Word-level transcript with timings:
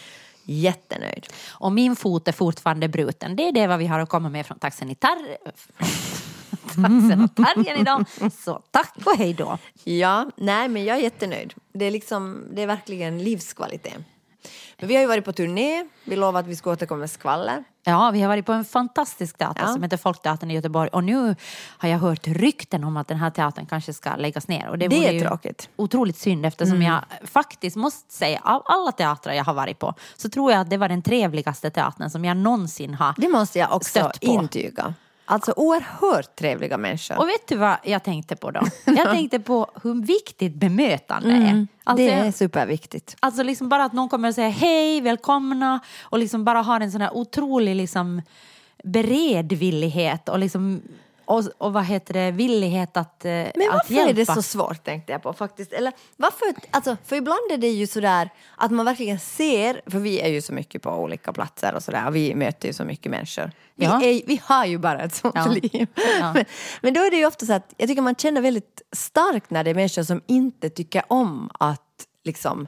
Jättenöjd. 0.45 1.27
Och 1.51 1.73
min 1.73 1.97
fot 1.97 2.29
är 2.29 2.33
fortfarande 2.33 2.89
bruten. 2.89 3.37
Det 3.37 3.49
är 3.49 3.53
det 3.53 3.67
vad 3.67 3.79
vi 3.79 3.87
har 3.87 3.99
att 3.99 4.09
komma 4.09 4.29
med 4.29 4.47
från 4.47 4.59
taxen 4.59 4.91
i 4.91 4.95
tar... 4.95 5.17
taxenotarien 6.75 7.81
idag. 7.81 8.05
Så 8.45 8.63
tack 8.71 8.93
och 9.07 9.17
hej 9.19 9.35
då. 9.35 9.59
Ja, 9.85 10.27
nej 10.37 10.69
men 10.69 10.85
jag 10.85 10.97
är 10.97 11.03
jättenöjd. 11.03 11.55
Det 11.73 11.85
är 11.85 11.91
liksom, 11.91 12.45
det 12.53 12.63
är 12.63 12.67
verkligen 12.67 13.19
livskvalitet. 13.25 13.95
Men 14.79 14.89
vi 14.89 14.95
har 14.95 15.01
ju 15.03 15.09
varit 15.09 15.25
på 15.25 15.33
turné, 15.33 15.85
vi 16.05 16.17
lovade 16.17 16.39
att 16.39 16.47
vi 16.47 16.57
skulle 16.57 16.73
återkomma 16.73 16.99
med 17.01 17.11
skvaller. 17.11 17.65
Ja, 17.85 18.11
vi 18.11 18.21
har 18.21 18.29
varit 18.29 18.47
på 18.47 18.53
en 18.53 18.65
fantastisk 18.65 19.39
teater 19.39 19.63
Ja. 19.63 19.73
som 19.73 19.83
heter 19.83 19.97
Folkteatern 19.97 20.51
i 20.51 20.55
Göteborg. 20.55 20.89
Och 20.93 21.05
nu 21.05 21.37
har 21.79 21.89
jag 21.89 21.99
hört 21.99 22.27
rykten 22.27 22.85
om 22.85 22.97
att 22.97 23.09
den 23.09 23.17
här 23.19 23.31
teatern 23.31 23.67
kanske 23.67 23.93
ska 23.93 24.17
läggas 24.17 24.49
ner. 24.49 24.69
Och 24.69 24.79
det, 24.79 24.89
Det 24.89 25.17
är 25.19 25.21
tråkigt. 25.29 25.69
Mm. 25.69 25.85
Otroligt 25.85 26.19
synd 26.19 26.47
eftersom 26.47 26.83
jag 26.83 27.01
faktiskt 27.25 27.77
måste 27.77 28.13
säga, 28.15 28.41
av 28.45 28.63
alla 28.65 28.93
teatrar 28.93 29.33
jag 29.33 29.45
har 29.45 29.55
varit 29.55 29.79
på, 29.79 29.95
så 30.17 30.29
tror 30.29 30.53
jag 30.53 30.61
att 30.61 30.71
det 30.71 30.77
var 30.77 30.89
den 30.89 31.03
trevligaste 31.03 31.71
teatern 31.71 32.11
som 32.11 32.25
jag 32.25 32.37
någonsin 32.37 32.95
har 32.95 33.15
Det 33.17 33.29
måste 33.29 33.59
jag 33.59 33.73
också 33.73 33.91
stött 33.91 34.21
på. 34.21 34.27
intyga. 34.27 34.95
Alltså 35.27 35.53
oerhört 35.57 36.37
trevliga 36.37 36.79
människor. 36.79 37.19
Och 37.19 37.29
vet 37.29 37.49
du 37.49 37.57
vad 37.57 37.77
jag 37.83 38.03
tänkte 38.05 38.37
på 38.37 38.51
då? 38.51 38.61
Jag 38.85 39.11
tänkte 39.11 39.41
på 39.41 39.71
hur 39.83 40.07
viktigt 40.07 40.55
bemötande 40.55 41.33
är. 41.33 41.67
Alltså, 41.85 42.07
det 42.07 42.13
är 42.13 42.33
superviktigt. 42.33 43.17
Alltså 43.21 43.43
liksom 43.43 43.69
bara 43.69 43.85
att 43.85 43.93
någon 43.93 44.09
kommer 44.09 44.29
och 44.29 44.35
säger 44.35 44.51
hej, 44.51 45.01
välkomna 45.01 45.81
och 46.03 46.19
liksom 46.19 46.45
bara 46.45 46.63
har 46.63 46.81
en 46.81 46.93
sån 46.93 47.01
här 47.01 47.17
otrolig 47.17 47.77
liksom 47.77 48.23
beredvillighet 48.85 50.29
och 50.29 50.39
liksom 50.39 50.83
och, 51.25 51.43
och 51.59 51.73
vad 51.73 51.85
heter 51.85 52.15
det, 52.15 52.31
villighet 52.31 52.97
att, 52.97 53.25
eh, 53.25 53.31
Men 53.31 53.47
att 53.47 53.73
varför 53.73 53.95
hjälpa. 53.95 54.11
är 54.11 54.15
det 54.15 54.27
så 54.27 54.43
svårt 54.43 54.85
tänkte 54.85 55.13
jag 55.13 55.23
på 55.23 55.33
faktiskt. 55.33 55.73
Eller 55.73 55.93
varför, 56.17 56.47
alltså, 56.71 56.97
för 57.05 57.17
ibland 57.17 57.51
är 57.53 57.57
det 57.59 57.69
ju 57.69 57.87
sådär 57.87 58.31
att 58.57 58.71
man 58.71 58.85
verkligen 58.85 59.19
ser, 59.19 59.81
för 59.87 59.99
vi 59.99 60.21
är 60.21 60.29
ju 60.29 60.43
så 60.43 60.53
mycket 60.53 60.83
på 60.83 60.91
olika 60.91 61.33
platser 61.33 61.75
och 61.75 61.83
sådär 61.83 62.07
och 62.09 62.17
vi 62.17 62.35
möter 62.35 62.69
ju 62.69 62.73
så 62.75 62.85
mycket 62.85 63.11
människor. 63.11 63.51
Vi, 63.75 63.85
Ja. 63.85 64.03
är, 64.03 64.23
vi 64.27 64.41
har 64.45 64.65
ju 64.67 64.79
bara 64.79 65.03
ett 65.03 65.15
sånt 65.15 65.35
Ja. 65.35 65.47
liv. 65.47 65.87
Ja. 66.21 66.33
Men, 66.33 66.45
men 66.83 66.95
då 66.95 67.01
är 67.01 67.11
det 67.11 67.17
ju 67.17 67.27
ofta 67.27 67.47
så 67.47 67.53
att 67.53 67.75
jag 67.77 67.89
tycker 67.89 68.03
man 68.03 68.15
känner 68.15 68.41
väldigt 68.41 68.83
starkt 68.93 69.51
när 69.51 69.65
det 69.65 69.71
är 69.71 69.75
människor 69.75 70.03
som 70.03 70.23
inte 70.27 70.71
tycker 70.71 71.03
om 71.09 71.51
att 71.59 71.81
liksom 72.25 72.67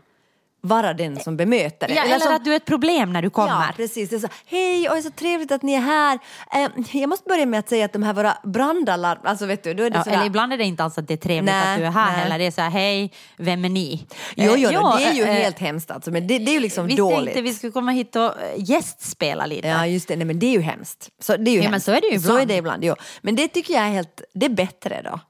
vara 0.61 0.95
den 0.95 1.21
som 1.21 1.37
bemöter 1.37 1.89
det. 1.89 1.95
Ja, 1.95 2.05
eller 2.05 2.19
som, 2.19 2.35
att 2.35 2.45
du 2.45 2.53
är 2.53 2.57
ett 2.57 2.65
problem 2.65 3.12
när 3.12 3.23
du 3.23 3.31
kommer. 3.31 3.53
Ja, 3.53 3.69
precis. 3.77 4.11
Det 4.11 4.17
är 4.17 4.21
så, 4.21 4.29
Hej, 4.47 4.89
oj 4.91 5.03
så 5.03 5.11
trevligt 5.11 5.53
att 5.53 5.63
ni 5.63 5.73
är 5.75 5.81
här. 5.81 6.19
Eh, 6.55 6.71
jag 7.01 7.09
måste 7.09 7.29
börja 7.29 7.47
med 7.47 7.61
att 7.61 7.69
säga 7.69 7.85
att 7.85 7.93
de 7.93 8.03
här 8.03 8.13
våra 8.13 8.37
brandalarm, 8.45 9.19
alltså 9.25 9.47
vet 9.47 9.63
du, 9.65 9.75
då 9.75 9.83
är 9.85 9.91
det 9.91 9.97
Ja, 9.97 10.05
sådär, 10.05 10.17
eller 10.17 10.27
ibland 10.27 10.53
är 10.53 10.57
det 10.59 10.65
inte 10.65 10.85
alls 10.85 10.98
att 10.98 11.09
det 11.09 11.15
är 11.15 11.19
trevligt 11.19 11.45
Nej, 11.55 11.73
att 11.75 11.79
du 11.81 11.85
är 11.87 11.91
här 11.91 12.11
nej. 12.13 12.21
heller. 12.21 12.39
Det 12.39 12.47
är 12.47 12.51
så 12.51 12.61
här, 12.61 12.71
hej, 12.71 13.13
vem 13.37 13.65
är 13.65 13.69
ni? 13.69 14.07
Jo, 14.37 14.53
Eh, 14.53 14.61
jo, 14.63 14.71
ja, 14.73 14.97
det 14.98 15.05
är 15.05 15.13
ju 15.13 15.23
eh, 15.23 15.33
helt 15.33 15.59
hemskt 15.59 15.91
alltså, 15.91 16.11
men 16.11 16.27
det, 16.27 16.39
det 16.39 16.51
är 16.51 16.55
ju 16.55 16.61
liksom 16.61 16.87
Vi 16.87 16.95
dåligt. 16.97 17.19
tänkte 17.25 17.43
vi 17.43 17.55
skulle 17.55 17.73
komma 17.73 17.91
hit 17.93 18.17
och 18.17 18.33
gästspela 18.57 19.47
lite. 19.47 19.69
Ja, 19.69 19.87
just 19.87 20.09
det. 20.09 20.17
Nej, 20.17 20.27
men 20.27 20.39
det 20.39 20.47
är 20.47 20.53
ju 20.53 20.61
hemskt. 20.61 21.09
Så, 21.20 21.37
det 21.37 21.51
är 21.51 21.53
ju 21.53 21.59
Ja, 21.59 21.63
men 21.63 21.73
hemskt. 21.73 21.85
så 21.87 21.93
är 21.93 22.01
det 22.01 22.07
ju 22.09 22.20
Så 22.20 22.29
är 22.29 22.33
ibland. 22.33 22.48
det 22.48 22.57
ibland, 22.57 22.85
jo. 22.85 22.95
Men 23.23 23.37
det 23.37 23.48
tycker 23.48 23.75
jag 23.75 23.83
är 23.83 23.91
helt, 23.91 24.20
det 24.35 24.47
är 24.47 24.51
bättre 24.51 25.03
då. 25.05 25.20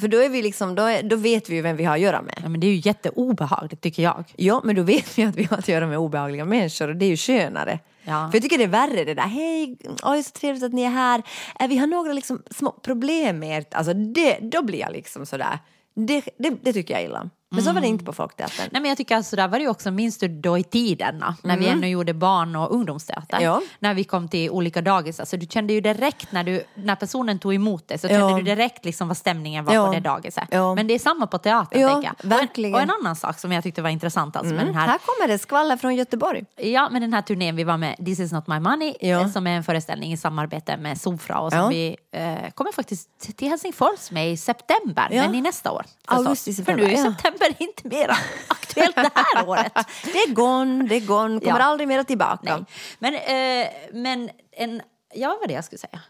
För 0.00 0.08
då 0.08 0.18
är 0.18 0.28
vi 0.28 0.42
liksom, 0.42 0.74
då, 0.74 0.82
är, 0.82 1.02
då 1.02 1.16
vet 1.16 1.48
vi 1.50 1.54
ju 1.54 1.62
vem 1.62 1.76
vi 1.76 1.84
har 1.84 1.94
att 1.94 2.00
göra 2.00 2.22
med. 2.22 2.38
Ja, 2.42 2.48
men 2.48 2.60
det 2.60 2.66
är 2.66 2.70
ju 2.72 2.80
jätteobehagligt 2.84 3.82
tycker 3.82 4.02
jag. 4.02 4.24
Ja, 4.36 4.60
men 4.64 4.76
då 4.76 4.82
vet 4.82 5.18
vi 5.18 5.22
att 5.24 5.36
vi 5.36 5.44
har 5.44 5.58
att 5.58 5.68
göra 5.68 5.86
med 5.86 5.98
obehagliga 5.98 6.44
människor 6.44 6.88
och 6.88 6.96
det 6.96 7.04
är 7.04 7.10
ju 7.10 7.16
skönare. 7.16 7.78
Ja. 8.04 8.28
För 8.30 8.36
jag 8.36 8.42
tycker 8.42 8.58
det 8.58 8.64
är 8.64 8.68
värre 8.68 9.04
det 9.04 9.14
där, 9.14 9.22
hej, 9.22 9.76
oj 10.02 10.22
så 10.22 10.30
trevligt 10.30 10.64
att 10.64 10.72
ni 10.72 10.82
är 10.82 10.90
här. 10.90 11.22
Eh, 11.60 11.68
Vi 11.68 11.76
har 11.76 11.86
några 11.86 12.12
liksom 12.12 12.42
små 12.50 12.70
problem 12.70 13.38
med 13.38 13.58
ert, 13.58 13.74
alltså 13.74 13.94
det, 13.94 14.38
då 14.42 14.62
blir 14.62 14.78
jag 14.78 14.92
liksom 14.92 15.26
sådär, 15.26 15.58
det, 15.94 16.22
det, 16.38 16.50
det 16.62 16.72
tycker 16.72 16.94
jag 16.94 17.04
illa 17.04 17.20
om. 17.20 17.30
Men 17.50 17.64
så 17.64 17.72
var 17.72 17.80
det 17.80 17.86
inte 17.86 18.04
på 18.04 18.12
Folkteatern. 18.12 18.68
Nej, 18.72 18.82
men 18.82 18.88
jag 18.88 18.98
tycker 18.98 19.16
alltså, 19.16 19.36
där 19.36 19.48
var 19.48 19.58
det 19.58 19.62
ju 19.64 19.70
också, 19.70 19.90
minns 19.90 20.18
du 20.18 20.28
då 20.28 20.58
i 20.58 20.62
tiderna 20.62 21.36
när 21.42 21.56
vi 21.56 21.68
ännu 21.68 21.88
gjorde 21.88 22.14
barn 22.14 22.56
och 22.56 22.72
ungdomsteater? 22.74 23.40
Ja. 23.40 23.62
När 23.78 23.94
vi 23.94 24.04
kom 24.04 24.28
till 24.28 24.50
olika 24.50 24.82
dagis, 24.82 25.20
alltså, 25.20 25.36
du 25.36 25.46
kände 25.46 25.72
ju 25.72 25.80
direkt 25.80 26.32
när, 26.32 26.44
du, 26.44 26.64
när 26.74 26.96
personen 26.96 27.38
tog 27.38 27.54
emot 27.54 27.88
dig 27.88 27.98
så 27.98 28.06
Ja. 28.06 28.12
kände 28.28 28.36
du 28.36 28.42
direkt 28.42 28.84
liksom 28.84 29.08
vad 29.08 29.16
stämningen 29.16 29.64
var 29.64 29.74
Ja. 29.74 29.86
på 29.86 29.92
det 29.92 30.00
dagiset. 30.00 30.44
Ja. 30.50 30.74
Men 30.74 30.86
det 30.86 30.94
är 30.94 30.98
samma 30.98 31.26
på 31.26 31.38
teatern 31.38 31.80
Ja, 31.80 31.88
tänker 31.92 32.12
jag. 32.22 32.28
verkligen. 32.28 32.74
Och 32.74 32.80
en, 32.80 32.90
och 32.90 32.96
en 32.96 33.00
annan 33.04 33.16
sak 33.16 33.38
som 33.38 33.52
jag 33.52 33.62
tyckte 33.64 33.82
var 33.82 33.90
intressant 33.90 34.36
alltså, 34.36 34.54
med 34.54 34.66
den 34.66 34.74
här 34.74 34.86
Här 34.88 34.98
kommer 34.98 35.28
det 35.32 35.38
skvaller 35.38 35.76
från 35.76 35.94
Göteborg. 35.96 36.44
Ja, 36.56 36.88
med 36.90 37.02
den 37.02 37.12
här 37.12 37.22
turnén 37.22 37.56
vi 37.56 37.64
var 37.64 37.76
med, 37.76 37.96
This 38.06 38.20
is 38.20 38.32
not 38.32 38.46
my 38.46 38.60
money, 38.60 38.94
Ja. 39.00 39.20
eh, 39.20 39.28
som 39.28 39.46
är 39.46 39.56
en 39.56 39.64
föreställning 39.64 40.12
i 40.12 40.16
samarbete 40.16 40.76
med 40.76 41.00
Sofra 41.00 41.38
och 41.38 41.52
som 41.52 41.60
Ja. 41.60 41.68
vi 41.68 41.96
eh, 42.12 42.50
kommer 42.54 42.72
faktiskt 42.72 43.36
till 43.36 43.48
Helsingfors 43.48 44.10
med 44.10 44.32
i 44.32 44.36
september, 44.36 45.08
Ja. 45.10 45.22
men 45.22 45.34
i 45.34 45.40
nästa 45.40 45.72
år. 45.72 45.82
förstås. 46.08 46.26
Augusti, 46.26 46.52
För 46.52 46.56
september, 46.56 46.84
nu 46.84 46.92
är 46.92 46.96
ja. 46.96 47.04
september 47.12 47.35
inte 47.58 47.88
mera 47.88 48.16
aktuellt 48.48 48.96
det 48.96 49.10
här 49.14 49.48
året. 49.48 49.72
Det 50.04 50.18
är 50.18 50.32
gone, 50.34 50.84
det 50.88 50.96
är 50.96 51.00
gone, 51.00 51.40
kommer 51.40 51.60
Ja. 51.60 51.64
aldrig 51.64 51.88
mer 51.88 52.02
tillbaka. 52.02 52.56
Nej. 52.56 52.64
Men, 52.98 53.14
eh, 53.14 53.68
men 53.92 54.30
en, 54.52 54.82
ja, 55.14 55.28
vad 55.28 55.38
var 55.40 55.46
det 55.46 55.54
jag 55.54 55.64
skulle 55.64 55.78
säga? 55.78 56.00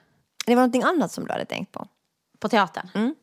Det 0.46 0.54
var 0.54 0.62
någonting 0.62 0.82
annat 0.82 1.12
som 1.12 1.24
du 1.26 1.32
hade 1.32 1.44
tänkt 1.44 1.72
på. 1.72 1.86
På 2.38 2.48
teatern? 2.48 3.14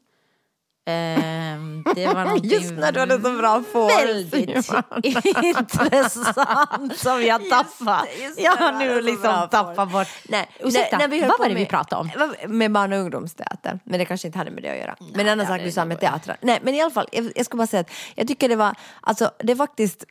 Ehm, 0.86 1.84
det 1.96 2.08
var. 2.08 2.38
Just 2.46 2.74
när 2.74 2.92
du 2.92 3.00
hade 3.00 3.22
så 3.22 3.38
bra 3.38 3.64
väldigt 3.88 4.34
intressant 5.44 6.98
som 6.98 7.24
jag 7.24 7.50
tappat. 7.50 8.08
just 8.22 8.40
jag 8.40 8.52
har 8.52 8.72
nu 8.72 9.02
liksom 9.02 9.48
tappat 9.52 9.92
bort. 9.92 10.08
Nej, 10.30 10.50
Ursäkta, 10.60 11.08
vi 11.08 11.20
höll 11.20 11.30
vad 11.30 11.40
var 11.40 11.50
det 11.50 11.56
vi 11.56 11.66
pratade 11.66 12.02
om? 12.02 12.10
Med 12.58 12.72
barn 12.72 12.94
och 12.94 13.00
ungdomsteater. 13.00 13.80
Men 13.84 14.00
det 14.00 14.06
kanske 14.06 14.28
inte 14.28 14.38
hade 14.38 14.52
med 14.52 14.64
det 14.64 14.70
att 14.70 14.78
göra. 14.78 14.96
Men 15.16 15.28
en 15.28 15.32
annan 15.32 15.48
sak 15.48 15.62
du 15.64 15.72
sa 15.72 15.86
med 15.86 16.00
teatrar. 16.00 16.38
Nej, 16.42 16.60
men 16.64 16.74
i 16.74 16.82
alla 16.82 16.92
fall, 16.92 17.08
jag, 17.12 17.32
jag 17.36 17.46
ska 17.46 17.58
bara 17.58 17.68
säga 17.68 17.82
att 17.82 17.92
jag 18.16 18.28
tycker 18.28 18.50
det 18.50 18.56
var, 18.56 18.76
alltså 19.02 19.32
det 19.40 19.52
är 19.52 19.56
faktiskt 19.58 20.06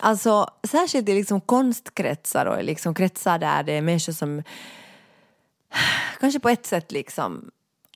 Alltså 0.00 0.46
särskilt 0.68 1.08
i 1.08 1.14
liksom 1.14 1.40
konstkretsar 1.40 2.46
och 2.46 2.64
liksom 2.64 2.94
kretsar 2.94 3.38
där 3.38 3.62
det 3.62 3.72
är 3.72 3.82
människor 3.82 4.12
som 4.12 4.42
kanske 6.20 6.40
på 6.40 6.48
ett 6.48 6.66
sätt 6.66 6.92
liksom 6.92 7.50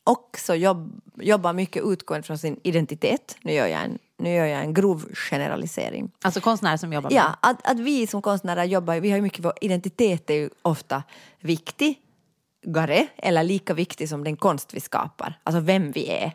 också 0.06 0.54
jobb, 0.54 1.00
jobbar 1.14 1.52
mycket 1.52 1.82
utgående 1.84 2.26
från 2.26 2.38
sin 2.38 2.60
identitet. 2.62 3.36
Nu 3.42 3.52
gör 3.52 3.66
jag 3.66 3.84
en, 3.84 3.98
nu 4.18 4.34
gör 4.34 4.46
jag 4.46 4.60
en 4.60 4.74
grov 4.74 5.08
generalisering. 5.14 6.10
Alltså 6.22 6.40
konstnärer 6.40 6.76
som 6.76 6.92
jobbar 6.92 7.10
med 7.10 7.16
Ja, 7.16 7.36
att, 7.40 7.66
att 7.70 7.80
vi 7.80 8.06
som 8.06 8.22
konstnärer 8.22 8.64
jobbar, 8.64 9.00
vi 9.00 9.10
har 9.10 9.16
ju 9.16 9.22
mycket, 9.22 9.44
vår 9.44 9.52
identitet 9.60 10.30
är 10.30 10.34
ju 10.34 10.50
ofta 10.62 11.02
viktigare 11.40 13.06
eller 13.16 13.42
lika 13.42 13.74
viktig 13.74 14.08
som 14.08 14.24
den 14.24 14.36
konst 14.36 14.74
vi 14.74 14.80
skapar. 14.80 15.38
Alltså 15.44 15.60
vem 15.60 15.92
vi 15.92 16.08
är. 16.08 16.32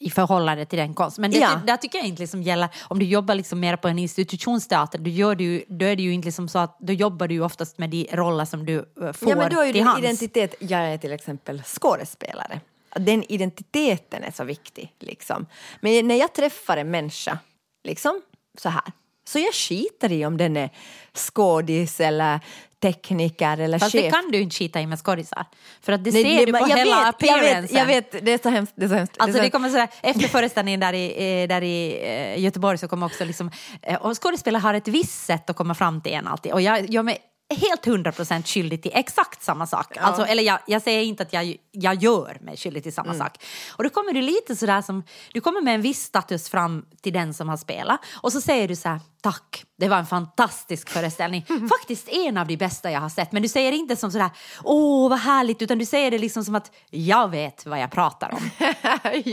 I 0.00 0.10
förhållande 0.10 0.64
till 0.66 0.78
den 0.78 0.94
konst. 0.94 1.18
Men 1.18 1.30
det, 1.30 1.38
Ja. 1.38 1.60
där 1.66 1.76
tycker 1.76 1.98
jag 1.98 2.06
inte 2.06 2.22
liksom 2.22 2.42
gäller, 2.42 2.68
om 2.88 2.98
du 2.98 3.06
jobbar 3.06 3.34
liksom 3.34 3.60
mer 3.60 3.76
på 3.76 3.88
en 3.88 3.98
institutionsteater, 3.98 4.98
då, 4.98 5.10
gör 5.10 5.34
du, 5.34 5.64
då 5.68 5.86
är 5.86 5.96
det 5.96 6.02
ju 6.02 6.12
inte 6.12 6.26
liksom 6.26 6.48
så 6.48 6.58
att, 6.58 6.76
då 6.80 6.92
jobbar 6.92 7.28
du 7.28 7.34
ju 7.34 7.42
oftast 7.44 7.78
med 7.78 7.90
de 7.90 8.08
roller 8.12 8.44
som 8.44 8.66
du 8.66 8.76
eh, 8.78 9.12
får 9.12 9.28
Ja, 9.30 9.36
men 9.36 9.50
då 9.50 9.60
är 9.60 9.66
ju 9.66 9.72
till 9.72 9.78
din 9.80 9.86
hands. 9.86 9.98
identitet, 10.04 10.54
jag 10.60 10.80
är 10.80 10.98
till 10.98 11.12
exempel 11.12 11.62
skådespelare. 11.62 12.60
Den 12.96 13.24
identiteten 13.32 14.24
är 14.24 14.30
så 14.30 14.44
viktig. 14.44 14.92
Liksom. 15.00 15.46
Men 15.80 16.08
när 16.08 16.14
jag 16.14 16.32
träffar 16.34 16.76
en 16.76 16.90
människa, 16.90 17.38
liksom 17.84 18.22
så 18.58 18.68
här, 18.68 18.82
så 19.28 19.38
jag 19.38 19.54
skiter 19.54 20.12
i 20.12 20.26
om 20.26 20.36
den 20.36 20.56
är 20.56 20.70
skådis 21.14 22.00
eller 22.00 22.40
tekniker 22.82 23.58
eller 23.58 23.78
Fast 23.78 23.92
chef. 23.92 24.02
det 24.04 24.10
kan 24.10 24.30
du 24.30 24.40
inte 24.40 24.56
skita 24.56 24.80
i 24.80 24.86
med 24.86 24.98
skådisar. 24.98 25.46
För 25.80 25.92
att 25.92 26.04
det 26.04 26.10
Nej, 26.12 26.22
ser 26.22 26.46
du 26.46 26.52
på 26.52 26.58
jag 26.58 26.66
hela 26.76 26.84
vet, 26.84 26.88
jag 26.88 27.08
appearancen. 27.08 27.62
vet, 27.62 27.72
jag 27.72 27.86
vet, 27.86 28.24
det 28.26 28.32
är 28.32 28.38
så 28.42 28.48
hemskt. 28.48 28.72
Det 28.76 28.84
är 28.84 28.88
så 28.88 28.94
hemskt. 28.94 29.14
Alltså 29.18 29.40
det 29.42 29.50
kommer 29.50 29.68
sådär, 29.68 29.88
efter 30.02 30.28
föreställningen 30.28 30.80
där 30.80 30.92
i, 30.92 31.42
eh, 31.42 31.48
där 31.48 31.62
i 31.62 32.00
eh, 32.02 32.40
Göteborg 32.42 32.78
så 32.78 32.88
kommer 32.88 33.06
också 33.06 33.24
liksom, 33.24 33.50
eh, 33.82 33.96
och 33.96 34.22
skådespelare 34.22 34.60
har 34.60 34.74
ett 34.74 34.88
visst 34.88 35.24
sätt 35.26 35.50
att 35.50 35.56
komma 35.56 35.74
fram 35.74 36.00
till 36.00 36.12
en 36.12 36.26
alltid. 36.26 36.52
Och 36.52 36.60
jag 36.60 36.90
gör 36.90 37.02
mig 37.02 37.18
helt 37.60 37.86
hundra 37.86 38.12
procent 38.12 38.48
skyldig 38.48 38.82
till 38.82 38.92
exakt 38.94 39.42
samma 39.42 39.66
sak. 39.66 39.96
Alltså, 39.96 40.26
eller 40.26 40.42
jag, 40.42 40.58
jag 40.66 40.82
säger 40.82 41.02
inte 41.02 41.22
att 41.22 41.32
jag, 41.32 41.56
jag 41.72 41.94
gör 42.02 42.38
mig 42.40 42.56
skyldig 42.56 42.82
till 42.82 42.92
Mm. 42.98 43.04
samma 43.14 43.24
sak. 43.24 43.36
Och 43.76 43.84
då 43.84 43.90
kommer 43.90 44.12
du 44.12 44.22
lite 44.22 44.56
sådär 44.56 44.82
som, 44.82 45.02
du 45.32 45.40
kommer 45.40 45.60
med 45.60 45.74
en 45.74 45.82
viss 45.82 46.02
status 46.02 46.48
fram 46.50 46.84
till 47.02 47.12
den 47.12 47.34
som 47.34 47.48
har 47.48 47.56
spelat 47.56 48.00
och 48.22 48.32
så 48.32 48.40
säger 48.40 48.68
du 48.68 48.76
så 48.76 48.88
här, 48.88 49.00
tack, 49.22 49.64
det 49.78 49.88
var 49.88 49.96
en 49.96 50.06
fantastisk 50.06 50.88
föreställning. 50.90 51.46
Faktiskt 51.68 52.08
en 52.08 52.36
av 52.38 52.46
de 52.46 52.56
bästa 52.56 52.90
jag 52.90 53.00
har 53.00 53.08
sett. 53.08 53.32
Men 53.32 53.42
du 53.42 53.48
säger 53.48 53.72
inte 53.72 53.96
som 53.96 54.10
sådär, 54.10 54.30
åh 54.64 55.10
vad 55.10 55.18
härligt, 55.18 55.62
utan 55.62 55.78
du 55.78 55.86
säger 55.86 56.10
det 56.10 56.18
liksom 56.18 56.44
som 56.44 56.54
att 56.54 56.72
jag 56.90 57.28
vet 57.28 57.66
vad 57.66 57.80
jag 57.80 57.90
pratar 57.90 58.30
om. 58.34 58.50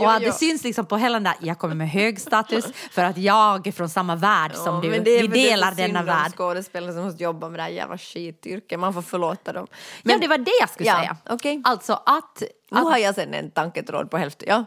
och 0.00 0.12
att 0.12 0.20
det 0.22 0.32
syns 0.32 0.64
liksom 0.64 0.86
på 0.86 0.96
hela 0.96 1.12
den 1.14 1.24
där, 1.24 1.34
jag 1.40 1.58
kommer 1.58 1.74
med 1.74 1.90
hög 1.90 2.20
status 2.20 2.64
för 2.90 3.04
att 3.04 3.18
jag 3.18 3.66
är 3.66 3.72
från 3.72 3.88
samma 3.88 4.16
värld 4.16 4.54
som 4.54 4.80
du. 4.80 4.90
men 4.90 5.04
det 5.04 5.10
är 5.10 5.22
Vi 5.22 5.28
för 5.28 5.34
det 5.34 5.46
är 5.46 5.50
delar 5.50 5.72
denna 5.74 6.02
värld. 6.02 6.32
skådespelare 6.36 6.92
som 6.92 7.04
måste 7.04 7.22
jobba 7.22 7.48
med 7.48 7.58
det 7.58 7.62
här 7.62 7.70
jävla 7.70 7.98
skityrket. 7.98 8.80
Man 8.80 8.94
får 8.94 9.02
förlåta 9.02 9.52
dem. 9.52 9.66
ja, 10.02 10.18
det 10.20 10.28
var 10.28 10.38
det 10.38 10.50
jag 10.60 10.70
skulle 10.70 10.88
Ja, 10.88 10.96
säga. 10.98 11.16
okej. 11.30 11.62
Alltså 11.64 11.92
att, 11.92 12.42
Nu 12.70 12.78
att 12.78 12.84
har 12.84 12.98
jag 12.98 13.14
sen 13.14 13.34
en 13.34 13.50
tanketråd 13.50 14.10
på 14.10 14.16
hälften. 14.18 14.48
Ja. 14.50 14.64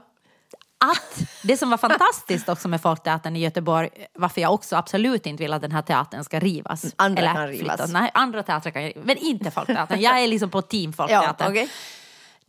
Att 0.79 1.29
det 1.43 1.57
som 1.57 1.69
var 1.69 1.77
fantastiskt 1.77 2.49
också 2.49 2.67
med 2.67 2.81
Folkteatern 2.81 3.35
i 3.35 3.39
Göteborg, 3.39 3.89
varför 4.13 4.41
jag 4.41 4.53
också 4.53 4.75
absolut 4.75 5.25
inte 5.25 5.43
vill 5.43 5.53
att 5.53 5.61
den 5.61 5.71
här 5.71 5.81
teatern 5.81 6.23
ska 6.23 6.39
rivas. 6.39 6.85
Andra 6.95 7.21
eller 7.21 7.33
kan 7.33 7.47
rivas. 7.47 7.59
flyttas. 7.59 7.91
Nej, 7.91 8.11
andra 8.13 8.43
teatrar 8.43 8.71
kan 8.71 9.03
men 9.05 9.17
inte 9.17 9.51
Folkteatern. 9.51 10.01
Jag 10.01 10.23
är 10.23 10.27
liksom 10.27 10.49
på 10.49 10.61
team 10.61 10.93
Ja, 10.97 11.07
Folkteatern. 11.07 11.67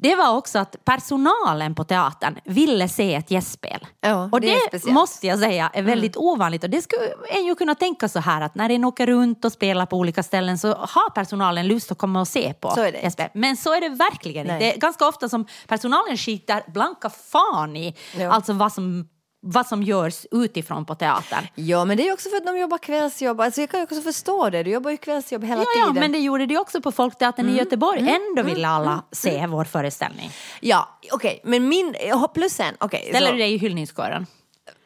Det 0.02 0.16
var 0.16 0.36
också 0.36 0.58
att 0.58 0.84
personalen 0.84 1.74
på 1.74 1.84
teatern 1.84 2.38
ville 2.44 2.88
se 2.88 3.14
ett 3.14 3.30
gästspel. 3.30 3.86
Ja, 4.00 4.28
och 4.32 4.40
det 4.40 4.58
det. 4.70 4.82
Mm. 4.82 4.94
måste 4.94 5.26
jag 5.26 5.38
säga 5.38 5.70
är 5.74 5.82
väldigt 5.82 6.16
ovanligt. 6.16 6.64
Och 6.64 6.70
det 6.70 6.82
skulle 6.82 7.02
en 7.28 7.44
ju 7.46 7.54
kunna 7.54 7.74
tänka 7.74 8.08
så 8.08 8.20
här 8.20 8.40
att 8.40 8.54
när 8.54 8.70
en 8.70 8.84
åker 8.84 9.06
runt 9.06 9.44
och 9.44 9.52
spelar 9.52 9.86
på 9.86 9.96
olika 9.96 10.22
ställen 10.22 10.58
så 10.58 10.68
har 10.68 11.10
personalen 11.10 11.66
lust 11.68 11.92
att 11.92 11.98
komma 11.98 12.20
och 12.20 12.28
se 12.28 12.54
på 12.54 12.70
Så 12.70 12.86
gästspel. 12.86 13.28
Men 13.34 13.56
så 13.56 13.74
är 13.74 13.80
det 13.80 13.88
verkligen 13.88 14.46
inte. 14.46 14.58
Det 14.58 14.74
är 14.74 14.78
ganska 14.78 15.08
ofta 15.08 15.28
som 15.28 15.46
personalen 15.68 16.16
skiter 16.16 16.62
blanka 16.72 17.10
fan 17.10 17.76
i 17.76 17.96
Ja. 18.18 18.32
alltså 18.32 18.52
vad 18.52 18.72
som, 18.72 19.08
vad 19.42 19.66
som 19.66 19.82
görs 19.82 20.26
utifrån 20.30 20.84
på 20.84 20.94
teatern. 20.94 21.44
Ja, 21.54 21.84
men 21.84 21.96
det 21.96 22.08
är 22.08 22.12
också 22.12 22.28
för 22.30 22.36
att 22.36 22.46
de 22.46 22.58
jobbar 22.58 22.78
kvällsjobb. 22.78 23.40
Alltså 23.40 23.60
jag 23.60 23.70
kan 23.70 23.82
också 23.82 24.00
förstå 24.02 24.50
det. 24.50 24.62
Du 24.62 24.70
jobbar 24.70 24.90
ju 24.90 24.96
kvällsjobb 24.96 25.44
hela 25.44 25.62
Ja, 25.62 25.66
ja, 25.76 25.86
tiden. 25.86 26.00
men 26.00 26.12
det 26.12 26.18
gjorde 26.18 26.46
det 26.46 26.58
också 26.58 26.80
på 26.80 26.92
Folkteatern 26.92 27.44
Mm. 27.46 27.56
i 27.56 27.58
Göteborg. 27.58 28.00
Ändå 28.28 28.42
ville 28.42 28.68
alla 28.68 29.02
se 29.12 29.46
vår 29.46 29.64
föreställning. 29.64 30.30
Ja, 30.60 30.88
okej. 31.12 31.40
Men 31.44 31.68
min... 31.68 31.94
Plus 32.34 32.60
en. 32.60 32.74
Okej. 32.80 33.06
Ställer 33.08 33.26
så- 33.26 33.32
du 33.32 33.38
dig 33.38 33.54
i 33.54 33.56
hyllningskören? 33.58 34.26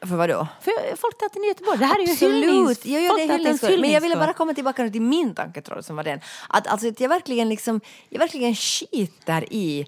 För 0.00 0.16
vad 0.16 0.28
då? 0.28 0.46
För 0.60 0.96
Folkteatern 0.96 1.44
i 1.44 1.48
Göteborg, 1.48 1.78
det 1.78 1.84
här 1.84 1.98
är 2.02 2.06
ju 2.06 2.14
hyllnings, 2.14 2.70
Absolut, 2.70 2.86
jag 2.86 3.02
gör 3.02 3.26
det 3.26 3.32
hyllningskör. 3.32 3.78
Men 3.78 3.90
jag 3.90 4.00
ville 4.00 4.16
bara 4.16 4.32
komma 4.32 4.54
tillbaka 4.54 4.88
till 4.90 5.02
min 5.02 5.34
tanketråd 5.34 5.84
som 5.84 5.96
var 5.96 6.02
den. 6.04 6.20
Att, 6.48 6.66
alltså, 6.66 6.88
att 6.88 7.00
jag, 7.00 7.08
verkligen 7.08 7.48
liksom, 7.48 7.80
jag 8.08 8.18
verkligen 8.18 8.54
skiter 8.54 9.52
i 9.52 9.86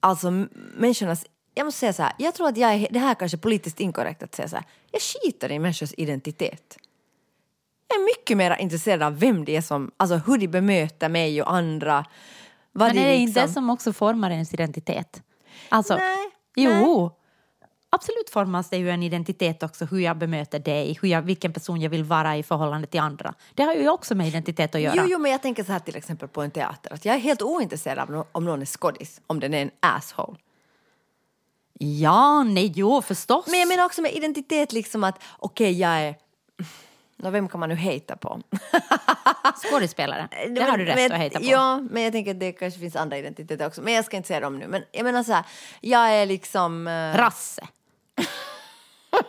alltså, 0.00 0.30
människornas... 0.76 1.24
Jag 1.54 1.64
måste 1.64 1.80
säga 1.80 1.92
så 1.92 2.02
här, 2.02 2.12
jag 2.18 2.34
tror 2.34 2.48
att 2.48 2.56
jag 2.56 2.74
är, 2.74 2.88
det 2.90 2.98
här 2.98 3.10
är 3.10 3.14
kanske 3.14 3.38
politiskt 3.38 3.80
inkorrekt 3.80 4.22
att 4.22 4.34
säga 4.34 4.48
så 4.48 4.56
här. 4.56 4.64
Jag 4.90 5.02
skiter 5.02 5.52
i 5.52 5.58
människors 5.58 5.92
identitet. 5.96 6.78
Jag 7.88 8.00
är 8.00 8.04
mycket 8.04 8.36
mer 8.36 8.56
intresserad 8.60 9.02
av 9.02 9.18
vem 9.18 9.44
det 9.44 9.56
är 9.56 9.60
som, 9.60 9.90
alltså 9.96 10.16
hur 10.16 10.38
de 10.38 10.48
bemöter 10.48 11.08
mig 11.08 11.42
och 11.42 11.52
andra. 11.52 12.04
Vad 12.72 12.88
Men 12.88 12.96
de 12.96 13.02
är 13.02 13.04
det 13.04 13.10
liksom, 13.10 13.28
inte 13.28 13.40
det 13.40 13.48
som 13.52 13.70
också 13.70 13.92
formar 13.92 14.30
ens 14.30 14.54
identitet? 14.54 15.22
Alltså, 15.68 15.96
Nej, 15.96 16.30
jo. 16.56 17.10
Absolut 17.90 18.30
formas 18.30 18.70
det 18.70 18.76
ju 18.76 18.90
en 18.90 19.02
identitet 19.02 19.62
också, 19.62 19.84
hur 19.84 19.98
jag 19.98 20.18
bemöter 20.18 20.58
dig, 20.58 20.98
hur 21.02 21.08
jag, 21.08 21.22
vilken 21.22 21.52
person 21.52 21.80
jag 21.80 21.90
vill 21.90 22.04
vara 22.04 22.36
i 22.36 22.42
förhållande 22.42 22.86
till 22.86 23.00
andra. 23.00 23.34
Det 23.54 23.62
har 23.62 23.74
ju 23.74 23.88
också 23.88 24.14
med 24.14 24.28
identitet 24.28 24.74
att 24.74 24.80
göra. 24.80 24.94
Jo, 24.96 25.04
jo, 25.08 25.18
men 25.18 25.30
jag 25.30 25.42
tänker 25.42 25.64
så 25.64 25.72
här 25.72 25.78
till 25.78 25.96
exempel 25.96 26.28
på 26.28 26.42
en 26.42 26.50
teater. 26.50 26.92
Att 26.92 27.04
jag 27.04 27.14
är 27.14 27.18
helt 27.18 27.42
ointresserad 27.42 28.10
av 28.10 28.26
om 28.32 28.44
någon 28.44 28.62
är 28.62 28.66
skådis, 28.66 29.20
om 29.26 29.40
den 29.40 29.54
är 29.54 29.62
en 29.62 29.70
asshole. 29.80 30.36
Ja, 31.78 32.42
nej, 32.42 32.72
jo, 32.76 33.02
förstås. 33.02 33.46
Men 33.46 33.58
jag 33.60 33.68
menar 33.68 33.84
också 33.84 34.02
med 34.02 34.12
identitet 34.12 34.72
liksom 34.72 35.04
att 35.04 35.22
okej, 35.38 35.80
jag 35.80 35.90
är... 35.90 36.14
Nå, 37.16 37.30
vem 37.30 37.48
kan 37.48 37.60
man 37.60 37.68
nu 37.68 37.74
hejta 37.74 38.16
på? 38.16 38.40
Skådespelare, 39.62 40.28
det 40.48 40.62
har 40.62 40.78
du 40.78 40.84
rätt 40.84 40.96
men, 40.96 41.12
att 41.12 41.18
hejta 41.18 41.38
på. 41.38 41.44
Ja, 41.44 41.80
men 41.90 42.02
jag 42.02 42.12
tänker 42.12 42.30
att 42.30 42.40
det 42.40 42.52
kanske 42.52 42.80
finns 42.80 42.96
andra 42.96 43.18
identiteter 43.18 43.66
också. 43.66 43.82
Men 43.82 43.92
jag 43.92 44.04
ska 44.04 44.16
inte 44.16 44.26
säga 44.26 44.40
dem 44.40 44.58
nu. 44.58 44.68
Men 44.68 44.82
jag 44.92 45.04
menar 45.04 45.22
så 45.22 45.32
här, 45.32 45.44
jag 45.80 46.10
är 46.10 46.26
liksom... 46.26 46.86
Uh, 46.86 47.16
Rasse. 47.16 47.68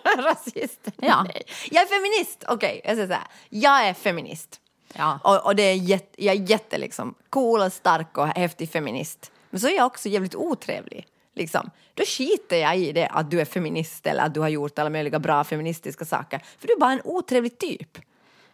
rasist. 0.18 0.80
Ja. 0.98 1.24
Nej. 1.24 1.44
Jag 1.72 1.84
är 1.84 1.88
feminist, 1.88 2.44
okej. 2.48 2.82
jag 2.84 2.96
säger 2.96 3.08
så 3.08 3.14
här. 3.14 3.28
Jag 3.50 3.88
är 3.88 3.94
feminist. 3.94 4.60
Ja. 4.94 5.20
Och, 5.24 5.46
och 5.46 5.56
det 5.56 5.64
är 5.64 5.76
jätte, 5.76 6.26
jag 6.26 6.36
är 6.36 6.40
jätte 6.40 6.78
liksom 6.78 7.16
cool 7.30 7.62
och 7.62 7.74
stark 7.74 8.18
och 8.18 8.28
häftig 8.28 8.70
feminist. 8.70 9.32
Men 9.50 9.60
så 9.60 9.68
är 9.68 9.76
jag 9.76 9.86
också 9.86 10.10
jävligt 10.10 10.36
otrevlig. 10.36 11.08
Liksom. 11.36 11.70
Då 11.94 12.04
skiter 12.06 12.58
jag 12.58 12.78
i 12.78 12.92
det 12.92 13.08
att 13.08 13.32
du 13.32 13.42
är 13.42 13.46
feminist 13.46 14.08
eller 14.08 14.24
att 14.24 14.34
du 14.34 14.40
har 14.40 14.50
gjort 14.50 14.80
alla 14.80 14.90
möjliga 14.90 15.20
bra 15.20 15.44
feministiska 15.44 16.06
saker. 16.06 16.42
För 16.60 16.68
du 16.68 16.74
är 16.74 16.80
bara 16.80 16.92
en 16.92 17.02
otrevlig 17.04 17.58
typ. 17.58 17.98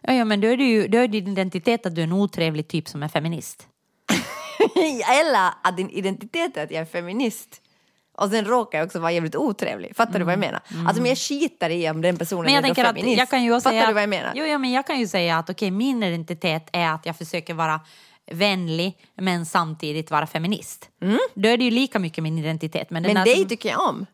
Ja, 0.00 0.12
ja, 0.12 0.24
men 0.24 0.40
då 0.40 0.48
är, 0.48 0.56
ju, 0.56 0.88
då 0.88 0.98
är 0.98 1.08
din 1.08 1.28
identitet 1.28 1.86
att 1.86 1.94
du 1.94 2.00
är 2.00 2.06
en 2.06 2.12
otrevlig 2.12 2.68
typ 2.68 2.88
som 2.88 3.02
är 3.02 3.08
feminist. 3.08 3.68
eller 5.20 5.50
att 5.62 5.76
din 5.76 5.90
identitet 5.90 6.56
är 6.56 6.64
att 6.64 6.70
jag 6.70 6.80
är 6.80 6.84
feminist. 6.84 7.60
Och 8.14 8.30
sen 8.30 8.44
råkar 8.44 8.78
jag 8.78 8.86
också 8.86 8.98
vara 8.98 9.12
jävligt 9.12 9.36
otrevlig. 9.36 9.96
Fattar 9.96 10.18
du 10.18 10.24
vad 10.24 10.32
jag 10.32 10.40
menar? 10.40 10.60
Alltså 10.86 11.02
men 11.02 11.08
jag 11.08 11.18
skiter 11.18 11.70
i 11.70 11.90
om 11.90 12.00
den 12.00 12.16
personen 12.16 12.44
Men 12.44 12.54
jag 12.54 12.64
är 12.64 12.74
feminist. 12.74 13.18
jag 13.18 13.30
kan 13.30 13.44
ju 13.44 13.50
Fattar 13.50 13.70
säga, 13.70 13.86
du 13.86 13.92
vad 13.92 14.02
jag 14.02 14.10
menar? 14.10 14.32
Jo, 14.34 14.44
ja, 14.44 14.58
men 14.58 14.72
jag 14.72 14.86
kan 14.86 15.00
ju 15.00 15.08
säga 15.08 15.38
att 15.38 15.50
okej, 15.50 15.70
min 15.70 16.02
identitet 16.02 16.68
är 16.72 16.88
att 16.88 17.06
jag 17.06 17.16
försöker 17.16 17.54
vara 17.54 17.80
vänlig 18.30 18.98
men 19.14 19.46
samtidigt 19.46 20.10
vara 20.10 20.26
feminist. 20.26 20.88
Då 21.34 21.48
är 21.48 21.56
det 21.56 21.64
ju 21.64 21.70
lika 21.70 21.98
mycket 21.98 22.22
min 22.24 22.38
identitet. 22.38 22.90
Men, 22.90 23.04
Mm. 23.04 23.14
men 23.14 23.24
dig 23.24 23.36
som- 23.36 23.48
tycker 23.48 23.68
jag 23.68 23.80
om. 23.88 24.06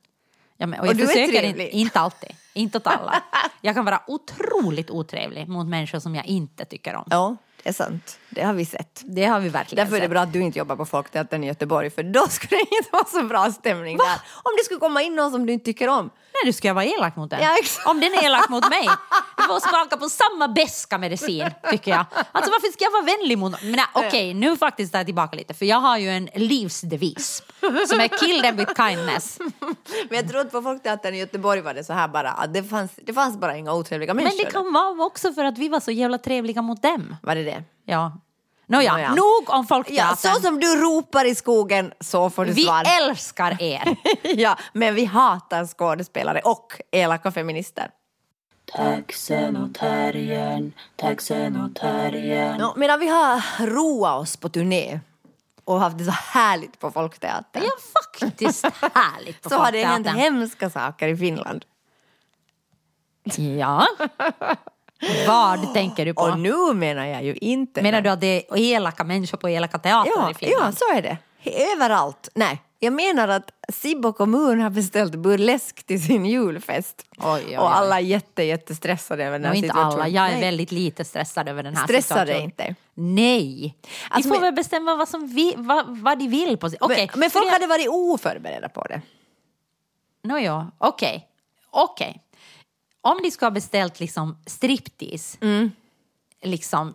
ja, 0.56 0.66
men, 0.66 0.81
och 0.81 0.87
och 0.87 0.93
jag 0.93 0.99
försöker 1.08 1.26
trevlig. 1.40 1.49
inte, 1.66 1.76
inte 1.76 2.00
alltid, 2.00 2.31
inte 2.55 2.78
åt 2.78 2.87
alla. 2.87 3.22
Jag 3.60 3.75
kan 3.75 3.84
vara 3.84 4.00
otroligt 4.06 4.90
otrevlig 4.90 5.49
mot 5.49 5.66
människor 5.66 5.99
som 5.99 6.14
jag 6.14 6.26
inte 6.26 6.64
tycker 6.64 6.94
om. 6.94 7.05
Ja, 7.10 7.37
det 7.62 7.69
är 7.69 7.72
sant. 7.72 8.19
Det 8.31 8.43
har 8.43 8.52
vi 8.55 8.64
sett. 8.64 9.02
Det 9.05 9.25
har 9.25 9.40
vi 9.40 9.49
verkligen 9.49 9.84
Därför 9.84 9.96
är 9.96 10.00
det 10.00 10.05
sett. 10.05 10.11
bra 10.11 10.20
att 10.20 10.32
du 10.32 10.40
inte 10.40 10.58
jobbar 10.58 10.76
på 10.76 10.84
Folkteatern 10.87 11.44
i 11.44 11.46
Göteborg 11.46 11.90
för 11.90 12.02
då 12.02 12.26
skulle 12.28 12.49
det 12.70 12.76
inte 12.76 12.88
vara 12.93 13.04
så 13.04 13.22
bra 13.22 13.52
stämning 13.52 13.96
där. 13.96 14.20
Om 14.43 14.52
det 14.58 14.64
skulle 14.64 14.81
komma 14.81 15.02
in 15.02 15.16
någon 15.16 15.31
som 15.31 15.46
du 15.46 15.52
inte 15.52 15.64
tycker 15.64 15.88
om. 15.88 16.11
Nej, 16.43 16.52
du 16.52 16.52
ska 16.52 16.73
vara 16.75 16.85
elak 16.85 17.17
mot 17.17 17.31
den. 17.31 17.40
Ja. 17.43 17.56
Om 17.85 18.00
den 18.00 18.14
är 18.14 18.25
elak 18.25 18.49
mot 18.49 18.69
mig. 18.70 18.88
Du 19.37 19.43
får 19.43 19.61
smaka 19.61 19.96
på 19.96 20.08
samma 20.08 20.49
beska 20.49 20.99
medicin, 20.99 21.50
tycker 21.70 21.90
jag. 21.90 22.05
Alltså 22.32 22.50
varför 22.50 22.73
ska 22.73 22.85
jag 22.85 22.90
vara 22.90 23.02
vänlig 23.02 23.38
mot 23.38 23.52
någon? 23.52 23.70
Men 23.70 23.81
okej, 23.93 24.35
nu 24.35 24.56
faktiskt 24.56 24.93
tar 24.93 24.99
jag 24.99 25.06
tillbaka 25.06 25.37
lite. 25.37 25.55
För 25.55 25.64
jag 25.67 25.76
har 25.81 25.99
ju 25.99 26.08
en 26.08 26.29
livsdevis 26.35 27.43
som 27.88 28.00
är 28.00 28.08
kill 28.19 28.43
them 28.43 28.56
with 28.56 28.73
kindness. 28.76 29.38
Men 30.08 30.17
jag 30.19 30.29
tror 30.29 30.40
att 30.40 30.52
på 30.52 30.62
Folkteatern 30.62 31.14
i 31.14 31.19
Göteborg 31.19 31.61
var 31.61 31.75
det 31.75 31.85
så 31.85 31.93
här 31.93 32.08
bara 32.08 32.31
att 32.31 32.55
det 32.55 32.62
fanns, 32.64 32.90
det 32.96 33.12
fanns 33.12 33.37
bara 33.37 33.56
inga 33.56 33.75
otrevliga 33.75 34.14
Men 34.14 34.25
människor. 34.25 34.44
det 34.44 34.50
kan 34.50 34.73
vara 34.73 35.05
också 35.06 35.32
för 35.32 35.44
att 35.44 35.58
vi 35.58 35.69
var 35.69 35.81
så 35.81 35.90
jävla 35.90 36.19
trevliga 36.19 36.62
mot 36.62 36.82
dem. 36.82 37.17
Var 37.23 37.35
det 37.35 37.43
det? 37.44 37.62
Ja. 37.85 38.12
Nåja, 38.70 38.93
Nåja. 38.93 39.09
nog 39.15 39.50
om 39.50 39.56
Ja, 39.61 39.65
Folkteatern. 39.69 40.35
så 40.35 40.41
som 40.41 40.61
du 40.61 40.76
ropar 40.76 41.25
i 41.25 41.35
skogen 41.35 41.93
så 42.00 42.31
får 42.31 42.44
du 42.44 42.53
vi 42.53 42.62
svar. 42.65 42.85
älskar 43.03 43.62
er. 43.62 43.97
ja, 44.23 44.56
men 44.73 44.94
vi 44.94 45.05
hatar 45.05 45.67
skådespelare 45.67 46.41
och 46.44 46.81
elaka 46.93 47.31
feminister. 47.32 47.91
Taxen 48.76 49.56
och 49.56 49.75
terriern, 49.75 50.73
taxen 50.97 51.56
och 51.61 51.75
terriern. 51.76 52.61
Ja, 52.61 52.75
medan 52.76 53.00
vi 53.00 53.09
har 53.09 53.67
roat 53.67 54.23
oss 54.23 54.37
på 54.37 54.49
turné 54.49 55.00
och 55.64 55.81
haft 55.81 55.99
det 55.99 56.04
så 56.04 56.11
härligt 56.11 56.78
på 56.78 56.90
Folkteatern 56.90 57.62
Det 57.62 57.66
är 57.66 58.21
faktiskt 58.21 58.64
härligt 58.95 59.42
på 59.42 59.49
så 59.49 59.57
har 59.57 59.73
det 59.73 59.85
hänt 59.85 60.07
hemska 60.09 60.71
saker 60.71 61.09
i 61.09 61.16
Finland. 61.16 61.64
Ja. 63.37 63.87
Vad 65.26 65.75
tänker 65.75 66.07
du 66.07 66.14
på? 66.14 66.23
Och 66.23 66.38
nu 66.38 66.75
menar 66.75 67.07
jag 67.07 67.25
ju 67.25 67.35
inte... 67.35 67.83
Menar 67.83 68.00
du 68.00 68.11
att 68.11 68.21
det 68.21 68.26
är 68.50 68.57
elaka 68.59 69.05
människor 69.05 69.38
på 69.38 69.49
elaka 69.49 69.78
teatrar 69.78 70.12
ja, 70.17 70.31
i 70.31 70.35
Finland? 70.35 70.64
ja, 70.67 70.73
så 70.73 70.97
är 70.99 71.02
det. 71.02 71.17
Överallt. 71.75 72.28
Nej, 72.35 72.62
jag 72.78 72.93
menar 72.93 73.28
att 73.28 73.50
Sibbo 73.73 74.12
kommun 74.12 74.61
har 74.61 74.71
beställt 74.71 75.14
burlesk 75.14 75.87
till 75.87 76.02
sin 76.02 76.26
julfest. 76.26 77.07
Oj, 77.19 77.26
oj, 77.26 77.45
oj. 77.49 77.59
Och 77.59 77.76
alla 77.76 77.97
är 77.97 78.00
jätte, 78.02 78.43
jättestressade 78.43 79.25
över 79.25 79.38
den 79.38 79.45
här 79.45 79.52
No, 79.52 79.57
inte 79.57 79.69
situationen. 79.69 79.93
alla, 79.93 80.09
jag 80.09 80.26
är 80.26 80.31
Nej. 80.33 80.40
väldigt 80.40 80.73
lite 80.73 81.05
stressad 81.05 81.49
över 81.49 81.62
den 81.62 81.76
här 81.76 81.85
Stressade 81.85 82.21
situationen. 82.21 82.45
inte. 82.45 82.75
Nej. 82.95 83.76
Alltså, 84.11 84.28
vi 84.28 84.35
får 84.35 84.40
men- 84.40 84.43
väl 84.43 84.55
bestämma 84.55 84.97
vad, 84.97 85.09
som 85.09 85.26
vi, 85.26 85.55
vad, 85.57 85.99
vad 85.99 86.19
de 86.19 86.28
vill 86.28 86.57
på 86.57 86.71
sig. 86.71 86.78
Okej. 86.83 87.09
Men, 87.12 87.21
men 87.21 87.31
folk 87.31 87.47
för 87.47 87.52
hade 87.52 87.67
varit 87.67 87.88
oförberedda 87.88 88.69
på 88.69 88.83
det. 88.83 89.00
No, 90.25 90.38
ja, 90.38 90.67
okej. 90.78 91.28
Okej. 91.71 92.23
Om 93.09 93.21
de 93.23 93.31
ska 93.31 93.47
ha 93.47 93.50
beställt 93.50 94.00
liksom 94.00 94.38
striptease, 94.47 95.38
Mm. 95.41 95.71
liksom, 96.43 96.95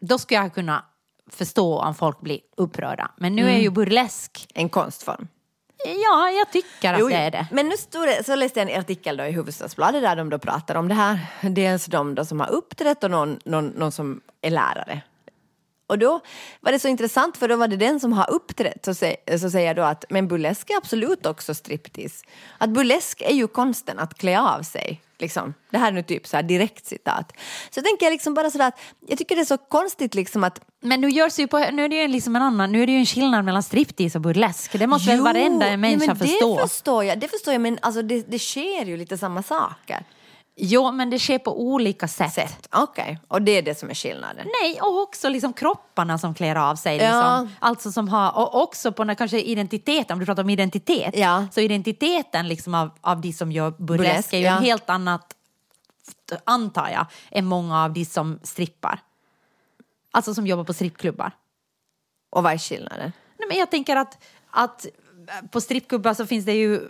då 0.00 0.18
skulle 0.18 0.40
jag 0.40 0.54
kunna 0.54 0.84
förstå 1.30 1.78
om 1.80 1.94
folk 1.94 2.20
blir 2.20 2.40
upprörda. 2.56 3.10
Men 3.16 3.34
nu 3.36 3.42
Mm. 3.42 3.54
är 3.54 3.58
ju 3.60 3.70
burlesk, 3.70 4.46
En 4.54 4.68
konstform. 4.68 5.28
ja, 5.84 6.30
jag 6.30 6.52
tycker 6.52 6.92
att 6.94 7.00
Jo, 7.00 7.08
det 7.08 7.14
är 7.14 7.30
det. 7.30 7.46
Men 7.52 7.68
nu 7.68 7.76
stod 7.76 8.02
det, 8.06 8.26
så 8.26 8.34
läste 8.34 8.60
jag 8.60 8.70
en 8.70 8.80
artikel 8.80 9.16
då 9.16 9.24
i 9.24 9.32
Hufvudstadsbladet 9.32 10.02
där 10.02 10.16
de 10.16 10.30
då 10.30 10.38
pratar 10.38 10.74
om 10.74 10.88
det 10.88 10.94
här. 10.94 11.18
Dels 11.42 11.86
de 11.86 12.14
då 12.14 12.24
som 12.24 12.40
har 12.40 12.50
uppträtt 12.50 13.04
och 13.04 13.10
någon, 13.10 13.38
någon, 13.44 13.66
någon 13.66 13.92
som 13.92 14.20
är 14.42 14.50
lärare. 14.50 15.00
Och 15.86 15.98
då 15.98 16.20
var 16.60 16.72
det 16.72 16.78
så 16.78 16.88
intressant 16.88 17.36
för 17.36 17.48
då 17.48 17.56
var 17.56 17.68
det 17.68 17.76
den 17.76 18.00
som 18.00 18.12
har 18.12 18.30
uppträtt 18.30 18.84
så, 18.84 18.94
sä, 18.94 19.16
så 19.40 19.50
säger 19.50 19.74
då 19.74 19.82
att 19.82 20.04
men 20.10 20.28
burlesk 20.28 20.70
är 20.70 20.76
absolut 20.76 21.26
också 21.26 21.54
striptease. 21.54 22.24
Att 22.58 22.70
burlesk 22.70 23.22
är 23.22 23.34
ju 23.34 23.48
konsten 23.48 23.98
att 23.98 24.14
klä 24.14 24.40
av 24.40 24.62
sig. 24.62 25.02
Liksom. 25.18 25.54
Det 25.70 25.78
här 25.78 25.88
är 25.88 25.92
nu 25.92 26.02
typ 26.02 26.26
så 26.26 26.36
här 26.36 26.42
direkt 26.42 26.86
citat. 26.86 27.32
Så 27.70 27.82
tänker 27.82 28.06
jag 28.06 28.12
liksom 28.12 28.34
bara 28.34 28.50
sådär 28.50 28.68
att 28.68 28.78
jag 29.06 29.18
tycker 29.18 29.36
det 29.36 29.42
är 29.42 29.44
så 29.44 29.58
konstigt 29.58 30.14
liksom 30.14 30.44
att 30.44 30.60
Men 30.80 31.00
nu, 31.00 31.08
görs 31.08 31.38
ju 31.38 31.46
på, 31.46 31.58
nu 31.58 31.84
är 31.84 31.88
det 31.88 31.96
ju 31.96 32.08
liksom 32.08 32.36
en 32.36 32.42
annan, 32.42 32.72
nu 32.72 32.82
är 32.82 32.86
det 32.86 32.92
ju 32.92 32.98
en 32.98 33.06
skillnad 33.06 33.44
mellan 33.44 33.62
striptease 33.62 34.18
och 34.18 34.22
burlesk. 34.22 34.78
Det 34.78 34.86
måste 34.86 35.10
väl 35.10 35.20
varenda 35.20 35.72
jo, 35.72 35.78
människa 35.78 36.06
men 36.06 36.16
förstå. 36.16 36.56
Det 36.56 36.68
förstår 36.68 37.04
jag, 37.04 37.18
det 37.18 37.28
förstår 37.28 37.54
jag 37.54 37.60
men 37.60 37.78
alltså 37.82 38.02
det, 38.02 38.30
det 38.30 38.38
sker 38.38 38.84
ju 38.84 38.96
lite 38.96 39.18
samma 39.18 39.42
saker. 39.42 40.04
Jo, 40.58 40.92
men 40.92 41.10
det 41.10 41.18
sker 41.18 41.38
på 41.38 41.60
olika 41.60 42.08
sätt. 42.08 42.32
Sätt. 42.32 42.68
Okej, 42.72 43.18
och 43.28 43.42
det 43.42 43.52
är 43.52 43.62
det 43.62 43.78
som 43.78 43.90
är 43.90 43.94
skillnaden. 43.94 44.46
Nej, 44.62 44.80
och 44.80 45.02
också 45.02 45.28
liksom 45.28 45.52
kropparna 45.52 46.18
som 46.18 46.34
klär 46.34 46.56
av 46.56 46.76
sig. 46.76 46.96
Ja. 46.96 47.40
Liksom. 47.40 47.56
Alltså 47.58 47.92
som 47.92 48.08
har, 48.08 48.36
och 48.36 48.62
också 48.62 48.92
på 48.92 49.04
när 49.04 49.14
kanske 49.14 49.40
identiteten, 49.40 50.14
om 50.14 50.20
du 50.20 50.26
pratar 50.26 50.42
om 50.42 50.50
identitet, 50.50 51.14
Ja. 51.16 51.46
så 51.52 51.60
identiteten 51.60 52.48
liksom 52.48 52.74
av, 52.74 52.90
av 53.00 53.20
de 53.20 53.32
som 53.32 53.52
gör 53.52 53.70
burlesk, 53.70 53.86
Burlesk, 53.88 54.32
är 54.32 54.38
ju 54.38 54.44
ja. 54.44 54.56
en 54.56 54.62
helt 54.62 54.90
annat, 54.90 55.34
antar 56.44 56.88
jag, 56.88 57.06
än 57.30 57.44
många 57.44 57.84
av 57.84 57.92
de 57.92 58.04
som 58.04 58.40
strippar. 58.42 59.00
Alltså 60.10 60.34
som 60.34 60.46
jobbar 60.46 60.64
på 60.64 60.72
strippklubbar. 60.72 61.32
Och 62.30 62.42
vad 62.42 62.52
är 62.52 62.58
skillnaden? 62.58 63.12
Nej, 63.38 63.48
men 63.48 63.56
jag 63.56 63.70
tänker 63.70 63.96
att, 63.96 64.24
att 64.50 64.86
på 65.50 65.60
strippklubbar 65.60 66.14
så 66.14 66.26
finns 66.26 66.44
det 66.44 66.52
ju 66.52 66.80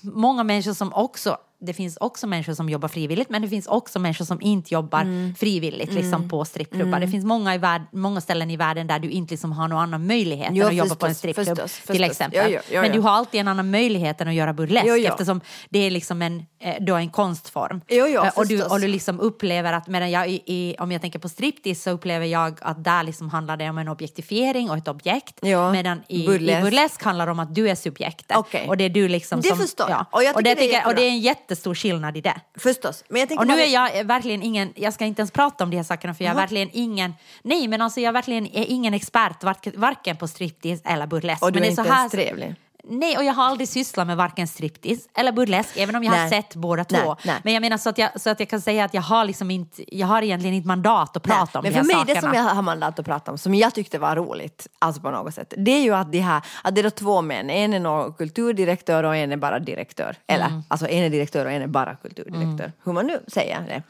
många 0.00 0.44
människor 0.44 0.72
som 0.72 0.92
också 0.92 1.38
det 1.66 1.72
finns 1.72 1.96
också 2.00 2.26
människor 2.26 2.54
som 2.54 2.68
jobbar 2.68 2.88
frivilligt 2.88 3.30
men 3.30 3.42
det 3.42 3.48
finns 3.48 3.66
också 3.66 3.98
människor 3.98 4.24
som 4.24 4.40
inte 4.40 4.74
jobbar 4.74 5.00
Mm. 5.00 5.34
frivilligt 5.34 5.92
liksom, 5.92 6.28
på 6.28 6.44
strippklubbar. 6.44 7.00
Det 7.00 7.08
finns 7.08 7.24
många, 7.24 7.54
i 7.54 7.58
värld, 7.58 7.82
många 7.92 8.20
ställen 8.20 8.50
i 8.50 8.56
världen 8.56 8.86
där 8.86 8.98
du 8.98 9.10
inte 9.10 9.32
liksom 9.34 9.52
har 9.52 9.68
någon 9.68 9.78
annan 9.78 10.06
möjlighet 10.06 10.48
Jo, 10.52 10.62
än 10.64 10.68
att 10.70 10.74
jobba 10.76 10.94
på 10.94 11.06
en 11.06 11.14
förstås, 11.14 11.18
strippklubb 11.18 11.46
förstås, 11.58 11.72
till 11.72 11.86
förstås. 11.86 12.10
exempel. 12.10 12.40
Jo, 12.52 12.58
jo, 12.68 12.74
jo, 12.74 12.80
men 12.82 12.92
du 12.92 13.00
har 13.00 13.10
alltid 13.10 13.40
en 13.40 13.48
annan 13.48 13.70
möjlighet 13.70 14.20
än 14.20 14.28
att 14.28 14.34
göra 14.34 14.52
burlesk 14.52 14.86
eftersom 15.08 15.40
det 15.70 15.78
är 15.78 15.90
liksom 15.90 16.22
en, 16.22 16.46
eh, 16.60 16.74
då 16.80 16.94
en 16.94 17.10
konstform. 17.10 17.80
Eh, 17.86 17.98
och, 18.38 18.46
du, 18.46 18.56
förstås. 18.56 18.72
och 18.72 18.80
du 18.80 18.88
liksom 18.88 19.20
upplever 19.20 19.72
att, 19.72 19.86
medan 19.88 20.10
jag 20.10 20.28
i, 20.30 20.42
i, 20.46 20.76
om 20.78 20.92
jag 20.92 21.00
tänker 21.00 21.18
på 21.18 21.28
striptease 21.28 21.80
så 21.82 21.90
upplever 21.90 22.26
jag 22.26 22.58
att 22.62 22.84
där 22.84 23.02
liksom 23.02 23.28
handlar 23.30 23.56
det 23.56 23.70
om 23.70 23.78
en 23.78 23.88
objektifiering 23.88 24.70
och 24.70 24.76
ett 24.76 24.88
objekt. 24.88 25.42
Medan 25.72 26.02
i 26.08 26.26
burlesk. 26.26 26.58
i 26.60 26.62
burlesk 26.62 27.02
handlar 27.02 27.26
det 27.26 27.32
om 27.32 27.38
att 27.38 27.54
du 27.54 27.68
är 27.68 27.74
subjektet. 27.74 28.36
Okej. 28.36 28.68
Och 28.68 28.76
det 28.76 28.84
är 28.84 28.88
du 28.88 29.08
liksom 29.08 29.40
Det 29.40 29.48
som... 29.48 29.58
förstår 29.58 29.90
jag. 29.90 29.98
Ja. 29.98 30.06
Och 30.10 30.22
jag 30.22 30.36
Och, 30.36 30.44
tycker 30.44 30.54
det 30.54 30.60
det 30.60 30.74
är 30.74 30.86
och 30.86 30.94
det 30.94 31.08
en 31.08 31.20
jättestor 31.56 31.74
skillnad 31.74 32.16
i 32.16 32.20
det. 32.20 32.40
Förstås. 32.58 33.04
Men 33.08 33.20
jag 33.20 33.28
tänker 33.28 33.42
Och 33.42 33.46
nu 33.48 33.60
är 33.60 33.66
jag 33.66 34.04
verkligen 34.04 34.42
ingen, 34.42 34.72
jag 34.76 34.92
ska 34.92 35.04
inte 35.04 35.20
ens 35.20 35.30
prata 35.30 35.64
om 35.64 35.70
de 35.70 35.76
här 35.76 35.84
sakerna 35.84 36.14
för 36.14 36.24
jag 36.24 36.30
är 36.30 36.34
Jaha. 36.34 36.42
verkligen 36.42 36.70
ingen, 36.72 37.14
nej 37.42 37.68
men 37.68 37.80
alltså 37.80 38.00
jag 38.00 38.12
verkligen 38.12 38.46
är 38.46 38.64
ingen 38.68 38.94
expert 38.94 39.44
varken, 39.76 40.16
på 40.16 40.28
striptease 40.28 40.82
eller 40.84 41.06
burlesk. 41.06 41.42
Och 41.42 41.52
du 41.52 41.60
men 41.60 41.62
är 41.62 41.66
det 41.66 41.70
inte 41.70 41.84
så 41.84 41.88
ens 41.88 42.12
trevlig. 42.12 42.54
Nej, 42.88 43.16
och 43.18 43.24
jag 43.24 43.32
har 43.32 43.44
aldrig 43.44 43.68
sysslat 43.68 44.06
med 44.06 44.16
varken 44.16 44.48
striptease 44.48 45.08
eller 45.14 45.32
burlesk, 45.32 45.76
även 45.76 45.96
om 45.96 46.04
jag 46.04 46.10
har 46.12 46.18
Nej. 46.18 46.30
sett 46.30 46.54
båda 46.54 46.84
Nej, 46.90 47.02
två. 47.02 47.16
nej. 47.24 47.40
Men 47.44 47.52
jag 47.52 47.60
menar 47.60 47.76
så 47.78 47.88
att 47.88 47.98
jag, 47.98 48.20
så 48.20 48.30
att 48.30 48.40
jag 48.40 48.48
kan 48.48 48.60
säga 48.60 48.84
att 48.84 48.94
jag 48.94 49.02
har 49.02 49.24
liksom 49.24 49.50
inte, 49.50 49.96
jag 49.96 50.06
har 50.06 50.22
egentligen 50.22 50.54
inte 50.56 50.68
mandat 50.68 51.16
att 51.16 51.22
prata 51.22 51.38
Nej, 51.44 51.58
om 51.58 51.62
men 51.62 51.72
de 51.72 51.76
här 51.78 51.82
för 51.82 51.86
mig, 51.86 51.96
sakerna. 51.96 52.14
det 52.14 52.20
som 52.20 52.34
jag 52.34 52.54
har 52.54 52.62
mandat 52.62 52.98
att 52.98 53.06
prata 53.06 53.30
om, 53.30 53.38
som 53.38 53.54
jag 53.54 53.74
tyckte 53.74 53.98
var 53.98 54.16
roligt, 54.16 54.66
alltså 54.78 55.02
på 55.02 55.10
något 55.10 55.34
sätt, 55.34 55.54
det 55.56 55.70
är 55.70 55.82
ju 55.82 55.94
att, 55.94 56.12
de 56.12 56.18
här, 56.20 56.42
att 56.64 56.74
det 56.74 56.80
är 56.80 56.90
två 56.90 57.22
män, 57.22 57.50
en 57.50 57.74
är 57.74 57.80
nå 57.80 58.12
kulturdirektör 58.12 59.04
och 59.04 59.16
en 59.16 59.32
är 59.32 59.36
bara 59.36 59.58
direktör. 59.58 60.16
Eller, 60.26 60.46
Mm. 60.46 60.62
alltså 60.68 60.88
en 60.88 61.04
är 61.04 61.10
direktör 61.10 61.44
och 61.46 61.52
en 61.52 61.62
är 61.62 61.66
bara 61.66 61.96
kulturdirektör, 61.96 62.72
hur 62.84 62.92
man 62.92 63.06
nu 63.06 63.20
säger 63.28 63.60
det. 63.60 63.82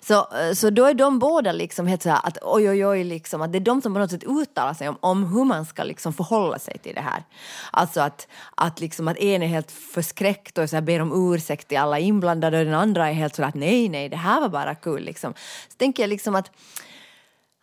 Så, 0.00 0.26
så 0.54 0.70
då 0.70 0.84
är 0.84 0.94
de 0.94 1.18
båda 1.18 1.52
liksom 1.52 1.86
helt 1.86 2.02
så 2.02 2.08
här 2.10 2.20
att 2.22 2.38
oj, 2.42 2.70
oj, 2.70 2.86
oj, 2.86 3.04
liksom, 3.04 3.42
att 3.42 3.52
det 3.52 3.58
är 3.58 3.60
de 3.60 3.82
som 3.82 3.94
på 3.94 3.98
något 4.00 4.10
sätt 4.10 4.24
uttalar 4.24 4.74
sig 4.74 4.88
om, 4.88 4.96
om 5.00 5.24
hur 5.34 5.44
man 5.44 5.66
ska 5.66 5.84
liksom 5.84 6.12
förhålla 6.12 6.58
sig 6.58 6.78
till 6.78 6.94
det 6.94 7.00
här. 7.00 7.22
Alltså 7.70 8.00
att, 8.00 8.28
att, 8.54 8.80
liksom, 8.80 9.08
att 9.08 9.16
en 9.16 9.42
är 9.42 9.46
helt 9.46 9.70
förskräckt 9.70 10.58
och 10.58 10.70
så 10.70 10.76
här 10.76 10.80
ber 10.80 11.00
om 11.00 11.34
ursäkt 11.34 11.68
till 11.68 11.78
alla 11.78 11.98
inblandade 11.98 12.58
och 12.58 12.64
den 12.64 12.74
andra 12.74 13.08
är 13.08 13.12
helt 13.12 13.34
så 13.34 13.44
att 13.44 13.54
nej, 13.54 13.88
nej, 13.88 14.08
det 14.08 14.16
här 14.16 14.40
var 14.40 14.48
bara 14.48 14.74
kul. 14.74 15.04
Liksom. 15.04 15.34
Så 15.68 15.76
tänker 15.76 16.02
jag 16.02 16.08
liksom 16.08 16.34
att 16.34 16.50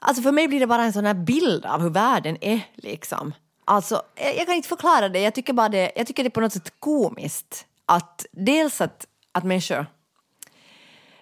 Alltså 0.04 0.24
för 0.24 0.32
mig 0.32 0.48
blir 0.48 0.60
det 0.60 0.68
bara 0.68 0.84
en 0.84 0.94
sån 0.94 1.06
här 1.06 1.14
bild 1.14 1.66
av 1.66 1.82
hur 1.82 1.90
världen 1.90 2.38
är 2.42 2.62
liksom. 2.76 3.34
Alltså, 3.66 4.02
jag, 4.16 4.38
jag 4.38 4.46
kan 4.46 4.56
inte 4.56 4.68
förklara 4.68 5.10
det, 5.10 5.20
jag 5.20 5.36
tycker 5.36 5.54
bara 5.54 5.70
det, 5.70 5.92
jag 5.96 6.08
tycker 6.08 6.24
det 6.24 6.28
är 6.28 6.32
på 6.32 6.42
något 6.42 6.54
sätt 6.54 6.74
komiskt 6.80 7.66
att 7.86 8.26
dels 8.32 8.82
att, 8.82 9.08
att 9.32 9.44
människor 9.44 9.86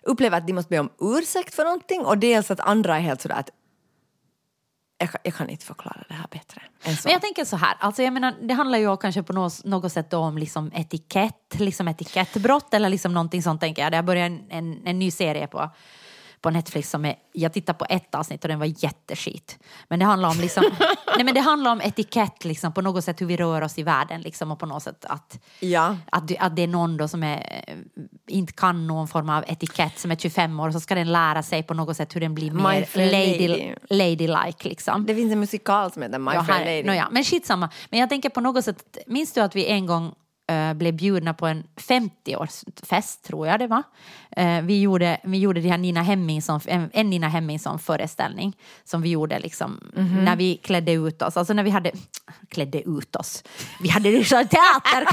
upplever 0.04 0.38
att 0.38 0.48
de 0.48 0.54
måste 0.54 0.70
be 0.70 0.80
om 0.80 0.90
ursäkt 1.00 1.56
för 1.56 1.64
någonting 1.64 2.06
och 2.06 2.18
dels 2.18 2.52
att 2.52 2.60
andra 2.60 2.98
är 2.98 3.02
helt 3.02 3.22
sådär 3.22 3.36
att 3.36 3.50
jag, 5.00 5.12
kan- 5.12 5.22
jag 5.24 5.34
kan 5.34 5.50
inte 5.50 5.66
förklara 5.66 6.04
det 6.08 6.14
här 6.14 6.26
bättre 6.32 6.62
än 6.84 6.96
så. 6.96 7.02
Men 7.08 7.14
jag 7.14 7.22
tänker 7.22 7.46
så 7.46 7.56
här, 7.58 7.76
alltså 7.80 8.04
jag 8.04 8.14
menar, 8.14 8.36
det 8.42 8.54
handlar 8.54 8.78
ju 8.80 8.98
kanske 8.98 9.24
på 9.24 9.34
något, 9.34 9.66
något 9.66 9.92
sätt 9.92 10.14
om 10.14 10.38
liksom 10.38 10.72
etikett, 10.76 11.56
liksom 11.60 11.88
etikettbrott 11.88 12.74
eller 12.74 12.90
liksom 12.90 13.14
någonting 13.14 13.44
sånt 13.44 13.62
tänker 13.62 13.82
jag. 13.82 13.92
Det 13.92 13.98
har 13.98 14.04
börjat 14.04 14.26
en, 14.32 14.46
en, 14.50 14.82
en 14.88 15.00
ny 15.00 15.12
serie 15.12 15.48
på, 15.48 15.70
på 16.42 16.50
Netflix 16.50 16.90
som 16.90 17.06
är, 17.06 17.16
jag 17.34 17.54
tittade 17.54 17.78
på 17.80 17.86
ett 17.90 18.16
avsnitt 18.16 18.44
och 18.44 18.48
den 18.48 18.60
var 18.60 18.84
jätteskit. 18.84 19.60
Men 19.88 20.00
det 20.00 20.06
handlar 20.06 20.30
om 20.30 20.38
liksom, 20.40 20.64
nej 21.16 21.24
men 21.26 21.34
det 21.34 21.40
handlar 21.40 21.72
om 21.72 21.82
etikett 21.82 22.46
liksom 22.46 22.74
på 22.74 22.82
något 22.82 23.04
sätt 23.04 23.22
hur 23.22 23.26
vi 23.26 23.38
rör 23.38 23.62
oss 23.62 23.78
i 23.80 23.84
världen 23.84 24.22
liksom 24.22 24.52
och 24.52 24.60
på 24.60 24.66
något 24.66 24.84
sätt 24.84 25.06
att, 25.06 25.40
Ja. 25.60 25.98
att, 26.12 26.32
att 26.40 26.56
det 26.56 26.64
är 26.64 26.68
någon 26.68 26.98
då 26.98 27.08
som 27.08 27.24
är, 27.24 27.64
inte 28.28 28.54
kan 28.54 28.88
någon 28.88 29.08
form 29.08 29.30
av 29.30 29.44
etikett 29.48 30.00
som 30.00 30.12
är 30.12 30.16
25 30.16 30.60
år 30.60 30.68
och 30.68 30.74
så 30.74 30.80
ska 30.80 30.96
den 30.96 31.12
lära 31.12 31.44
sig 31.44 31.64
på 31.64 31.74
något 31.74 31.98
sätt 31.98 32.16
hur 32.16 32.22
den 32.22 32.36
blir 32.36 32.52
My 32.52 32.62
mer 32.64 32.88
lady, 33.12 33.48
Lady. 33.48 33.76
ladylike 33.90 34.70
liksom. 34.70 35.06
Det 35.06 35.16
finns 35.16 35.32
en 35.34 35.40
musikal 35.40 35.92
som 35.92 36.02
heter 36.02 36.20
My 36.20 36.32
Ja, 36.34 36.42
här, 36.42 36.66
Lady. 36.66 36.84
nåja, 36.84 37.08
men 37.12 37.24
skitsamma. 37.24 37.70
Men 37.90 38.00
jag 38.00 38.10
tänker 38.10 38.30
på 38.30 38.42
något 38.42 38.66
sätt, 38.66 38.98
minns 39.08 39.34
du 39.34 39.42
att 39.42 39.56
vi 39.56 39.66
en 39.68 39.86
gång 39.86 40.14
eh, 40.50 40.74
blev 40.74 40.94
bjudna 40.94 41.34
på 41.34 41.48
en 41.48 41.64
50-årsfest, 41.76 43.22
tror 43.28 43.48
jag 43.48 43.60
det 43.60 43.68
var. 43.68 43.84
Eh, 44.38 44.62
vi, 44.62 44.82
gjorde, 44.82 45.18
vi 45.24 45.38
gjorde 45.38 45.62
det 45.62 45.70
här 45.70 45.78
Nina 45.78 46.02
Hemmingsson, 46.04 46.60
en, 46.66 46.90
en 46.94 47.10
Nina 47.10 47.28
Hemmingsson-föreställning 47.30 48.58
som 48.84 49.02
vi 49.02 49.10
gjorde 49.10 49.40
liksom, 49.40 49.80
Mhm. 49.96 50.26
när 50.26 50.36
vi 50.36 50.56
klädde 50.58 50.92
ut 50.92 51.22
oss. 51.22 51.38
Alltså 51.38 51.54
när 51.54 51.64
vi 51.64 51.70
hade, 51.70 51.92
klädde 52.50 52.82
ut 52.90 53.16
oss, 53.16 53.44
vi 53.82 53.90
hade 53.90 54.12
liksom 54.12 54.38
teater, 54.48 55.06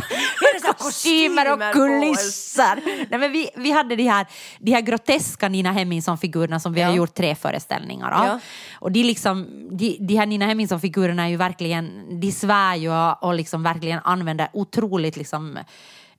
kostymer 0.79 1.53
och 1.53 1.73
kulisser. 1.73 3.07
Nej, 3.11 3.21
men 3.21 3.33
vi, 3.33 3.49
vi 3.57 3.71
hade 3.71 3.97
de 3.97 4.03
här, 4.09 4.27
de 4.59 4.73
här 4.73 4.81
groteska 4.81 5.49
Nina 5.49 5.73
Hemmingsson-figurerna 5.73 6.59
som 6.61 6.73
vi 6.73 6.81
Ja. 6.81 6.87
har 6.87 6.95
gjort 6.95 7.15
tre 7.15 7.35
föreställningar 7.35 8.11
av. 8.11 8.27
Ja. 8.27 8.41
Och 8.75 8.93
de, 8.93 9.03
liksom, 9.05 9.47
de, 9.71 9.97
de 10.01 10.17
här 10.17 10.27
Nina 10.27 10.47
Hemmingsson-figurerna 10.47 11.25
är 11.25 11.29
ju 11.29 11.37
verkligen, 11.37 11.91
de 12.21 12.33
svär 12.33 12.75
ju 12.77 12.91
och, 12.93 13.23
och 13.23 13.35
liksom 13.35 13.63
verkligen 13.63 14.01
använder 14.05 14.49
otroligt 14.53 15.17
liksom 15.27 15.59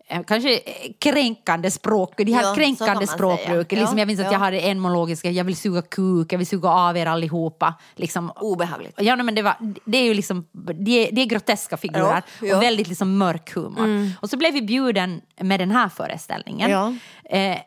eh, 0.09 0.23
Kanske 0.27 0.59
kränkande 0.99 1.71
språk, 1.71 2.13
de 2.17 2.31
här 2.33 2.43
kan 2.43 2.55
kränkande 2.55 2.93
man 3.05 3.07
språkbruk. 3.07 3.69
säga. 3.69 3.79
Liksom, 3.79 3.97
Ja, 3.97 4.01
jag 4.01 4.07
minns 4.07 4.19
att 4.19 4.25
ja. 4.25 4.31
jag 4.31 4.39
hade 4.39 4.59
en 4.59 4.79
monologisk, 4.79 5.25
jag 5.25 5.43
vill 5.43 5.55
suga 5.55 5.81
kuk, 5.81 6.33
jag 6.33 6.37
vill 6.37 6.47
suga 6.47 6.69
av 6.69 6.97
er 6.97 7.05
allihopa. 7.05 7.73
Liksom, 7.95 8.31
Obehagligt. 8.35 9.01
Ja, 9.01 9.15
men 9.15 9.35
det, 9.35 9.41
var, 9.41 9.55
det 9.85 9.97
är 9.97 10.03
ju 10.03 10.13
liksom, 10.13 10.47
det 10.51 11.07
är, 11.07 11.11
det 11.11 11.21
är 11.21 11.25
groteska 11.25 11.77
figurer. 11.77 12.23
Mm. 12.41 12.55
och 12.57 12.63
väldigt 12.63 12.87
liksom 12.87 13.17
mörk 13.17 13.53
humor. 13.55 14.11
Och 14.21 14.29
så 14.29 14.37
blev 14.37 14.53
vi 14.53 14.61
bjuden 14.61 15.21
med 15.41 15.59
den 15.59 15.71
här 15.71 15.89
föreställningen. 15.89 16.71
Eh, 17.29 17.57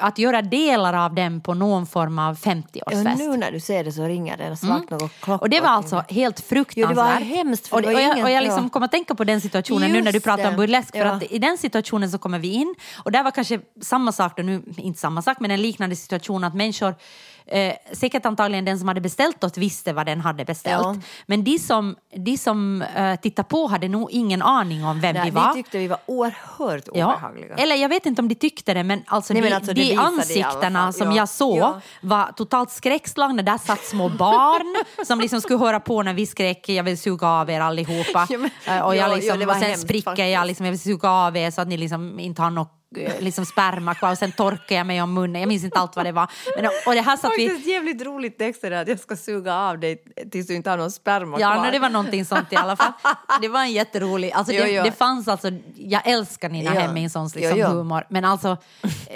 att 0.00 0.18
göra 0.18 0.42
delar 0.42 0.94
av 0.94 1.14
den 1.14 1.40
på 1.40 1.54
någon 1.54 1.86
form 1.86 2.18
av 2.18 2.38
50-årsfest. 2.38 3.04
Ja, 3.04 3.14
nu 3.14 3.36
när 3.36 3.52
du 3.52 3.60
ser 3.60 3.84
det 3.84 3.92
så 3.92 4.04
ringer 4.04 4.36
det 4.36 4.68
något 4.68 4.86
klockor. 5.20 5.38
Och 5.40 5.50
det 5.50 5.60
var 5.60 5.68
alltså 5.68 6.04
helt 6.08 6.40
fruktansvärt. 6.40 6.76
Jo, 6.76 6.88
det 6.88 6.94
var 6.94 7.36
hemskt, 7.36 7.68
för 7.68 7.76
och, 7.76 7.82
det 7.82 7.88
var 7.88 7.94
och, 7.94 8.00
jag, 8.00 8.24
och 8.24 8.30
jag 8.30 8.42
liksom 8.44 8.64
ja. 8.64 8.68
kom 8.68 8.82
att 8.82 8.90
tänka 8.90 9.14
på 9.14 9.24
den 9.24 9.40
situationen 9.40 9.92
nu 9.92 10.02
när 10.02 10.12
du 10.12 10.16
Just 10.16 10.26
pratar 10.26 10.48
om 10.48 10.56
burlesk. 10.56 10.92
För 10.92 10.98
Ja. 10.98 11.12
att 11.12 11.22
i 11.22 11.38
den 11.38 11.58
situationen 11.58 12.10
så 12.10 12.18
kommer 12.18 12.38
vi 12.38 12.48
in 12.48 12.74
och 13.04 13.12
där 13.12 13.22
var 13.22 13.30
kanske 13.30 13.60
samma 13.80 14.12
sak, 14.12 14.36
då, 14.36 14.42
nu, 14.42 14.62
inte 14.76 15.00
samma 15.00 15.22
sak, 15.22 15.40
men 15.40 15.50
en 15.50 15.62
liknande 15.62 15.96
situation 15.96 16.44
att 16.44 16.54
människor 16.54 16.94
Eh, 17.46 17.74
säkert 17.92 18.26
antagligen 18.26 18.64
den 18.64 18.78
som 18.78 18.88
hade 18.88 19.00
beställt 19.00 19.44
oss 19.44 19.58
visste 19.58 19.92
vad 19.92 20.06
den 20.06 20.20
hade 20.20 20.44
beställt. 20.44 20.82
Ja. 20.82 20.96
Men 21.26 21.44
de 21.44 21.58
som, 21.58 21.96
de 22.16 22.38
som 22.38 22.82
eh, 22.82 23.16
tittade 23.20 23.48
på 23.48 23.66
hade 23.66 23.88
nog 23.88 24.10
ingen 24.10 24.42
aning 24.42 24.84
om 24.84 25.00
vem 25.00 25.14
Nej, 25.14 25.24
vi 25.24 25.30
var. 25.30 25.54
Vi 25.54 25.62
tyckte 25.62 25.78
vi 25.78 25.88
var 25.88 25.98
oerhört 26.06 26.88
Ja, 26.94 27.06
obehagliga. 27.14 27.54
eller 27.54 27.76
jag 27.76 27.88
vet 27.88 28.06
inte 28.06 28.22
om 28.22 28.28
de 28.28 28.34
tyckte 28.34 28.74
det, 28.74 28.82
men 28.84 29.02
alltså, 29.06 29.32
Nej, 29.34 29.42
de, 29.42 29.48
men 29.48 29.56
alltså, 29.56 29.72
de 29.72 29.96
ansiktena 29.96 30.92
som 30.92 31.10
Ja, 31.10 31.16
jag 31.16 31.28
såg 31.28 31.72
var 32.00 32.32
totalt 32.36 32.70
skräckslagna. 32.70 33.42
Där 33.42 33.58
satt 33.58 33.84
små 33.84 34.08
barn 34.08 34.84
som 35.06 35.20
liksom 35.20 35.40
skulle 35.40 35.58
höra 35.58 35.80
på 35.80 36.02
när 36.02 36.14
vi 36.14 36.26
skrek 36.26 36.68
jag 36.68 36.84
vill 36.84 36.98
suga 36.98 37.26
av 37.28 37.50
er 37.50 37.60
allihopa. 37.60 38.26
Men- 38.30 38.50
Eh, 38.66 38.80
och, 38.80 38.96
jag 38.96 39.10
ja, 39.10 39.14
liksom, 39.14 39.42
och 39.48 39.54
sen 39.54 39.62
hemskt 39.62 39.82
spricker 39.82 40.24
jag, 40.26 40.46
liksom, 40.46 40.66
jag 40.66 40.70
vill 40.72 40.80
suga 40.80 41.10
av 41.10 41.36
er 41.36 41.50
så 41.50 41.60
att 41.60 41.68
ni 41.68 41.76
liksom 41.76 42.20
inte 42.20 42.42
har 42.42 42.50
något 42.50 42.78
liksom 43.20 43.46
sperma 43.46 43.94
kvar 43.94 44.10
och 44.12 44.18
sen 44.18 44.32
torkar 44.32 44.76
jag 44.76 44.86
mig 44.86 45.02
om 45.02 45.14
munnen. 45.14 45.40
Jag 45.42 45.48
minns 45.48 45.64
inte 45.64 45.78
allt 45.78 45.96
vad 45.96 46.06
det 46.06 46.12
var. 46.12 46.30
Men, 46.56 46.66
och 46.86 46.94
det 46.94 47.00
här 47.00 47.16
satt 47.16 47.32
vi... 47.38 47.48
Faktiskt 47.48 47.68
jävligt 47.68 48.02
roligt 48.02 48.38
text 48.38 48.64
att 48.64 48.88
jag 48.88 48.98
ska 49.00 49.16
suga 49.16 49.54
av 49.54 49.78
dig 49.78 50.04
tills 50.30 50.46
du 50.46 50.54
inte 50.54 50.70
har 50.70 50.76
någon 50.78 50.90
sperma 50.90 51.40
Ja, 51.40 51.52
kvar. 51.54 51.64
no, 51.66 51.70
det 51.70 51.78
var 51.78 51.90
någonting 51.90 52.24
sånt 52.24 52.52
i 52.52 52.56
alla 52.56 52.76
fall. 52.76 52.92
Det 53.40 53.48
var 53.48 53.60
en 53.60 53.72
jätterolig... 53.72 54.30
Alltså, 54.32 54.52
Jo, 54.52 54.62
det, 54.64 54.70
jo. 54.70 54.82
det 54.84 54.92
fanns 54.92 55.28
alltså... 55.28 55.48
Jag 55.76 56.06
älskar 56.06 56.48
Nina 56.48 56.74
Ja. 56.74 56.80
Hemmingssons 56.80 57.34
liksom, 57.34 57.58
Jo, 57.58 57.66
humor. 57.66 58.04
Men 58.08 58.24
alltså, 58.24 58.56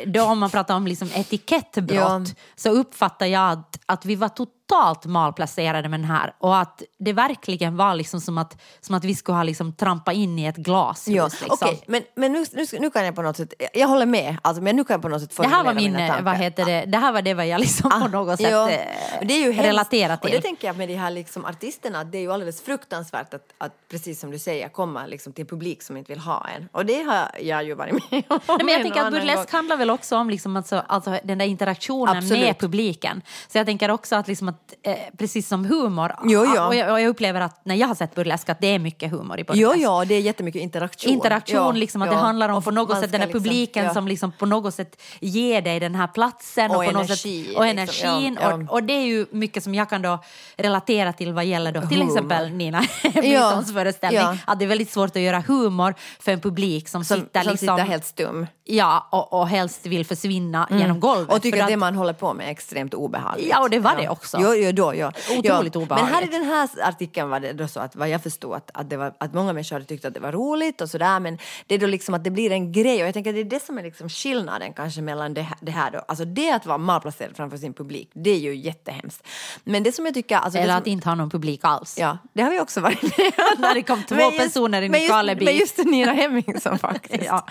då 0.07 0.23
om 0.23 0.39
man 0.39 0.51
pratar 0.51 0.75
om 0.77 0.87
liksom 0.87 1.09
etikettbrott 1.15 1.99
Ja. 1.99 2.25
så 2.57 2.69
uppfattar 2.71 3.27
jag 3.27 3.51
att, 3.53 3.79
att 3.87 4.05
vi 4.07 4.15
var 4.15 4.29
totalt 4.29 4.53
totalt 4.67 5.07
malplacerade 5.07 5.89
med 5.89 6.01
den 6.01 6.11
här 6.11 6.35
och 6.39 6.59
att 6.59 6.83
det 6.99 7.13
verkligen 7.13 7.77
var 7.77 7.95
liksom 7.95 8.21
som 8.21 8.39
att, 8.39 8.63
som 8.81 8.95
att 8.95 9.05
vi 9.05 9.15
skulle 9.15 9.37
ha 9.37 9.43
liksom 9.43 9.73
trampat 9.73 10.15
in 10.15 10.39
i 10.39 10.45
ett 10.47 10.57
glashus. 10.57 11.09
Ja, 11.09 11.25
liksom. 11.25 11.49
okej, 11.51 11.83
men, 11.87 12.03
men 12.15 12.33
nu, 12.33 12.45
nu, 12.53 12.67
nu 12.81 12.91
kan 12.91 13.05
jag 13.05 13.15
på 13.15 13.23
något 13.23 13.37
sätt, 13.37 13.55
jag 13.75 13.89
håller 13.89 14.07
med, 14.07 14.37
alltså, 14.43 14.63
men 14.63 14.77
nu 14.77 14.85
kan 14.85 14.95
jag 14.95 15.03
på 15.03 15.09
något 15.09 15.21
sätt 15.23 15.37
Det 15.37 15.43
här 15.49 15.51
var 15.51 15.65
formulera 15.65 15.75
min, 15.75 15.93
mina 15.93 16.05
eh, 16.05 16.09
tankar. 16.09 16.25
vad 16.25 16.37
heter 16.37 16.65
det, 16.65 16.85
det 16.85 16.99
här 16.99 17.13
var 17.13 17.23
det 17.23 17.35
vad 17.35 17.47
jag 17.47 17.61
liksom 17.61 17.91
på 17.91 18.09
något 18.09 18.41
sätt 18.41 18.51
Ja, 18.51 18.71
eh, 18.71 18.79
det 19.23 19.35
är 19.35 19.39
ju 19.39 19.53
hemskt. 19.53 19.69
relaterar 19.69 20.15
Och 20.15 20.21
till. 20.23 20.31
det 20.31 20.41
tänker 20.41 20.67
jag 20.67 20.77
med 20.77 20.89
de 20.89 20.95
här 20.95 21.11
liksom 21.11 21.45
artisterna, 21.45 22.05
det 22.05 22.19
är 22.19 22.23
ju 22.23 22.33
alldeles 22.33 22.63
fruktansvärt 22.63 23.35
att, 23.35 23.53
att 23.59 23.73
precis 23.91 24.21
som 24.21 24.31
du 24.31 24.39
säger 24.39 24.69
komma 24.69 25.07
liksom 25.07 25.33
till 25.33 25.43
en 25.43 25.49
publik 25.49 25.83
som 25.83 25.97
inte 25.97 26.13
vill 26.13 26.21
ha 26.21 26.47
en. 26.57 26.69
Och 26.73 26.87
det 26.87 27.03
har 27.03 27.31
jag 27.41 27.65
ju 27.65 27.75
varit 27.75 27.93
med 28.11 28.25
om. 28.29 28.41
Nej, 28.49 28.59
men 28.65 28.69
jag 28.69 28.83
tänker 28.83 29.05
att 29.05 29.13
burlesk 29.13 29.53
handlar 29.53 29.77
väl 29.77 29.91
också 29.91 30.17
om 30.17 30.31
liksom 30.31 30.57
alltså, 30.57 30.85
alltså 30.89 31.19
den 31.25 31.39
där 31.39 31.47
interaktionen 31.47 32.17
Absolut. 32.17 32.43
med 32.45 32.59
publiken. 32.59 33.23
Så 33.49 33.59
jag 33.59 33.67
tänker 33.67 33.91
också 33.91 34.17
att, 34.17 34.29
liksom 34.29 34.49
att 34.49 34.56
eh, 34.83 34.97
precis 35.19 35.49
som 35.49 35.65
humor, 35.65 36.15
Jo, 36.25 36.45
jo. 36.55 36.63
Och, 36.63 36.75
jag, 36.75 36.93
och 36.93 37.01
jag 37.01 37.09
upplever 37.09 37.41
att 37.41 37.61
när 37.65 37.75
jag 37.75 37.87
har 37.89 37.95
sett 37.95 38.15
burlesk 38.15 38.49
att 38.49 38.61
det 38.61 38.67
är 38.67 38.79
mycket 38.79 39.11
humor 39.11 39.39
i 39.39 39.45
burlesk. 39.45 39.63
Jo, 39.63 39.75
ja, 39.77 40.05
det 40.05 40.15
är 40.15 40.21
jättemycket 40.21 40.63
interaktion. 40.63 41.13
interaktion, 41.13 41.57
Ja, 41.57 41.73
liksom 41.73 42.03
att 42.03 42.07
ja. 42.09 42.13
det 42.15 42.19
handlar 42.21 42.49
om 42.49 42.55
Och 42.57 42.65
på 42.65 42.71
något 42.71 43.01
sätt 43.01 43.13
den 43.13 43.21
ska 43.21 43.27
där 43.27 43.33
publiken 43.33 43.85
ja. 43.85 43.95
som 43.95 44.09
liksom 44.09 44.33
på 44.33 44.47
något 44.47 44.75
sätt 44.75 45.03
ger 45.21 45.63
dig 45.63 45.81
den 45.81 45.95
här 45.95 46.07
platsen 46.07 46.71
Och 46.71 46.77
något 46.85 46.95
energi, 46.95 47.45
sätt, 47.45 47.57
och 47.57 47.65
liksom, 47.67 48.09
energin. 48.09 48.39
ja, 48.43 48.51
ja. 48.51 48.55
Och, 48.55 48.73
och 48.73 48.83
det 48.83 48.93
är 48.93 49.05
ju 49.07 49.27
mycket 49.31 49.63
som 49.65 49.75
jag 49.75 49.89
kan 49.91 50.03
då 50.03 50.19
relatera 50.57 51.13
till 51.13 51.33
vad 51.33 51.45
gäller 51.45 51.73
då, 51.73 51.81
till 51.81 51.99
Humor. 51.99 52.13
exempel 52.17 52.51
Nina 52.53 52.81
Bryssons 53.15 53.73
föreställning. 53.73 54.21
ja. 54.21 54.37
Att 54.47 54.59
det 54.59 54.65
är 54.65 54.69
väldigt 54.69 54.91
svårt 54.91 55.17
att 55.17 55.23
göra 55.23 55.41
humor 55.47 55.95
för 56.21 56.33
en 56.33 56.41
publik 56.41 56.89
som, 56.89 57.05
Som, 57.05 57.21
sitter, 57.21 57.43
som 57.43 57.51
liksom, 57.53 57.77
sitter 57.79 57.91
helt 57.91 58.05
stum. 58.05 58.47
Ja, 58.67 59.09
och, 59.11 59.33
och 59.33 59.49
helst 59.49 59.87
vill 59.87 60.07
försvinna 60.07 60.69
genom 60.71 61.01
golvet. 61.01 61.37
Och 61.37 61.43
tycker 61.43 61.59
För 61.59 61.65
att 61.65 61.71
det 61.71 61.77
man 61.77 61.95
håller 61.95 62.13
på 62.13 62.35
med 62.35 62.47
är 62.47 62.51
extremt 62.51 62.95
obehagligt. 62.95 63.49
Ja, 63.51 63.61
och 63.61 63.71
det 63.71 63.79
var 63.79 63.97
det 63.97 64.09
också. 64.09 64.39
Jo, 64.41 64.55
jo, 64.55 64.73
då, 64.73 64.95
ja. 64.95 65.13
Otroligt 65.39 65.75
ja. 65.75 65.81
obehagligt. 65.81 65.89
Men 65.89 66.07
här 66.07 66.23
i 66.23 66.27
den 66.27 66.45
här 66.45 66.69
artikeln 66.83 67.31
var 67.31 67.41
det 67.41 67.53
då 67.53 67.69
så 67.69 67.81
att 67.81 67.97
vad 67.97 68.09
jag 68.09 68.23
förstod 68.23 68.55
att, 68.55 68.71
att, 68.75 68.91
det 68.91 68.97
var, 68.97 69.13
att 69.19 69.35
många 69.35 69.53
människor 69.53 69.77
hade 69.77 69.87
tyckt 69.87 70.05
att 70.05 70.15
det 70.15 70.21
var 70.21 70.33
roligt 70.33 70.81
och 70.81 70.91
sådär 70.91 71.21
men 71.21 71.39
det 71.67 71.75
är 71.75 71.79
då 71.79 71.87
liksom 71.87 72.15
att 72.15 72.25
det 72.25 72.31
blir 72.31 72.53
en 72.53 72.73
grej 72.73 73.03
och 73.03 73.07
jag 73.07 73.15
tänker 73.15 73.31
att 73.31 73.37
det 73.37 73.41
är 73.41 73.45
det 73.45 73.63
som 73.63 73.79
är 73.79 73.83
liksom 73.83 74.09
skillnaden 74.09 74.73
kanske 74.73 75.03
mellan 75.03 75.35
det 75.35 75.43
här, 75.43 75.59
det 75.61 75.73
här 75.73 75.91
då. 75.91 75.99
Alltså 76.09 76.25
det 76.25 76.51
att 76.51 76.67
vara 76.67 76.79
malplacerad 76.79 77.37
framför 77.37 77.57
sin 77.57 77.75
publik, 77.75 78.11
det 78.15 78.31
är 78.31 78.39
ju 78.39 78.57
jättehemskt. 78.57 79.27
Men 79.65 79.83
det 79.83 79.93
som 79.93 80.05
jag 80.05 80.15
tycker... 80.15 80.37
Alltså 80.37 80.59
Eller 80.59 80.73
det 80.73 80.79
att 80.79 80.85
som, 80.85 80.93
inte 80.93 81.09
ha 81.09 81.15
någon 81.15 81.31
publik 81.31 81.61
alls. 81.63 81.99
Ja, 81.99 82.19
det 82.33 82.43
har 82.43 82.51
vi 82.51 82.61
också 82.61 82.81
varit 82.81 83.03
med 83.03 83.33
om. 83.39 83.55
När 83.59 83.75
det 83.75 83.83
kom 83.83 84.03
två 84.03 84.15
just- 84.15 84.39
personer 84.39 84.83
in 84.83 84.95
i 84.95 85.09
Karleby. 85.09 85.45
Men 85.45 85.57
just 85.57 85.79
Nina 85.79 86.13
Hemmingsson 86.13 86.79
faktiskt. 86.89 87.25
Ja. 87.25 87.47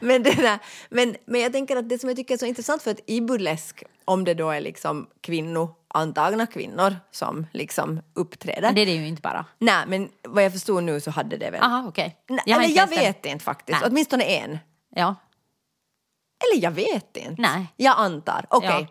men, 0.00 0.22
det 0.22 0.37
där, 0.42 0.58
men, 0.88 1.16
men 1.26 1.40
jag 1.40 1.52
tänker 1.52 1.76
att 1.76 1.88
det 1.88 1.98
som 1.98 2.08
jag 2.08 2.16
tycker 2.16 2.34
är 2.34 2.38
så 2.38 2.46
intressant 2.46 2.82
för 2.82 2.90
att 2.90 3.00
i 3.06 3.20
burlesk, 3.20 3.82
om 4.04 4.24
det 4.24 4.34
då 4.34 4.50
är 4.50 4.60
liksom 4.60 5.06
kvinnor, 5.20 5.74
antagna 5.88 6.46
kvinnor 6.46 6.96
som 7.10 7.46
liksom 7.52 8.00
uppträder. 8.14 8.60
Men 8.62 8.74
det 8.74 8.80
är 8.80 8.86
det 8.86 8.92
ju 8.92 9.08
inte 9.08 9.22
bara. 9.22 9.44
Nej, 9.58 9.84
men 9.86 10.08
vad 10.22 10.44
jag 10.44 10.52
förstod 10.52 10.82
nu 10.82 11.00
så 11.00 11.10
hade 11.10 11.36
det 11.36 11.50
väl... 11.50 11.62
Aha, 11.62 11.84
okej. 11.88 12.16
Nej, 12.28 12.42
Jag 12.46 12.64
eller 12.64 12.76
jag 12.76 12.86
vet 12.86 13.26
inte 13.26 13.44
faktiskt, 13.44 13.80
Nej. 13.80 13.90
åtminstone 13.90 14.24
en. 14.24 14.58
Ja. 14.94 15.14
Eller 16.44 16.62
jag 16.62 16.70
vet 16.70 17.16
inte. 17.16 17.42
Nej. 17.42 17.66
Jag 17.76 17.94
antar. 17.98 18.46
Okej. 18.48 18.88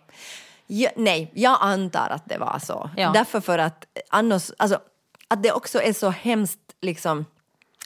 Ja, 0.68 0.89
nej, 0.96 1.32
jag 1.34 1.58
antar 1.62 2.10
att 2.10 2.25
det 2.25 2.38
var 2.38 2.60
så. 2.60 2.89
Ja. 2.98 3.12
Därför 3.13 3.42
för 3.42 3.58
att 3.60 3.86
annars, 4.10 4.51
alltså, 4.58 4.80
att 5.27 5.44
det 5.44 5.51
också 5.51 5.82
är 5.82 5.94
så 5.94 6.10
hemskt 6.10 6.60
liksom 6.82 7.25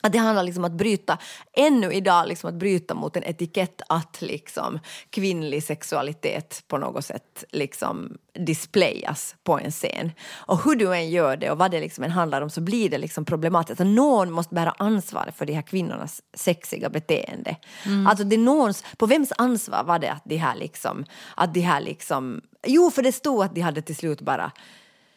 att 0.02 0.12
det 0.12 0.18
handlar 0.18 0.44
liksom 0.44 0.64
om 0.64 0.72
att 0.72 0.78
bryta, 0.78 1.18
ännu 1.54 1.94
idag, 1.94 2.28
liksom 2.28 2.50
att 2.50 2.56
bryta 2.56 2.94
mot 2.94 3.16
en 3.16 3.24
etikett 3.24 3.82
att 3.90 4.22
liksom 4.22 4.80
kvinnlig 5.10 5.64
sexualitet 5.64 6.64
på 6.68 6.78
något 6.78 7.06
sätt 7.06 7.44
liksom 7.52 8.18
displayas 8.34 9.36
på 9.44 9.60
en 9.60 9.72
scen. 9.72 10.12
Och 10.32 10.64
hur 10.64 10.76
du 10.76 10.96
än 10.96 11.10
gör 11.10 11.38
det 11.38 11.52
och 11.52 11.58
vad 11.58 11.72
det 11.72 11.80
liksom 11.80 12.04
än 12.04 12.12
handlar 12.12 12.42
om 12.42 12.50
så 12.50 12.62
blir 12.62 12.90
det 12.90 12.98
liksom 12.98 13.26
problematiskt. 13.26 13.82
Alltså 13.82 13.94
någon 13.94 14.32
måste 14.32 14.56
bära 14.56 14.76
ansvar 14.78 15.32
för 15.36 15.46
de 15.46 15.54
här 15.54 15.62
kvinnornas 15.62 16.22
sexiga 16.34 16.90
beteende. 16.90 17.56
Alltså 18.08 18.24
det 18.24 18.36
är 18.36 18.38
någons, 18.38 18.84
på 18.98 19.06
vems 19.06 19.34
ansvar 19.38 19.84
var 19.84 20.00
det 20.00 20.12
att 20.12 20.24
de 20.26 20.38
här 20.38 20.56
liksom, 20.56 21.06
att 21.36 21.54
de 21.54 21.62
här 21.62 21.82
liksom, 21.82 22.42
jo 22.68 22.92
för 22.92 23.02
det 23.02 23.12
stod 23.12 23.44
att 23.44 23.56
de 23.56 23.62
hade 23.62 23.82
till 23.82 23.96
slut 23.96 24.22
bara 24.22 24.52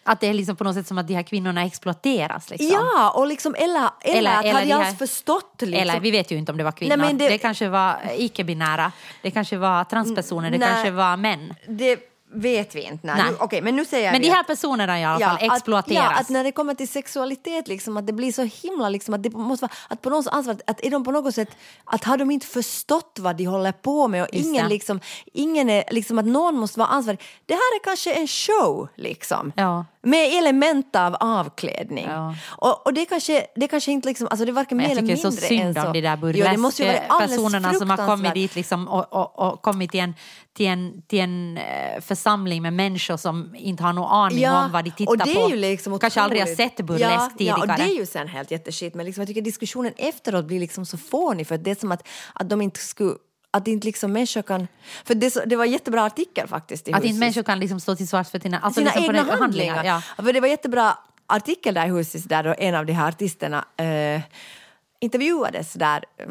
Att 0.07 0.21
det 0.21 0.27
är 0.29 0.35
liksom 0.35 0.57
på 0.57 0.65
något 0.65 0.75
sätt 0.75 0.87
som 0.87 0.99
att 0.99 1.09
de 1.09 1.15
här 1.15 1.23
kvinnorna 1.23 1.65
exploateras. 1.65 2.51
Liksom. 2.51 2.69
Ja, 2.73 3.11
och 3.11 3.27
liksom, 3.27 3.55
eller, 3.55 3.91
eller, 4.01 4.19
Eller- 4.19 4.31
att 4.31 4.45
eller 4.45 4.53
hade 4.53 4.65
de 4.65 4.71
jag 4.71 4.83
alls 4.83 4.99
förstått 4.99 5.55
liksom, 5.61 5.81
Eller 5.83 6.01
vi 6.01 6.11
vet 6.11 6.31
ju 6.31 6.37
inte 6.37 6.53
om 6.53 6.59
det 6.59 6.65
var 6.65 6.73
kvinnor. 6.73 6.97
Nej, 6.97 7.15
det... 7.15 7.29
det- 7.29 7.39
kanske 7.39 7.69
var 7.69 7.97
icke-binära. 8.17 8.93
Det 9.23 9.31
kanske 9.31 9.57
var 9.57 9.85
transpersoner. 9.85 10.51
Det 10.51 10.59
Nej. 10.59 10.69
kanske 10.69 10.91
var 10.91 11.17
män. 11.17 11.55
Det 11.69 11.99
vet 12.37 12.75
vi 12.75 12.83
inte. 12.83 13.07
Nej. 13.07 13.17
Nej. 13.19 13.31
Nu, 13.31 13.37
Okej, 13.41 13.63
men 13.63 13.77
nu 13.77 13.85
säger 13.85 14.13
Men 14.13 14.21
vi 14.21 14.27
de 14.27 14.31
att- 14.31 14.37
här 14.37 14.43
personerna 14.45 15.01
i 15.01 15.05
alla 15.05 15.27
fall 15.27 15.37
att, 15.37 15.57
exploateras. 15.57 16.05
ja, 16.15 16.21
att 16.21 16.29
när 16.29 16.45
det 16.45 16.53
kommer 16.53 16.75
till 16.75 16.89
sexualitet, 16.89 17.69
liksom, 17.69 17.97
att 17.97 18.07
det 18.07 18.13
blir 18.13 18.33
så 18.33 18.43
himla... 18.63 18.89
Liksom, 18.89 19.15
att 19.15 19.23
det 19.23 19.31
måste 19.33 19.63
vara, 19.65 19.73
att 19.89 20.03
på 20.03 20.11
något 20.11 20.27
ansvar, 20.27 20.57
att 20.67 20.85
är 20.85 20.91
de 20.91 21.05
på 21.05 21.11
något 21.11 21.35
sätt... 21.35 21.49
Att 21.85 22.05
har 22.05 22.17
de 22.17 22.31
inte 22.31 22.47
förstått 22.47 23.19
vad 23.21 23.37
de 23.37 23.45
håller 23.45 23.73
på 23.73 24.09
med 24.09 24.23
och 24.23 24.29
Just 24.33 24.47
ingen, 24.49 24.63
det. 24.65 24.69
liksom, 24.69 25.01
ingen 25.33 25.71
är... 25.71 25.85
Liksom, 25.91 26.19
att 26.19 26.27
någon 26.27 26.55
måste 26.55 26.79
vara 26.79 26.89
ansvarig. 26.89 27.21
Det 27.47 27.55
här 27.55 27.61
är 27.81 27.85
kanske 27.85 28.13
en 28.15 28.27
show, 28.29 28.89
liksom. 28.97 29.53
Ja. 29.57 29.85
Med 30.05 30.39
element 30.39 30.97
av 30.97 31.17
avklädning. 31.21 32.07
Ja. 32.09 32.35
Och, 32.47 32.87
och 32.87 32.95
det 32.95 33.05
kanske, 33.05 33.47
det 33.57 33.69
kanske 33.69 33.93
inte 33.93 34.09
liksom... 34.09 34.29
Alltså 34.31 34.45
det 34.45 34.51
är 34.51 34.53
varken 34.53 34.79
mer 34.79 34.85
jag 34.85 34.91
eller 34.91 35.03
tycker 35.03 35.15
mindre 35.15 35.33
så 35.33 35.45
än 35.45 35.49
synd 35.49 35.77
så. 35.77 35.87
om 35.87 35.93
de 35.93 36.01
där 36.01 36.19
Jo, 36.23 36.45
det 36.45 36.57
måste 36.57 36.83
ju 36.83 36.89
vara 36.89 36.99
alldeles 37.09 37.37
burlesk-personerna 37.37 37.75
som 37.75 37.91
har 37.91 37.97
kommit 37.97 38.35
dit 38.35 38.55
liksom 38.55 38.89
och, 38.89 39.13
och, 39.13 39.53
och 39.53 39.63
kommit 39.63 39.91
till 39.91 40.01
en, 40.01 40.15
till, 40.57 40.67
en, 40.67 41.03
till 41.03 41.21
en 41.21 41.59
eh, 41.59 42.01
församling 42.01 42.63
med 42.63 42.73
människor 42.73 43.17
som 43.17 43.55
inte 43.57 43.83
har 43.83 43.93
någon 43.93 44.11
aning 44.11 44.49
om 44.49 44.73
vad 44.73 44.85
de 44.85 44.91
tittar 44.91 45.13
och 45.13 45.19
det 45.19 45.31
är 45.31 45.35
på. 45.35 45.51
Ju 45.51 45.57
liksom 45.57 45.99
Kanske 45.99 46.21
aldrig 46.21 46.43
har 46.43 46.55
sett 46.55 46.77
burlesk 46.77 47.13
ja, 47.13 47.31
tidigare. 47.39 47.59
Ja, 47.67 47.73
och 47.73 47.79
det 47.79 47.95
är 47.95 47.99
ju 47.99 48.07
sen 48.07 48.29
helt 48.29 48.51
jätteskit. 48.51 48.95
Men 48.95 49.07
liksom, 49.07 49.21
jag 49.21 49.29
tycker 49.29 49.43
diskussionen 49.43 49.93
efteråt 49.97 50.45
blir 50.45 50.61
liksom 50.61 50.87
så 50.87 50.99
fånig 50.99 51.47
för 51.47 51.59
det 51.59 51.71
är 51.71 51.75
som 51.75 51.93
att, 51.93 52.09
att 52.35 52.51
de 52.51 52.63
inte 52.63 52.81
skulle 52.81 53.15
att 53.55 53.69
inte 53.69 53.87
liksom 53.87 54.13
människor 54.13 54.43
kan... 54.43 54.69
För 55.05 55.15
det, 55.15 55.45
det 55.47 55.57
var 55.57 55.65
en 55.65 55.71
jättebra 55.71 56.05
artikel 56.05 56.49
faktiskt. 56.49 56.89
Att 56.89 57.05
inte 57.05 57.19
människor 57.19 57.43
kan 57.43 57.61
liksom 57.61 57.81
stå 57.81 57.97
till 57.97 58.09
svars 58.09 58.31
för 58.31 58.39
sina, 58.39 58.59
alltså 58.59 58.81
sina 58.81 58.91
liksom 58.91 59.15
egna 59.15 59.25
den- 59.25 59.39
handlingar. 59.39 59.85
Ja. 59.85 60.03
För 60.17 60.33
det 60.33 60.41
var 60.41 60.49
jättebra 60.49 60.99
artikel 61.27 61.75
där 61.75 61.87
i 61.87 61.89
Husis 61.89 62.25
där 62.25 62.43
då 62.43 62.55
en 62.59 62.75
av 62.75 62.87
de 62.87 62.93
här 62.93 63.09
artisterna 63.09 63.65
eh, 63.77 64.21
intervjuades 65.01 65.73
där 65.73 66.05
eh, 66.17 66.27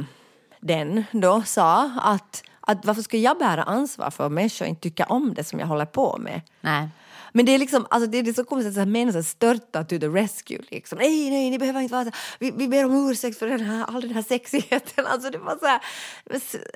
den 0.60 1.04
då 1.12 1.44
sa 1.46 1.92
att, 2.02 2.44
att 2.62 2.86
varför 2.86 3.02
ska 3.02 3.18
jag 3.18 3.38
bära 3.38 3.64
ansvar 3.64 4.10
för 4.12 4.26
att 4.26 4.32
människor 4.32 4.68
inte 4.68 4.82
tycker 4.82 5.12
om 5.12 5.34
det 5.34 5.44
som 5.44 5.60
jag 5.60 5.68
håller 5.68 5.86
på 5.86 6.18
med? 6.18 6.42
Nej. 6.62 6.90
Men 7.36 7.46
det 7.46 7.52
är 7.52 7.60
liksom, 7.60 7.88
alltså 7.90 8.10
det 8.10 8.18
är 8.18 8.34
så 8.34 8.44
konstigt 8.44 8.78
att 8.78 8.88
människor 8.88 9.22
störtar 9.22 9.84
to 9.84 10.00
the 10.00 10.08
rescue 10.08 10.62
liksom. 10.70 10.98
Nej, 10.98 11.30
nej, 11.30 11.50
ni 11.50 11.60
behöver 11.60 11.82
inte 11.82 11.94
vara 11.94 12.06
så. 12.06 12.12
Vi, 12.40 12.52
vi 12.52 12.68
ber 12.68 12.86
om 12.86 13.10
ursäkt 13.10 13.40
för 13.40 13.48
den 13.48 13.60
här, 13.60 13.86
all 13.86 14.02
den 14.02 14.12
här 14.12 14.22
sexigheten. 14.22 15.06
Alltså 15.14 15.30
det 15.30 15.38
var 15.38 15.58
så 15.60 15.66
här, 15.66 15.82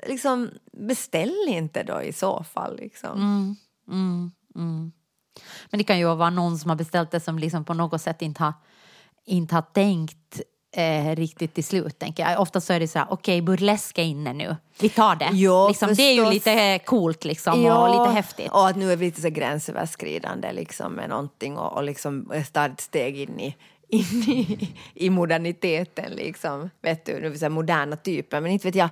liksom, 0.08 0.50
beställ 0.72 1.46
inte 1.48 1.82
då 1.82 2.02
i 2.02 2.12
så 2.12 2.44
fall 2.44 2.76
liksom. 2.76 3.18
Mm, 3.18 3.56
mm, 3.88 4.30
mm. 4.54 4.92
Men 5.70 5.78
det 5.78 5.84
kan 5.84 5.98
ju 5.98 6.04
vara 6.04 6.30
någon 6.30 6.58
som 6.58 6.70
har 6.70 6.76
beställt 6.76 7.10
det 7.10 7.20
som 7.20 7.38
liksom 7.38 7.64
på 7.64 7.74
något 7.74 8.02
sätt 8.02 8.22
inte 8.22 8.42
har, 8.42 8.52
inte 9.24 9.54
har 9.54 9.62
tänkt 9.62 10.40
eh, 10.72 11.16
riktigt 11.16 11.54
till 11.54 11.64
slut. 11.64 11.98
Tänker 11.98 12.22
jag. 12.30 12.40
Ofta 12.40 12.60
så 12.60 12.72
är 12.72 12.80
det 12.80 12.88
så 12.88 12.98
här, 12.98 13.06
okej 13.10 13.42
burlesk 13.42 13.98
är 13.98 14.02
inne 14.02 14.32
nu, 14.32 14.56
vi 14.80 14.88
tar 14.88 15.16
det. 15.16 15.30
Jo, 15.32 15.68
liksom, 15.68 15.94
det 15.94 16.02
är 16.02 16.14
ju 16.14 16.30
lite 16.30 16.78
coolt 16.78 17.24
liksom, 17.24 17.62
Ja, 17.62 17.88
och 17.88 17.98
lite 18.00 18.14
häftigt. 18.14 18.50
Och 18.50 18.68
att 18.68 18.76
nu 18.76 18.92
är 18.92 18.96
vi 18.96 19.06
lite 19.06 19.20
så 19.20 19.28
gränsöverskridande 19.30 20.52
liksom 20.52 20.92
med 20.92 21.08
någonting 21.08 21.58
och, 21.58 21.72
och 21.72 21.82
liksom 21.82 22.32
ett 22.32 22.80
steg 22.80 23.16
in 23.20 23.40
i 23.40 23.56
in 23.90 24.04
i, 24.26 24.68
i 24.94 25.10
moderniteten 25.10 26.10
liksom. 26.12 26.70
Vet 26.82 27.06
du, 27.06 27.20
nu 27.20 27.38
säga 27.38 27.48
moderna 27.48 27.96
typer, 27.96 28.40
men 28.40 28.50
inte 28.52 28.68
vet 28.68 28.74
jag 28.74 28.88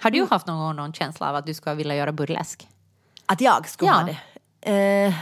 Har 0.00 0.10
du 0.10 0.26
haft 0.30 0.46
någon 0.46 0.58
gång 0.58 0.76
någon 0.76 0.92
känsla 0.92 1.28
av 1.28 1.36
att 1.36 1.46
du 1.46 1.54
skulle 1.54 1.74
vilja 1.74 1.94
göra 1.94 2.12
burlesk? 2.12 2.68
att 3.26 3.40
jag 3.40 3.68
skulle 3.68 3.90
Ja. 3.90 3.94
ha 3.94 4.08
det. 4.60 5.06
Eh, 5.06 5.14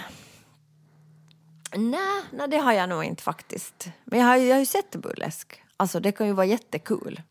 nej, 1.75 2.23
nej, 2.33 2.49
det 2.49 2.57
har 2.57 2.73
jag 2.73 2.89
nog 2.89 3.05
inte 3.05 3.23
faktiskt. 3.23 3.89
Men 4.05 4.19
jag 4.19 4.27
har, 4.27 4.37
ju- 4.37 4.47
jag 4.47 4.55
har 4.55 4.61
ju 4.61 4.67
sett 4.67 4.97
burlesk. 4.97 5.63
Alltså 5.77 6.01
det 6.01 6.13
kan 6.13 6.27
ju 6.27 6.33
vara 6.33 6.47
jättekul. 6.47 7.23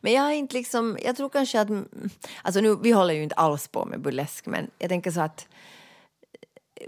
Men 0.00 0.12
jag 0.12 0.22
har 0.22 0.30
inte 0.32 0.54
liksom, 0.54 0.98
jag 1.02 1.16
tror 1.16 1.28
kanske 1.28 1.60
att, 1.60 1.68
alltså 2.42 2.60
nu, 2.60 2.76
vi 2.82 2.90
håller 2.92 3.14
ju 3.14 3.22
inte 3.22 3.34
alls 3.34 3.68
på 3.68 3.84
med 3.84 4.00
burlesk 4.00 4.46
men 4.46 4.70
jag 4.78 4.88
tänker 4.88 5.10
så 5.10 5.20
att 5.20 5.48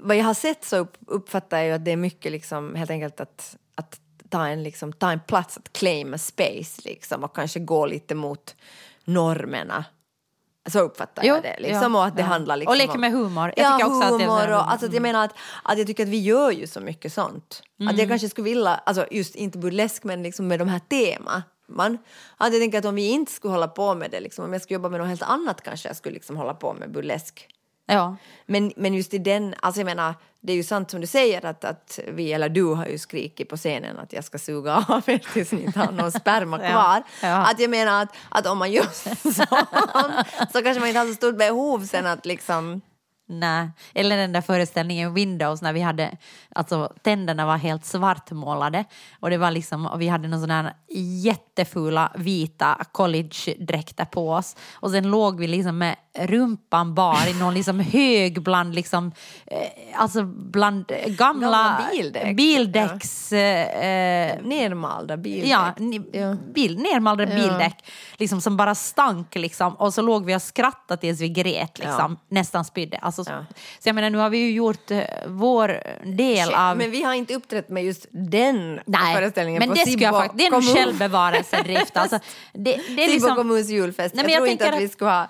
vad 0.01 0.17
jag 0.17 0.25
har 0.25 0.35
sett 0.35 0.65
så 0.65 0.87
uppfattar 1.07 1.59
jag 1.59 1.67
ju 1.67 1.73
att 1.73 1.85
det 1.85 1.91
är 1.91 1.97
mycket 1.97 2.33
liksom 2.33 2.75
helt 2.75 2.91
enkelt 2.91 3.21
att, 3.21 3.57
att 3.75 4.01
ta, 4.29 4.47
en, 4.47 4.63
liksom, 4.63 4.93
ta 4.93 5.11
en 5.11 5.21
plats, 5.21 5.57
att 5.57 5.73
claim 5.73 6.15
a 6.15 6.19
space 6.19 6.83
liksom 6.85 7.25
och 7.25 7.35
kanske 7.37 7.61
gå 7.61 7.87
lite 7.87 8.15
mot 8.15 8.57
normerna. 9.05 9.85
Så 10.69 10.79
uppfattar 10.81 11.23
Jo, 11.25 11.35
jag 11.35 11.43
det. 11.43 11.57
Liksom, 11.59 11.95
ja, 11.95 11.99
och 12.01 12.07
att 12.07 12.17
det 12.17 12.23
ja. 12.23 12.27
handlar 12.29 12.57
liksom 12.57 12.71
Och 12.71 12.77
leka 12.77 12.93
om- 12.93 13.01
med 13.01 13.13
humor. 13.13 13.53
Jag 13.57 13.65
ja, 13.67 13.75
att 13.75 13.83
humor 13.83 14.19
så 14.27 14.37
här- 14.37 14.53
och, 14.55 14.71
alltså, 14.73 14.87
att 14.87 14.93
jag 14.93 15.03
menar 15.03 15.25
att, 15.25 15.35
att 15.63 15.79
jag 15.79 15.87
tycker 15.87 16.03
att 16.03 16.09
vi 16.09 16.21
gör 16.21 16.51
ju 16.51 16.67
så 16.67 16.81
mycket 16.81 17.13
sånt. 17.13 17.63
Att 17.77 17.81
Mm. 17.81 17.97
jag 17.97 18.09
kanske 18.09 18.29
skulle 18.29 18.45
vilja, 18.45 18.71
alltså 18.71 19.07
just 19.11 19.35
inte 19.35 19.59
burlesk 19.59 20.05
men 20.05 20.23
liksom 20.23 20.49
med 20.49 20.59
de 20.59 20.69
här 20.69 20.79
teman. 20.79 21.43
Man, 21.69 21.99
att 22.37 22.53
jag 22.53 22.63
tänker 22.63 22.79
att 22.79 22.85
om 22.85 22.95
vi 22.95 23.09
inte 23.11 23.33
skulle 23.33 23.53
hålla 23.55 23.69
på 23.69 23.95
med 23.95 24.11
det, 24.11 24.21
liksom, 24.21 24.45
om 24.45 24.53
jag 24.53 24.63
skulle 24.63 24.75
jobba 24.75 24.89
med 24.89 25.01
något 25.01 25.09
helt 25.09 25.23
annat 25.23 25.63
kanske 25.63 25.89
jag 25.89 25.97
skulle 25.97 26.15
liksom 26.15 26.37
hålla 26.37 26.55
på 26.55 26.75
med 26.75 26.93
burlesk. 26.93 27.47
Ja. 27.89 28.17
Men, 28.47 28.73
men 28.77 28.95
just 28.95 29.15
i 29.15 29.19
den, 29.19 29.55
alltså 29.61 29.81
jag 29.81 29.85
menar, 29.87 30.15
det 30.41 30.53
är 30.53 30.57
ju 30.57 30.63
sant 30.63 30.91
som 30.91 31.01
du 31.01 31.07
säger 31.07 31.47
att, 31.47 31.65
att 31.65 31.99
vi, 32.09 32.33
eller 32.33 32.49
du 32.49 32.65
har 32.65 32.87
ju 32.87 32.99
skrikit 32.99 33.49
på 33.49 33.57
scenen 33.57 33.99
att 33.99 34.13
jag 34.13 34.25
ska 34.25 34.39
suga 34.39 34.85
av 34.89 35.03
er 35.07 35.19
tills 35.33 35.53
ni 35.53 35.65
inte 35.65 35.79
har 35.79 35.93
någon 35.93 36.13
sperma 36.13 36.59
Ja, 36.63 36.69
kvar. 36.71 37.03
ja. 37.23 37.51
Att 37.51 37.61
jag 37.61 37.71
menar 37.71 38.03
att, 38.03 38.09
att 38.29 38.47
om 38.47 38.59
man 38.59 38.73
gör 38.73 38.85
sånt 38.93 39.37
så 40.53 40.63
kanske 40.63 40.81
man 40.81 40.89
inte 40.89 40.99
har 40.99 41.07
så 41.07 41.15
stort 41.15 41.37
behov 41.39 41.81
sen 41.87 42.07
att 42.07 42.27
liksom 42.27 42.81
Nej, 43.31 43.71
eller 43.95 44.17
den 44.17 44.33
där 44.33 44.41
föreställningen 44.41 45.15
Windows 45.15 45.63
när 45.63 45.73
vi 45.73 45.81
hade, 45.81 46.17
alltså 46.55 46.93
tänderna 47.03 47.47
var 47.47 47.57
helt 47.57 47.85
svartmålade 47.85 48.85
och 49.21 49.31
det 49.31 49.37
var 49.37 49.51
liksom, 49.51 49.87
och 49.87 50.01
vi 50.01 50.09
hade 50.09 50.29
någon 50.29 50.41
sån 50.41 50.51
här 50.51 50.73
jättefula 51.25 52.13
vita 52.15 52.85
collegedräkter 52.93 54.05
på 54.05 54.33
oss 54.33 54.57
och 54.73 54.91
sen 54.91 55.11
låg 55.11 55.41
vi 55.41 55.47
liksom 55.47 55.79
med 55.79 55.97
rumpan 56.19 56.95
bar 56.95 57.29
i 57.31 57.39
någon 57.39 57.55
liksom 57.55 57.81
hög 57.93 58.43
bland 58.43 58.75
liksom, 58.75 59.13
eh, 59.47 60.01
alltså 60.01 60.23
bland 60.25 60.93
gamla, 61.07 61.81
bildäck. 61.93 62.37
bildäcks 62.37 63.33
eh, 63.33 63.85
eh, 63.85 64.43
nermalda 64.43 65.17
bildäck. 65.17 65.51
Ja, 65.51 65.75
ni, 65.79 66.01
bil, 66.55 66.79
nermalda 66.79 67.27
bildäck 67.27 67.85
liksom, 68.17 68.41
som 68.41 68.57
bara 68.57 68.75
stank. 68.75 69.35
Liksom. 69.35 69.75
Och 69.75 69.95
så 69.95 70.03
låg 70.03 70.25
vi 70.25 70.37
och 70.37 70.43
skrattade 70.43 71.01
tills 71.01 71.21
vi 71.21 71.29
grät, 71.29 71.79
liksom, 71.79 72.17
nästan 72.29 72.65
spydde. 72.65 72.99
Alltså, 72.99 73.18
Ja. 73.27 73.45
Så 73.79 73.89
jag 73.89 73.95
menar, 73.95 74.11
nu 74.11 74.19
har 74.19 74.31
vi 74.31 74.39
ju 74.39 74.51
gjort 74.53 74.91
eh, 74.91 75.01
vår 75.27 75.81
del 76.05 76.55
av... 76.55 76.77
Men 76.77 76.91
vi 76.91 77.03
har 77.03 77.15
inte 77.15 77.35
uppträtt 77.35 77.69
med 77.69 77.85
just 77.85 78.07
den 78.11 78.81
föreställningen 79.15 79.59
men 79.61 79.69
på 79.69 79.75
det, 79.75 79.81
jag 79.81 79.89
Sibbo 79.89 80.05
faktiskt, 80.13 80.39
det 80.39 80.47
är 80.47 80.55
en 80.55 80.63
självbevarelsedrift. 80.63 81.97
Alltså, 81.97 82.19
det, 82.53 82.81
det 82.97 83.05
är 83.05 83.09
liksom, 83.09 83.37
kommuns 83.37 83.69
julfest. 83.69 84.15
Nej, 84.15 84.25
men 84.25 84.33
jag, 84.33 84.41
jag 84.41 84.47
tror 84.47 84.53
inte 84.53 84.65
tänker 84.65 84.77
att 84.77 84.83
vi 84.83 84.87
att- 84.87 84.93
skulle 84.93 85.11
ha... 85.11 85.29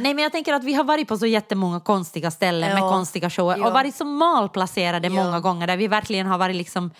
Nej 0.00 0.14
men 0.14 0.22
jag 0.22 0.32
tänker 0.32 0.52
att 0.54 0.64
vi 0.64 0.74
har 0.74 0.84
varit 0.84 1.08
på 1.08 1.18
så 1.18 1.26
jättemånga 1.26 1.80
konstiga 1.80 2.30
ställen 2.30 2.70
med 2.74 2.82
Ja. 2.82 2.90
konstiga 2.90 3.30
shower 3.30 3.56
Ja. 3.58 3.66
och 3.66 3.72
varit 3.72 3.94
så 3.94 4.04
malplacerade 4.04 5.08
Ja. 5.08 5.14
många 5.14 5.40
gånger 5.40 5.66
där 5.66 5.76
vi 5.76 5.88
verkligen 5.88 6.26
har 6.26 6.38
varit 6.38 6.56
liksom 6.56 6.90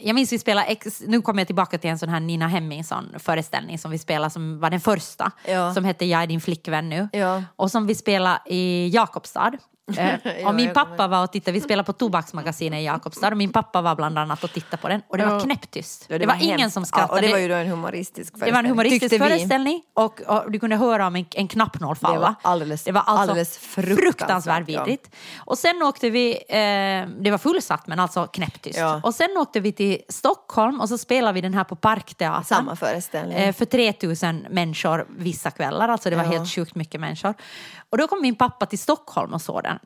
jag 0.00 0.14
minns 0.14 0.32
vi 0.32 0.38
spelade, 0.38 0.66
ex, 0.66 1.02
nu 1.06 1.22
kommer 1.22 1.40
jag 1.40 1.46
tillbaka 1.46 1.78
till 1.78 1.90
en 1.90 1.98
sån 1.98 2.08
här 2.08 2.20
Nina 2.20 2.48
Hemmingsson 2.48 3.14
föreställning 3.18 3.78
som 3.78 3.90
vi 3.90 3.98
spelade 3.98 4.30
som 4.30 4.60
var 4.60 4.70
den 4.70 4.80
första. 4.80 5.32
Ja. 5.48 5.74
Som 5.74 5.84
hette 5.84 6.04
Jag 6.04 6.22
är 6.22 6.26
din 6.26 6.40
flickvän 6.40 6.88
nu. 6.88 7.08
Ja. 7.12 7.42
Och 7.56 7.70
som 7.70 7.86
vi 7.86 7.94
spelade 7.94 8.40
i 8.46 8.88
Jakobstad. 8.88 9.52
Eh, 9.96 10.14
Ja, 10.42 10.48
och 10.48 10.54
min 10.54 10.72
pappa 10.74 11.06
var 11.08 11.24
och 11.24 11.32
tittade, 11.32 11.52
vi 11.52 11.60
spelade 11.60 11.86
på 11.86 11.92
Tobaksmagasinet 11.92 12.80
i 12.80 12.84
Jakobstad 12.84 13.28
och 13.30 13.36
min 13.36 13.52
pappa 13.52 13.82
var 13.82 13.94
bland 13.94 14.18
annat 14.18 14.44
och 14.44 14.52
tittade 14.52 14.76
på 14.82 14.88
den 14.88 15.02
och 15.08 15.18
det 15.18 15.24
var 15.24 15.32
Ja. 15.32 15.40
knäpptyst. 15.40 16.04
Ja, 16.08 16.18
det, 16.18 16.26
var, 16.26 16.32
hemskt. 16.34 16.44
ingen 16.58 16.70
som 16.70 16.80
Ja, 16.80 16.86
skrattade. 16.86 17.12
och 17.14 17.22
det 17.22 17.32
var 17.32 17.38
ju 17.38 17.48
då 17.48 17.54
en 17.54 17.66
humoristisk 17.68 18.32
föreställning. 18.38 18.46
Det 18.46 18.52
var 18.52 18.58
en 18.58 18.66
humoristisk 18.66 19.10
tyckte 19.10 19.26
föreställning 19.28 19.82
och, 19.94 20.20
och 20.20 20.50
du 20.52 20.58
kunde 20.58 20.76
höra 20.76 21.06
om 21.06 21.16
en, 21.16 21.26
en 21.34 21.48
knappnål 21.48 21.96
falla. 21.96 22.14
Det 22.14 22.20
var 22.20 22.34
alldeles- 22.42 22.84
det 22.84 22.92
var 22.92 23.00
alltså 23.06 23.30
alldeles 23.30 23.58
fruktansvärt, 23.58 24.04
fruktansvärt 24.04 24.68
ja. 24.68 24.84
vidrigt. 24.84 25.14
Och 25.38 25.58
sen 25.58 25.82
åkte 25.82 26.10
vi, 26.10 26.30
eh, 26.48 27.08
det 27.22 27.30
var 27.30 27.38
fullsatt 27.38 27.86
men 27.86 28.00
alltså 28.00 28.26
knäpptyst. 28.26 28.78
Ja. 28.78 29.00
Och 29.04 29.14
sen 29.14 29.36
åkte 29.38 29.60
vi 29.60 29.72
till 29.72 29.98
Stockholm 30.08 30.80
och 30.80 30.88
så 30.88 30.98
spelade 30.98 31.32
vi 31.32 31.40
den 31.40 31.54
här 31.54 31.64
på 31.64 31.76
Parkteatern. 31.76 32.44
Samma 32.44 32.76
föreställning. 32.76 33.38
Eh, 33.38 33.52
för 33.54 33.64
3000 33.64 34.46
människor 34.50 35.06
vissa 35.18 35.50
kvällar, 35.50 35.88
alltså 35.88 36.10
det 36.10 36.16
var 36.16 36.24
Ja. 36.24 36.30
helt 36.30 36.50
sjukt 36.54 36.74
mycket 36.74 37.00
människor. 37.00 37.34
Och 37.90 37.98
då 37.98 38.08
kom 38.08 38.22
min 38.22 38.36
pappa 38.36 38.66
till 38.66 38.78
Stockholm 38.78 39.34
och 39.34 39.42
såg 39.42 39.62
den. 39.62 39.78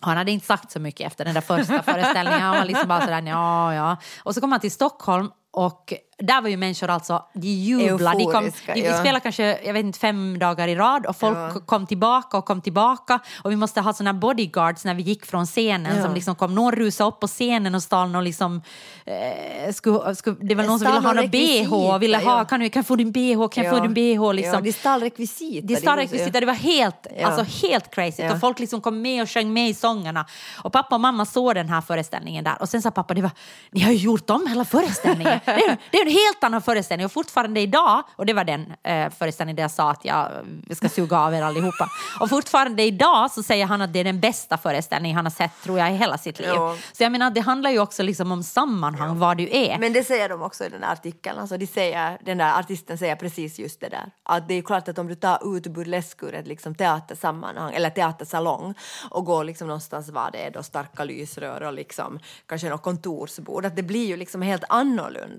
Han 0.00 0.16
hade 0.16 0.30
inte 0.30 0.46
sagt 0.46 0.72
så 0.72 0.80
mycket 0.80 1.06
efter 1.06 1.24
den 1.24 1.34
där 1.34 1.40
första 1.40 1.82
föreställningen. 1.82 2.40
Han 2.40 2.56
var 2.56 2.64
liksom 2.64 2.88
bara 2.88 3.00
sådär, 3.00 3.22
ja, 3.22 3.74
ja. 3.74 3.96
Och 4.22 4.34
så 4.34 4.40
kom 4.40 4.52
han 4.52 4.60
till 4.60 4.72
Stockholm 4.72 5.30
och 5.52 5.92
där 6.22 6.40
var 6.42 6.48
ju 6.48 6.56
människor 6.56 6.90
alltså, 6.90 7.24
de 7.34 7.48
jublade. 7.48 8.18
De 8.18 8.24
kom, 8.32 8.44
de. 8.66 8.82
Vi 8.82 8.92
spelade 8.92 9.20
kanske, 9.20 9.58
jag 9.64 9.72
vet 9.72 9.84
inte, 9.84 9.98
fem 9.98 10.38
dagar 10.38 10.68
i 10.68 10.74
rad 10.74 11.06
och 11.06 11.16
folk 11.16 11.36
Ja. 11.38 11.60
kom 11.66 11.86
tillbaka 11.86 12.38
och 12.38 12.44
kom 12.44 12.60
tillbaka. 12.60 13.20
Och 13.44 13.50
vi 13.52 13.56
måste 13.56 13.80
ha 13.80 13.92
sådana 13.92 14.14
bodyguards 14.14 14.84
när 14.84 14.94
vi 14.94 15.02
gick 15.02 15.26
från 15.26 15.46
scenen 15.46 15.96
Ja. 15.96 16.02
som 16.04 16.14
liksom 16.14 16.34
kom, 16.34 16.54
någon 16.54 16.72
rusade 16.72 17.08
upp 17.08 17.20
på 17.20 17.26
scenen 17.26 17.74
och 17.74 17.82
stal 17.82 18.10
någon 18.10 18.24
liksom, 18.24 18.62
eh, 19.06 19.72
skulle, 19.72 20.14
skulle, 20.14 20.36
det 20.40 20.54
var 20.54 20.64
någon 20.64 20.78
som 20.78 20.86
ville 20.88 21.00
ha 21.00 21.12
någon 21.12 21.30
bh 21.30 21.98
ville 21.98 22.16
ha, 22.16 22.38
ja. 22.38 22.44
kan, 22.44 22.60
du, 22.60 22.68
kan 22.70 22.84
få 22.84 22.96
din 22.96 23.12
bh, 23.12 23.48
kan 23.48 23.64
Ja. 23.64 23.70
få 23.70 23.80
din 23.80 23.94
bh 23.94 24.32
liksom. 24.34 24.54
Ja, 24.54 24.60
de 24.60 24.72
stal 24.72 25.00
rekvisita. 25.00 25.66
De 25.66 25.76
stal 25.76 25.96
rekvisita, 25.98 26.40
det 26.40 26.46
var 26.46 26.54
helt, 26.54 27.06
alltså 27.24 27.66
helt 27.66 27.94
crazy. 27.94 28.28
Och 28.28 28.40
folk 28.40 28.58
liksom 28.58 28.80
kom 28.80 29.02
med 29.02 29.22
och 29.22 29.30
sjöng 29.30 29.52
med 29.52 29.68
i 29.68 29.74
sångerna. 29.74 30.26
Och 30.64 30.72
pappa 30.72 30.94
och 30.94 31.00
mamma 31.00 31.26
såg 31.26 31.54
den 31.54 31.68
här 31.68 31.80
föreställningen 31.80 32.44
där. 32.44 32.56
Och 32.62 32.68
sen 32.68 32.82
sa 32.82 32.90
pappa, 32.90 33.14
det 33.14 33.22
var, 33.22 33.30
ni 33.70 33.80
har 33.80 33.92
ju 33.92 33.98
gjort 33.98 34.30
om 34.30 34.46
hela 34.48 34.64
föreställningen. 34.64 35.39
Det, 35.44 35.50
är, 35.50 35.78
det 35.90 35.98
är 35.98 36.06
en 36.06 36.12
helt 36.12 36.44
annan 36.44 36.62
föreställning. 36.62 37.04
Och 37.04 37.12
fortfarande 37.12 37.60
idag, 37.60 38.02
och 38.16 38.26
det 38.26 38.32
var 38.32 38.44
den 38.44 38.72
eh, 38.82 39.10
föreställningen 39.10 39.56
där 39.56 39.62
jag 39.62 39.70
sa 39.70 39.90
att 39.90 40.04
jag 40.04 40.28
ska 40.76 40.88
suga 40.88 41.18
av 41.18 41.34
er 41.34 41.42
allihopa. 41.42 41.88
Och 42.20 42.30
fortfarande 42.30 42.82
idag 42.82 43.30
så 43.30 43.42
säger 43.42 43.66
han 43.66 43.80
att 43.82 43.92
det 43.92 43.98
är 43.98 44.04
den 44.04 44.20
bästa 44.20 44.58
föreställningen 44.58 45.16
han 45.16 45.24
har 45.24 45.30
sett, 45.30 45.62
tror 45.62 45.78
jag, 45.78 45.90
i 45.90 45.94
hela 45.96 46.18
sitt 46.18 46.38
liv. 46.38 46.48
Ja. 46.54 46.76
Så 46.92 47.02
jag 47.02 47.12
menar, 47.12 47.30
det 47.30 47.40
handlar 47.40 47.70
ju 47.70 47.78
också 47.78 48.02
liksom 48.02 48.32
om 48.32 48.42
sammanhang, 48.42 49.18
vad 49.18 49.36
du 49.36 49.48
är. 49.52 49.78
Men 49.78 49.92
det 49.92 50.04
säger 50.04 50.28
de 50.28 50.42
också 50.42 50.64
i 50.64 50.68
den 50.68 50.82
här 50.82 50.92
artikeln. 50.92 51.38
Alltså 51.38 51.56
de 51.56 51.66
säger, 51.66 52.18
den 52.24 52.38
där 52.38 52.58
artisten 52.58 52.98
säger 52.98 53.16
precis 53.16 53.58
just 53.58 53.80
det 53.80 53.88
där. 53.88 54.10
Att 54.22 54.48
det 54.48 54.54
är 54.54 54.62
klart 54.62 54.88
att 54.88 54.98
om 54.98 55.06
du 55.08 55.14
tar 55.14 55.56
ut 55.56 55.66
burlesk 55.66 56.22
ur 56.22 56.34
ett 56.34 56.46
liksom 56.46 56.74
teatersammanhang 56.74 57.74
eller 57.74 57.90
teatersalong 57.90 58.74
och 59.10 59.24
går 59.24 59.44
liksom 59.44 59.68
någonstans 59.68 60.08
var 60.08 60.30
det 60.30 60.38
är 60.38 60.50
då 60.50 60.62
starka 60.62 61.04
lysrör 61.04 61.60
och 61.60 61.72
liksom 61.72 62.18
kanske 62.46 62.68
något 62.68 62.82
kontorsbord, 62.82 63.64
att 63.64 63.76
det 63.76 63.82
blir 63.82 64.06
ju 64.06 64.16
liksom 64.16 64.42
helt 64.42 64.64
annorlunda. 64.68 65.29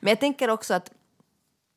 Men 0.00 0.08
jag 0.10 0.20
tänker 0.20 0.50
också 0.50 0.74
att 0.74 0.90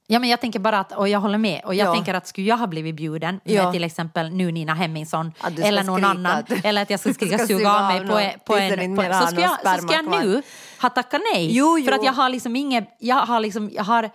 Ja, 0.08 0.20
men 0.20 0.30
jag 0.30 0.42
tänker 0.42 0.60
bara 0.60 0.80
att, 0.80 0.92
och 0.92 1.08
jag 1.08 1.20
håller 1.20 1.38
med, 1.38 1.62
och 1.66 1.76
jag 1.76 1.88
Ja. 1.88 1.94
tänker 1.94 2.14
att 2.14 2.28
skulle 2.28 2.48
jag 2.48 2.58
ha 2.58 2.68
blivit 2.68 2.96
bjuden 2.96 3.40
Ja. 3.44 3.64
med 3.64 3.74
till 3.74 3.84
exempel 3.84 4.30
nu 4.32 4.52
Nina 4.52 4.74
Hemmingsson 4.74 5.32
eller 5.64 5.84
någon 5.84 5.96
skrika 6.00 6.08
annan, 6.10 6.44
eller 6.64 6.82
att 6.82 6.90
jag 6.90 7.00
ska 7.00 7.14
skrika 7.14 7.38
ska 7.38 7.48
suga 7.48 7.76
av 7.80 7.88
mig 7.88 8.08
på, 8.08 8.18
en- 8.18 8.40
på 8.46 8.56
en... 8.56 8.96
På, 8.96 9.02
så, 9.02 9.08
någon 9.36 9.42
jag, 9.42 9.50
så 9.52 9.58
ska 9.58 9.88
sperma 9.88 10.16
jag 10.16 10.26
nu 10.26 10.42
ha 10.82 10.90
tackat 10.90 11.22
nej. 11.34 11.56
Jo, 11.58 11.76
För 11.86 11.92
jo. 11.92 12.00
att 12.00 12.06
jag 12.06 12.14
har 12.14 12.30
liksom 12.30 12.56
inget, 12.56 12.96
jag 13.00 13.16
har 13.16 13.40
liksom, 13.40 13.70
jag 13.74 13.84
har 13.84 14.10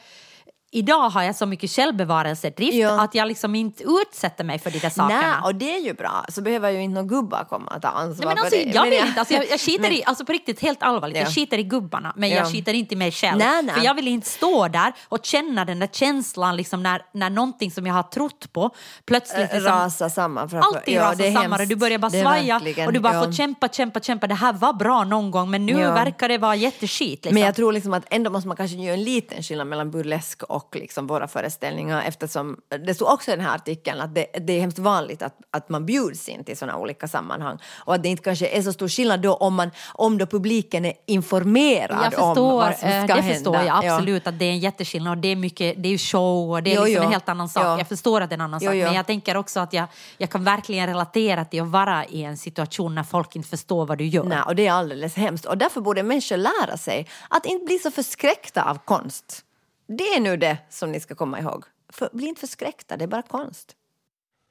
Idag 0.71 1.09
har 1.11 1.23
jag 1.23 1.37
så 1.37 1.47
mycket 1.47 1.71
självbevarelsedrift 1.71 2.75
Ja. 2.77 3.01
att 3.03 3.15
jag 3.15 3.29
liksom 3.29 3.55
inte 3.55 3.85
utsätter 3.85 4.45
mig 4.45 4.59
för 4.59 4.71
de 4.71 4.79
där 4.79 4.91
sakerna. 4.91 5.21
nej, 5.21 5.35
och 5.45 5.55
det 5.55 5.75
är 5.77 5.81
ju 5.81 5.95
bra, 5.95 6.25
så 6.29 6.43
behöver 6.43 6.71
ju 6.71 6.81
inte 6.83 6.95
några 6.95 7.09
gubbar 7.09 7.45
komma 7.49 7.73
och 7.77 7.83
ta 7.83 7.89
ansvar 7.89 8.27
Nej, 8.27 8.35
men 8.35 8.45
alltså, 8.45 8.59
för 8.59 8.65
det. 8.65 8.71
jag 8.75 8.85
vill 8.85 8.93
inte, 9.07 9.21
alltså, 9.21 9.35
jag, 9.35 9.51
jag 9.51 9.61
skiter 9.61 9.83
men- 9.83 9.93
i, 9.93 10.03
alltså 10.05 10.25
på 10.25 10.33
riktigt 10.33 10.61
helt 10.63 10.83
allvarligt, 10.83 11.17
Ja. 11.17 11.23
jag 11.23 11.35
skiter 11.35 11.59
i 11.59 11.63
gubbarna 11.63 12.13
men 12.17 12.29
Ja. 12.31 12.37
jag 12.37 12.53
skiter 12.53 12.75
inte 12.75 12.95
i 12.95 12.97
mig 12.97 13.13
själv. 13.13 13.39
Nej, 13.39 13.63
nej. 13.63 13.75
För 13.75 13.85
jag 13.85 13.95
vill 13.95 14.09
inte 14.09 14.29
stå 14.29 14.69
där 14.69 14.93
och 15.09 15.19
känna 15.23 15.65
den 15.65 15.79
där 15.79 15.89
känslan 15.93 16.57
liksom 16.57 16.83
när, 16.83 17.03
när 17.13 17.31
någonting 17.31 17.71
som 17.71 17.87
jag 17.87 17.95
har 17.95 18.03
trott 18.03 18.53
på 18.53 18.71
plötsligt 19.05 19.53
liksom, 19.53 19.61
Rasa 19.73 20.11
samman 20.11 20.51
framför. 20.51 20.69
Allting 20.77 20.95
Ja, 20.95 21.03
rasar 21.03 21.33
samman 21.33 21.61
och 21.61 21.67
du 21.69 21.77
börjar 21.77 21.99
bara 21.99 22.11
svaja 22.11 22.61
och 22.87 22.93
du 22.93 23.01
bara 23.01 23.15
ja. 23.15 23.25
får 23.25 23.33
kämpa, 23.33 23.69
kämpa, 23.69 24.01
kämpa. 24.01 24.27
Det 24.27 24.35
här 24.35 24.53
var 24.53 24.73
bra 24.73 25.05
någon 25.05 25.31
gång 25.31 25.51
men 25.51 25.67
nu 25.67 25.75
verkar 25.75 26.29
det 26.29 26.39
vara 26.39 26.55
jätteskit. 26.55 27.11
Liksom. 27.25 27.35
Men 27.35 27.43
jag 27.43 27.55
tror 27.55 27.73
liksom 27.73 27.95
att 27.95 28.05
ändå 28.11 28.31
måste 28.31 28.49
man 28.49 28.57
kanske 28.57 28.77
göra 28.77 28.95
en 28.95 29.05
liten 29.05 29.43
skillnad 29.43 29.67
mellan 29.67 29.91
burlesk 29.91 30.43
och 30.43 30.58
liksom 30.73 31.07
våra 31.07 31.29
föreställningar 31.29 32.03
eftersom 32.07 32.57
det 32.87 32.95
stod 32.95 33.09
också 33.09 33.31
i 33.33 33.37
den 33.37 33.45
här 33.45 33.55
artikeln 33.55 34.01
att 34.01 34.15
det, 34.15 34.27
det 34.41 34.53
är 34.53 34.61
hemskt 34.61 34.79
vanligt 34.79 35.23
att, 35.23 35.35
att 35.51 35.69
man 35.69 35.87
bjuds 35.87 36.29
in 36.29 36.45
till 36.45 36.57
sådana 36.57 36.79
olika 36.79 37.09
sammanhang 37.09 37.59
och 37.85 37.95
att 37.95 38.03
det 38.03 38.09
inte 38.09 38.23
kanske 38.23 38.47
är 38.49 38.63
så 38.63 38.73
stor 38.73 38.89
skillnad 38.89 39.21
då 39.21 39.35
om, 39.35 39.55
man, 39.55 39.71
om 39.95 40.19
då 40.19 40.27
publiken 40.27 40.85
är 40.85 40.93
informerad 41.07 41.99
jag 42.05 42.13
förstår, 42.13 42.43
om 42.43 42.57
vad 42.57 42.71
som 42.79 42.79
ska 42.79 42.89
eh, 42.89 43.07
det 43.07 43.13
hända. 43.13 43.35
förstår 43.35 43.57
jag 43.57 43.85
Ja. 43.85 43.95
absolut 43.95 44.27
att 44.27 44.39
det 44.39 44.45
är 44.45 44.51
en 44.51 44.59
jätteskillnad 44.59 45.11
och 45.11 45.19
det 45.23 45.29
är 45.29 45.37
mycket, 45.37 45.83
det 45.83 45.89
är 45.89 45.91
ju 45.91 45.99
show 45.99 46.51
och 46.51 46.63
det 46.63 46.73
är 46.73 46.77
Jo, 46.77 46.83
liksom 46.85 47.03
jo. 47.03 47.07
en 47.07 47.13
helt 47.13 47.29
annan 47.29 47.49
sak. 47.49 47.65
Ja. 47.65 47.79
Jag 47.79 47.89
förstår 47.89 48.21
att 48.21 48.31
det 48.31 48.35
är 48.35 48.37
en 48.37 48.41
annan 48.41 48.61
Jo, 48.63 48.67
sak 48.69 48.75
jo. 48.77 48.85
men 48.85 48.95
jag 48.95 49.07
tänker 49.07 49.37
också 49.37 49.61
att 49.61 49.73
jag, 49.73 49.87
jag 50.19 50.31
kan 50.31 50.45
verkligen 50.45 50.87
relatera 50.87 51.45
till 51.45 51.63
att 51.63 51.69
vara 51.69 52.05
i 52.05 52.25
en 52.25 52.37
situation 52.37 52.95
när 52.95 53.03
folk 53.03 53.37
inte 53.37 53.49
förstår 53.49 53.87
vad 53.87 53.99
du 53.99 54.07
gör. 54.07 54.25
Nej, 54.25 54.39
och 54.47 54.57
det 54.57 54.67
är 54.67 54.73
alldeles 54.73 55.15
hemskt. 55.17 55.45
Och 55.45 55.59
därför 55.59 55.81
borde 55.81 56.03
människor 56.03 56.37
lära 56.37 56.77
sig 56.77 57.09
att 57.31 57.47
inte 57.47 57.65
bli 57.65 57.79
så 57.79 57.91
förskräckta 57.91 58.63
av 58.63 58.79
konst. 58.85 59.45
Det 59.91 60.05
är 60.05 60.21
nu 60.21 60.37
det 60.37 60.59
som 60.71 60.93
ni 60.93 61.01
ska 61.01 61.15
komma 61.15 61.41
ihåg. 61.41 61.65
För, 61.89 62.09
bli 62.13 62.27
inte 62.27 62.41
förskräckta, 62.41 62.97
det 62.97 63.05
är 63.05 63.09
bara 63.09 63.23
konst. 63.23 63.77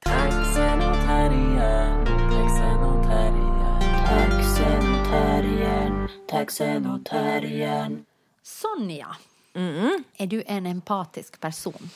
Taxen 0.04 0.78
och 0.78 0.96
terriern, 0.96 2.04
taxen 2.06 2.80
och 2.82 3.04
terriern. 3.04 4.06
Taxen 4.06 4.94
och 4.94 5.06
terriern, 5.10 6.08
taxen 6.28 6.86
och 6.86 7.04
terriern. 7.04 8.04
Sonja, 8.42 9.16
Mm. 9.54 10.04
är 10.16 10.26
du 10.26 10.42
en 10.46 10.66
empatisk 10.66 11.40
person? 11.40 11.90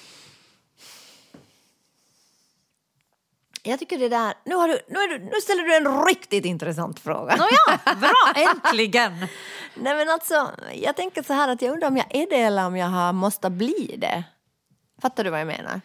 Jag 3.62 3.78
tycker 3.78 3.98
det 3.98 4.08
där... 4.08 4.34
Nu, 4.44 4.54
har 4.54 4.68
du, 4.68 4.80
nu, 4.88 4.98
är 4.98 5.08
du, 5.18 5.24
nu 5.24 5.40
ställer 5.42 5.62
du 5.62 5.76
en 5.76 6.04
riktigt 6.06 6.44
intressant 6.44 7.00
fråga. 7.00 7.36
Nåja, 7.36 7.78
bra, 8.00 8.32
äntligen! 8.50 9.12
Nej 9.74 9.94
men 9.96 10.08
alltså, 10.10 10.50
jag 10.74 10.96
tänker 10.96 11.22
så 11.22 11.32
här 11.32 11.48
att 11.48 11.62
jag 11.62 11.72
undrar 11.72 11.88
om 11.88 11.96
jag 11.96 12.06
är 12.16 12.26
det 12.30 12.36
eller 12.36 12.66
om 12.66 12.76
jag 12.76 12.86
har 12.86 13.12
måste 13.12 13.50
bli 13.50 13.94
det. 13.98 14.24
Fattar 15.02 15.24
du 15.24 15.30
vad 15.30 15.40
jag 15.40 15.46
menar? 15.46 15.80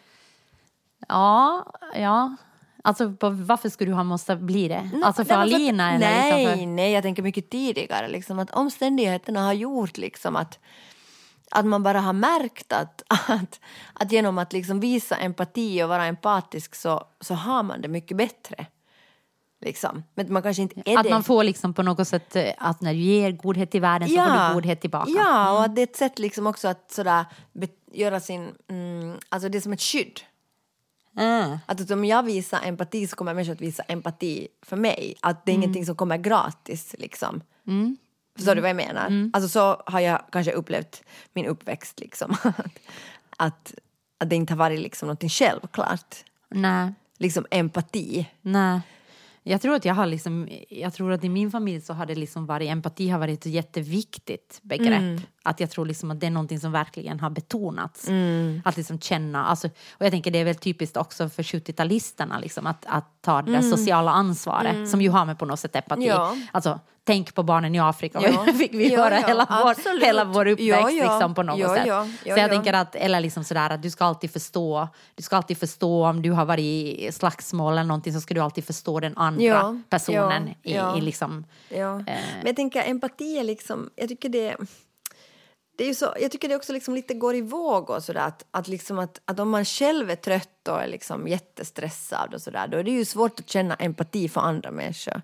Ja, 1.08 1.66
ja. 1.94 2.36
Alltså 2.84 3.14
varför 3.20 3.68
skulle 3.68 3.90
du 3.90 3.94
ha 3.94 4.04
måste 4.04 4.36
bli 4.36 4.68
det? 4.68 4.90
alltså 5.04 5.24
för 5.24 5.30
men 5.34 5.40
Alina 5.40 5.88
att- 5.88 5.94
eller 5.94 6.06
Nej, 6.10 6.44
liksom 6.46 6.58
för... 6.58 6.66
nej, 6.66 6.92
jag 6.92 7.02
tänker 7.02 7.22
mycket 7.22 7.50
tidigare. 7.50 8.08
Liksom, 8.08 8.38
att 8.38 8.50
omständigheterna 8.50 9.44
har 9.44 9.52
gjort 9.52 9.96
liksom 9.96 10.36
att, 10.36 10.58
att 11.50 11.66
man 11.66 11.82
bara 11.82 12.00
har 12.00 12.12
märkt 12.12 12.72
att, 12.72 13.02
att, 13.28 13.60
att 13.92 14.12
genom 14.12 14.38
att 14.38 14.52
liksom 14.52 14.80
visa 14.80 15.16
empati 15.16 15.82
och 15.82 15.88
vara 15.88 16.06
empatisk 16.06 16.74
så, 16.74 17.04
så 17.20 17.34
har 17.34 17.62
man 17.62 17.80
det 17.80 17.88
mycket 17.88 18.16
bättre. 18.16 18.66
Liksom. 19.60 20.04
Men 20.14 20.32
man 20.32 20.42
kanske 20.42 20.62
inte 20.62 20.82
är 20.84 20.98
Att 20.98 21.04
det. 21.04 21.10
man 21.10 21.24
får 21.24 21.44
liksom 21.44 21.74
på 21.74 21.82
något 21.82 22.08
sätt, 22.08 22.36
eh, 22.36 22.52
att 22.58 22.80
när 22.80 22.94
du 22.94 23.00
ger 23.00 23.32
godhet 23.32 23.70
till 23.70 23.80
världen 23.80 24.08
så 24.08 24.14
får 24.14 24.48
du 24.48 24.54
godhet 24.54 24.80
tillbaka. 24.80 25.10
Ja, 25.10 25.52
och 25.52 25.64
att 25.64 25.74
det 25.76 25.80
är 25.80 25.86
ett 25.86 25.96
sätt 25.96 26.18
liksom 26.18 26.46
också 26.46 26.68
att 26.68 26.90
sådär 26.90 27.24
göra 27.92 28.20
sin, 28.20 28.54
mm, 28.68 29.16
alltså 29.28 29.48
det 29.48 29.58
är 29.58 29.60
som 29.60 29.72
ett 29.72 29.82
skydd. 29.82 30.20
Mm. 31.16 31.58
Att 31.66 31.90
om 31.90 32.04
jag 32.04 32.22
visar 32.22 32.60
empati 32.64 33.06
så 33.06 33.16
kommer 33.16 33.34
människor 33.34 33.52
att 33.52 33.60
visa 33.60 33.82
empati 33.82 34.48
för 34.62 34.76
mig. 34.76 35.14
Att 35.20 35.44
det 35.44 35.52
är 35.52 35.54
Mm. 35.54 35.62
ingenting 35.62 35.86
som 35.86 35.96
kommer 35.96 36.16
gratis 36.16 36.94
liksom. 36.98 37.42
Förstår 38.38 38.54
du 38.54 38.60
vad 38.60 38.70
jag 38.70 38.76
menar? 38.76 39.06
Mm. 39.06 39.30
Alltså 39.34 39.48
så 39.48 39.82
har 39.86 40.00
jag 40.00 40.22
kanske 40.32 40.52
upplevt 40.52 41.02
min 41.32 41.46
uppväxt 41.46 42.00
liksom. 42.00 42.36
att, 43.36 43.74
att 44.18 44.30
det 44.30 44.36
inte 44.36 44.52
har 44.52 44.58
varit 44.58 44.80
liksom 44.80 45.06
någonting 45.06 45.28
självklart. 45.28 46.16
Nej. 46.48 46.92
Liksom 47.18 47.46
empati. 47.50 48.28
Nej. 48.42 48.80
Jag 49.48 49.60
tror 49.60 49.74
att 49.74 49.84
jag 49.84 49.94
har 49.94 50.06
liksom, 50.06 50.48
jag 50.68 50.94
tror 50.94 51.12
att 51.12 51.24
i 51.24 51.28
min 51.28 51.50
familj 51.50 51.80
så 51.80 51.92
har 51.92 52.06
det 52.06 52.14
liksom 52.14 52.46
varit, 52.46 52.70
empati 52.70 53.08
har 53.08 53.18
varit 53.18 53.46
ett 53.46 53.52
jätteviktigt 53.52 54.60
begrepp. 54.62 55.20
Att 55.42 55.60
jag 55.60 55.70
tror 55.70 55.86
liksom 55.86 56.10
att 56.10 56.20
det 56.20 56.26
är 56.26 56.30
någonting 56.30 56.60
som 56.60 56.72
verkligen 56.72 57.20
har 57.20 57.30
betonats. 57.30 58.08
Att 58.64 58.76
liksom 58.76 59.00
känna, 59.00 59.46
alltså, 59.46 59.68
och 59.68 60.06
jag 60.06 60.10
tänker 60.10 60.30
det 60.30 60.38
är 60.38 60.44
väl 60.44 60.54
typiskt 60.54 60.96
också 60.96 61.28
för 61.28 61.42
70-talisterna 61.42 62.40
liksom, 62.40 62.66
att, 62.66 62.86
att 62.86 63.22
ta 63.22 63.42
det 63.42 63.52
där 63.52 63.62
sociala 63.62 64.10
ansvaret 64.10 64.90
som 64.90 65.02
ju 65.02 65.10
har 65.10 65.24
med 65.24 65.38
på 65.38 65.44
något 65.44 65.60
sätt 65.60 65.76
empati. 65.76 66.06
Ja. 66.06 66.36
Alltså, 66.52 66.80
tänk 67.08 67.34
på 67.34 67.42
barnen 67.42 67.74
i 67.74 67.78
Afrika, 67.78 68.20
Ja. 68.22 68.52
fick 68.58 68.74
vi 68.74 68.92
Ja, 68.92 69.02
höra 69.02 69.20
ja, 69.20 69.26
hela, 69.26 69.46
vår, 69.64 69.70
absolut. 69.70 70.04
hela 70.04 70.24
vår 70.24 70.46
uppväxt 70.46 70.92
Ja. 70.92 71.12
Liksom, 71.12 71.34
på 71.34 71.42
något 71.42 71.74
sätt. 71.74 71.82
så 72.22 72.28
jag 72.28 72.38
ja. 72.38 72.48
tänker 72.48 72.72
att, 72.72 72.94
eller 72.94 73.20
liksom 73.20 73.44
sådär 73.44 73.70
att 73.70 73.82
du 73.82 73.90
ska 73.90 74.04
alltid 74.04 74.32
förstå, 74.32 74.88
du 75.14 75.22
ska 75.22 75.36
alltid 75.36 75.58
förstå 75.58 76.06
om 76.06 76.22
du 76.22 76.30
har 76.30 76.44
varit 76.44 76.64
i 76.64 77.12
slagsmål 77.12 77.72
eller 77.72 77.84
någonting 77.84 78.12
så 78.12 78.20
ska 78.20 78.34
du 78.34 78.40
alltid 78.40 78.64
förstå 78.64 79.00
den 79.00 79.16
andra 79.16 79.82
personen 79.88 80.48
i, 80.62 80.74
i 80.96 81.00
liksom... 81.00 81.44
Ja. 81.68 81.94
Men 81.98 82.46
jag 82.46 82.56
tänker 82.56 82.82
empati 82.90 83.38
är 83.38 83.44
liksom, 83.44 83.90
jag 83.96 84.08
tycker 84.08 84.28
det 84.28 84.56
det 85.78 85.84
är 85.84 85.88
ju 85.88 85.94
så, 85.94 86.14
jag 86.20 86.30
tycker 86.30 86.48
det 86.48 86.56
också 86.56 86.72
liksom 86.72 86.94
lite 86.94 87.14
går 87.14 87.34
i 87.34 87.40
våg 87.40 87.90
och 87.90 88.04
sådär 88.04 88.20
att, 88.20 88.44
att, 88.50 88.68
liksom 88.68 88.98
att, 88.98 89.20
att 89.24 89.38
om 89.38 89.50
man 89.50 89.64
själv 89.64 90.10
är 90.10 90.16
trött 90.16 90.68
och 90.68 90.82
är 90.82 90.86
liksom 90.86 91.28
jättestressad 91.28 92.34
och 92.34 92.42
sådär 92.42 92.68
då 92.68 92.78
är 92.78 92.84
det 92.84 92.90
ju 92.90 93.04
svårt 93.04 93.40
att 93.40 93.50
känna 93.50 93.74
empati 93.74 94.28
för 94.28 94.40
andra 94.40 94.70
människor. 94.70 95.22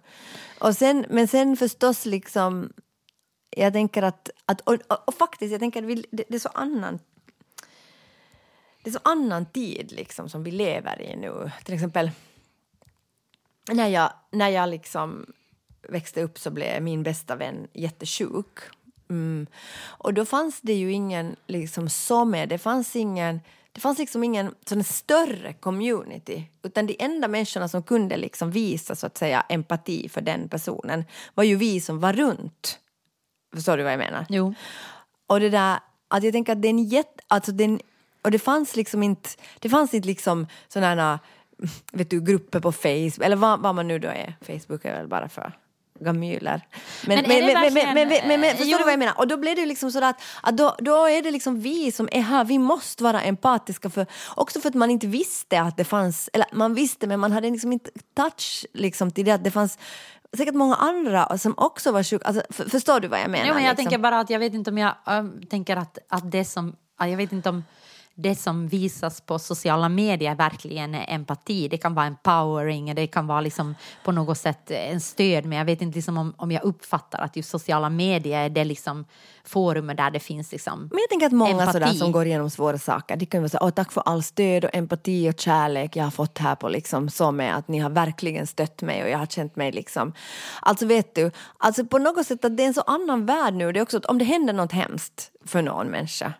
Och 0.58 0.76
sen, 0.76 1.06
men 1.10 1.28
sen 1.28 1.56
förstås 1.56 2.06
liksom 2.06 2.72
jag 3.50 3.72
tänker 3.72 4.02
att, 4.02 4.30
att 4.46 4.60
och, 4.60 4.74
och, 4.88 5.08
och 5.08 5.14
faktiskt 5.14 5.52
jag 5.52 5.60
tänker 5.60 5.82
att 5.82 5.88
vi, 5.88 6.04
det, 6.10 6.24
det 6.28 6.34
är 6.34 6.38
så 6.38 6.50
annan 6.54 6.98
det 8.82 8.90
är 8.90 8.92
så 8.92 9.00
annan 9.04 9.46
tid 9.46 9.92
liksom 9.92 10.28
som 10.28 10.44
vi 10.44 10.50
lever 10.50 11.02
i 11.02 11.16
nu. 11.16 11.50
Till 11.64 11.74
exempel 11.74 12.10
när 13.72 13.88
jag, 13.88 14.12
när 14.30 14.48
jag 14.48 14.68
liksom 14.68 15.26
växte 15.88 16.22
upp 16.22 16.38
så 16.38 16.50
blev 16.50 16.82
min 16.82 17.02
bästa 17.02 17.36
vän 17.36 17.68
jättesjuk. 17.72 18.58
Mm. 19.10 19.46
Och 19.86 20.14
då 20.14 20.24
fanns 20.24 20.60
det 20.60 20.72
ju 20.72 20.92
ingen 20.92 21.36
liksom 21.46 21.88
så 21.88 22.24
med, 22.24 22.48
det 22.48 22.58
fanns 22.58 22.96
ingen 22.96 23.40
det 23.72 23.80
fanns 23.80 23.98
liksom 23.98 24.24
ingen 24.24 24.54
sån 24.64 24.84
större 24.84 25.52
community 25.52 26.44
utan 26.62 26.86
de 26.86 26.96
enda 26.98 27.28
människorna 27.28 27.68
som 27.68 27.82
kunde 27.82 28.16
liksom 28.16 28.50
visa 28.50 28.94
så 28.94 29.06
att 29.06 29.18
säga 29.18 29.46
empati 29.48 30.08
för 30.08 30.20
den 30.20 30.48
personen 30.48 31.04
var 31.34 31.44
ju 31.44 31.56
vi 31.56 31.80
som 31.80 32.00
var 32.00 32.12
runt. 32.12 32.78
Förstår 33.54 33.76
du 33.76 33.82
vad 33.82 33.92
jag 33.92 33.98
menar? 33.98 34.26
Jo. 34.28 34.54
Och 35.26 35.40
det 35.40 35.50
där, 35.50 35.78
att 36.08 36.22
jag 36.22 36.32
tänker 36.32 36.52
att 36.52 36.62
det 36.62 36.68
är 36.68 36.70
en 36.70 36.84
jätte, 36.84 37.24
alltså 37.28 37.52
den, 37.52 37.80
och 38.22 38.30
det 38.30 38.38
fanns 38.38 38.76
liksom 38.76 39.02
inte, 39.02 39.30
det 39.58 39.68
fanns 39.68 39.94
inte 39.94 40.08
liksom 40.08 40.46
sådana 40.68 41.20
vet 41.92 42.10
du, 42.10 42.20
grupper 42.20 42.60
på 42.60 42.72
Facebook, 42.72 43.26
eller 43.26 43.36
vad, 43.36 43.60
vad 43.60 43.74
man 43.74 43.88
nu 43.88 43.98
då 43.98 44.08
är, 44.08 44.36
Facebook 44.40 44.84
är 44.84 44.94
väl 44.94 45.08
bara 45.08 45.28
för 45.28 45.52
gamyler. 46.00 46.60
Men, 47.06 47.16
Men 47.18 47.28
men, 47.28 47.46
men, 47.46 47.54
men, 47.54 47.74
verkligen- 47.74 48.28
men, 48.28 48.40
men, 48.40 48.50
förstår 48.50 48.66
Jo. 48.72 48.78
du 48.78 48.84
vad 48.84 48.92
jag 48.92 48.98
menar? 48.98 49.18
Och 49.18 49.28
då 49.28 49.36
blev 49.36 49.56
det 49.56 49.66
liksom 49.66 49.92
sådär 49.92 50.10
att, 50.10 50.20
att 50.42 50.56
då, 50.56 50.76
då 50.78 51.06
är 51.08 51.22
det 51.22 51.30
liksom 51.30 51.60
vi 51.60 51.92
som 51.92 52.08
är 52.12 52.20
här, 52.20 52.44
vi 52.44 52.58
måste 52.58 53.04
vara 53.04 53.22
empatiska 53.22 53.90
för, 53.90 54.06
också 54.34 54.60
för 54.60 54.68
att 54.68 54.74
man 54.74 54.90
inte 54.90 55.06
visste 55.06 55.60
att 55.60 55.76
det 55.76 55.84
fanns, 55.84 56.30
eller 56.32 56.46
man 56.52 56.74
visste 56.74 57.06
men 57.06 57.20
man 57.20 57.32
hade 57.32 57.50
liksom 57.50 57.72
inte 57.72 57.90
touch 58.16 58.66
liksom 58.72 59.10
till 59.10 59.24
det 59.24 59.32
att 59.32 59.44
det 59.44 59.50
fanns 59.50 59.78
säkert 60.36 60.54
många 60.54 60.74
andra 60.74 61.38
som 61.38 61.54
också 61.56 61.92
var 61.92 62.02
sjuka. 62.02 62.26
Alltså, 62.26 62.42
för, 62.50 62.70
förstår 62.70 63.00
du 63.00 63.08
vad 63.08 63.20
jag 63.20 63.30
menar? 63.30 63.46
Jo, 63.46 63.54
men 63.54 63.62
jag 63.64 63.70
liksom? 63.70 63.84
tänker 63.84 63.98
bara 63.98 64.18
att 64.20 64.30
jag 64.30 64.38
vet 64.38 64.54
inte 64.54 64.70
om 64.70 64.78
jag 64.78 64.94
ähm, 65.06 65.42
tänker 65.50 65.76
att, 65.76 65.98
att 66.08 66.30
det 66.30 66.44
som, 66.44 66.76
jag 66.98 67.16
vet 67.16 67.32
inte 67.32 67.48
om 67.48 67.64
det 68.14 68.34
som 68.34 68.68
visas 68.68 69.20
på 69.20 69.38
sociala 69.38 69.88
medier 69.88 70.34
verkligen 70.34 70.94
är 70.94 71.14
empati. 71.14 71.68
Det 71.68 71.76
kan 71.76 71.94
vara 71.94 72.06
empowering, 72.06 72.94
det 72.94 73.06
kan 73.06 73.26
vara 73.26 73.40
liksom 73.40 73.74
på 74.04 74.12
något 74.12 74.38
sätt 74.38 74.70
en 74.70 75.00
stöd, 75.00 75.44
men 75.44 75.58
jag 75.58 75.64
vet 75.64 75.82
inte 75.82 75.96
liksom 75.96 76.18
om, 76.18 76.34
om 76.36 76.52
jag 76.52 76.64
uppfattar 76.64 77.18
att 77.18 77.36
just 77.36 77.50
sociala 77.50 77.90
medier 77.90 78.44
är 78.44 78.48
det 78.48 78.64
liksom 78.64 79.04
forumet 79.44 79.96
där 79.96 80.10
det 80.10 80.20
finns 80.20 80.52
liksom 80.52 80.80
Men 80.80 80.98
jag 80.98 81.08
tänker 81.10 81.26
att 81.26 81.32
många 81.32 81.72
sådär 81.72 81.86
som 81.86 82.12
går 82.12 82.26
igenom 82.26 82.50
svåra 82.50 82.78
saker, 82.78 83.16
de 83.16 83.26
kan 83.26 83.38
ju 83.38 83.42
vara 83.42 83.48
så 83.48 83.58
Åh, 83.60 83.70
tack 83.70 83.92
för 83.92 84.00
all 84.00 84.22
stöd 84.22 84.64
och 84.64 84.74
empati 84.74 85.30
och 85.30 85.40
kärlek 85.40 85.96
jag 85.96 86.04
har 86.04 86.10
fått 86.10 86.38
här 86.38 86.54
på 86.54 86.68
liksom 86.68 87.10
så 87.10 87.32
med 87.32 87.56
att 87.56 87.68
ni 87.68 87.78
har 87.78 87.90
verkligen 87.90 88.46
stött 88.46 88.82
mig 88.82 89.02
och 89.02 89.08
jag 89.08 89.18
har 89.18 89.26
känt 89.26 89.56
mig 89.56 89.72
liksom. 89.72 90.12
Alltså 90.62 90.86
vet 90.86 91.14
du, 91.14 91.30
alltså 91.58 91.84
på 91.84 91.98
något 91.98 92.26
sätt 92.26 92.44
att 92.44 92.56
det 92.56 92.62
är 92.62 92.66
en 92.66 92.74
så 92.74 92.80
annan 92.80 93.26
värld 93.26 93.54
nu, 93.54 93.72
det 93.72 93.78
är 93.78 93.82
också 93.82 93.96
att 93.96 94.06
om 94.06 94.18
det 94.18 94.24
händer 94.24 94.52
något 94.52 94.72
hemskt 94.72 95.30
för 95.44 95.62
någon 95.62 95.86
människa 95.86 96.32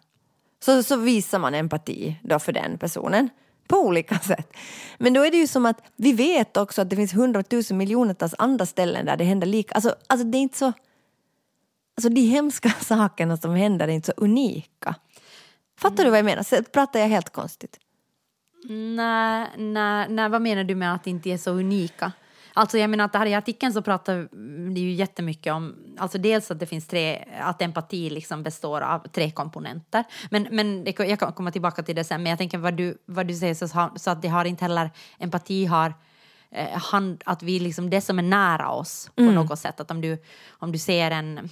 så, 0.64 0.82
så 0.82 0.96
visar 0.96 1.38
man 1.38 1.54
empati 1.54 2.16
då 2.22 2.38
för 2.38 2.52
den 2.52 2.78
personen 2.78 3.28
på 3.68 3.76
olika 3.76 4.18
sätt. 4.18 4.56
Men 4.98 5.12
då 5.12 5.24
är 5.24 5.30
det 5.30 5.36
ju 5.36 5.46
som 5.46 5.66
att 5.66 5.82
vi 5.96 6.12
vet 6.12 6.56
också 6.56 6.82
att 6.82 6.90
det 6.90 6.96
finns 6.96 7.14
hundratusen 7.14 7.76
miljonertals 7.76 8.34
andra 8.38 8.66
ställen 8.66 9.06
där 9.06 9.16
det 9.16 9.24
händer 9.24 9.46
lika. 9.46 9.74
Alltså, 9.74 9.94
alltså 10.06 10.26
det 10.26 10.38
är 10.38 10.40
inte 10.40 10.58
så... 10.58 10.72
Alltså 11.96 12.08
de 12.08 12.20
hemska 12.20 12.70
sakerna 12.80 13.36
som 13.36 13.54
händer 13.54 13.88
är 13.88 13.92
inte 13.92 14.06
så 14.06 14.12
unika. 14.16 14.94
Fattar 15.78 16.04
du 16.04 16.10
vad 16.10 16.18
jag 16.18 16.24
menar? 16.24 16.42
Så 16.42 16.62
pratar 16.62 17.00
jag 17.00 17.08
helt 17.08 17.30
konstigt? 17.30 17.78
Nej, 18.68 19.48
nej, 19.56 20.08
nej, 20.08 20.28
vad 20.28 20.42
menar 20.42 20.64
du 20.64 20.74
med 20.74 20.94
att 20.94 21.04
det 21.04 21.10
inte 21.10 21.30
är 21.30 21.38
så 21.38 21.50
unika? 21.50 22.12
Alltså 22.56 22.78
jag 22.78 22.90
menar 22.90 23.04
att 23.04 23.14
här 23.14 23.26
i 23.26 23.34
artikeln 23.34 23.72
så 23.72 23.82
pratar 23.82 24.28
det 24.74 24.80
ju 24.80 24.92
jättemycket 24.92 25.52
om, 25.52 25.76
alltså 25.98 26.18
dels 26.18 26.50
att 26.50 26.58
det 26.58 26.66
finns 26.66 26.86
tre, 26.86 27.24
att 27.40 27.62
empati 27.62 28.10
liksom 28.10 28.42
består 28.42 28.80
av 28.80 28.98
tre 28.98 29.30
komponenter. 29.30 30.04
Men, 30.30 30.48
men 30.50 30.84
det, 30.84 30.98
jag 30.98 31.18
kan 31.18 31.32
komma 31.32 31.50
tillbaka 31.50 31.82
till 31.82 31.96
det 31.96 32.04
sen, 32.04 32.22
men 32.22 32.30
jag 32.30 32.38
tänker 32.38 32.58
vad 32.58 32.74
du, 32.74 32.98
vad 33.06 33.26
du 33.26 33.34
säger 33.34 33.54
så, 33.54 33.90
så 33.96 34.10
att 34.10 34.22
det 34.22 34.28
har 34.28 34.44
inte 34.44 34.64
heller, 34.64 34.90
empati 35.18 35.64
har 35.64 35.94
eh, 36.50 36.78
hand, 36.78 37.22
att 37.26 37.42
vi 37.42 37.60
liksom, 37.60 37.90
det 37.90 38.00
som 38.00 38.18
är 38.18 38.22
nära 38.22 38.70
oss 38.70 39.10
på 39.14 39.22
något 39.22 39.58
sätt, 39.58 39.80
att 39.80 39.90
om 39.90 40.00
du, 40.00 40.22
om 40.48 40.72
du 40.72 40.78
ser 40.78 41.10
en 41.10 41.50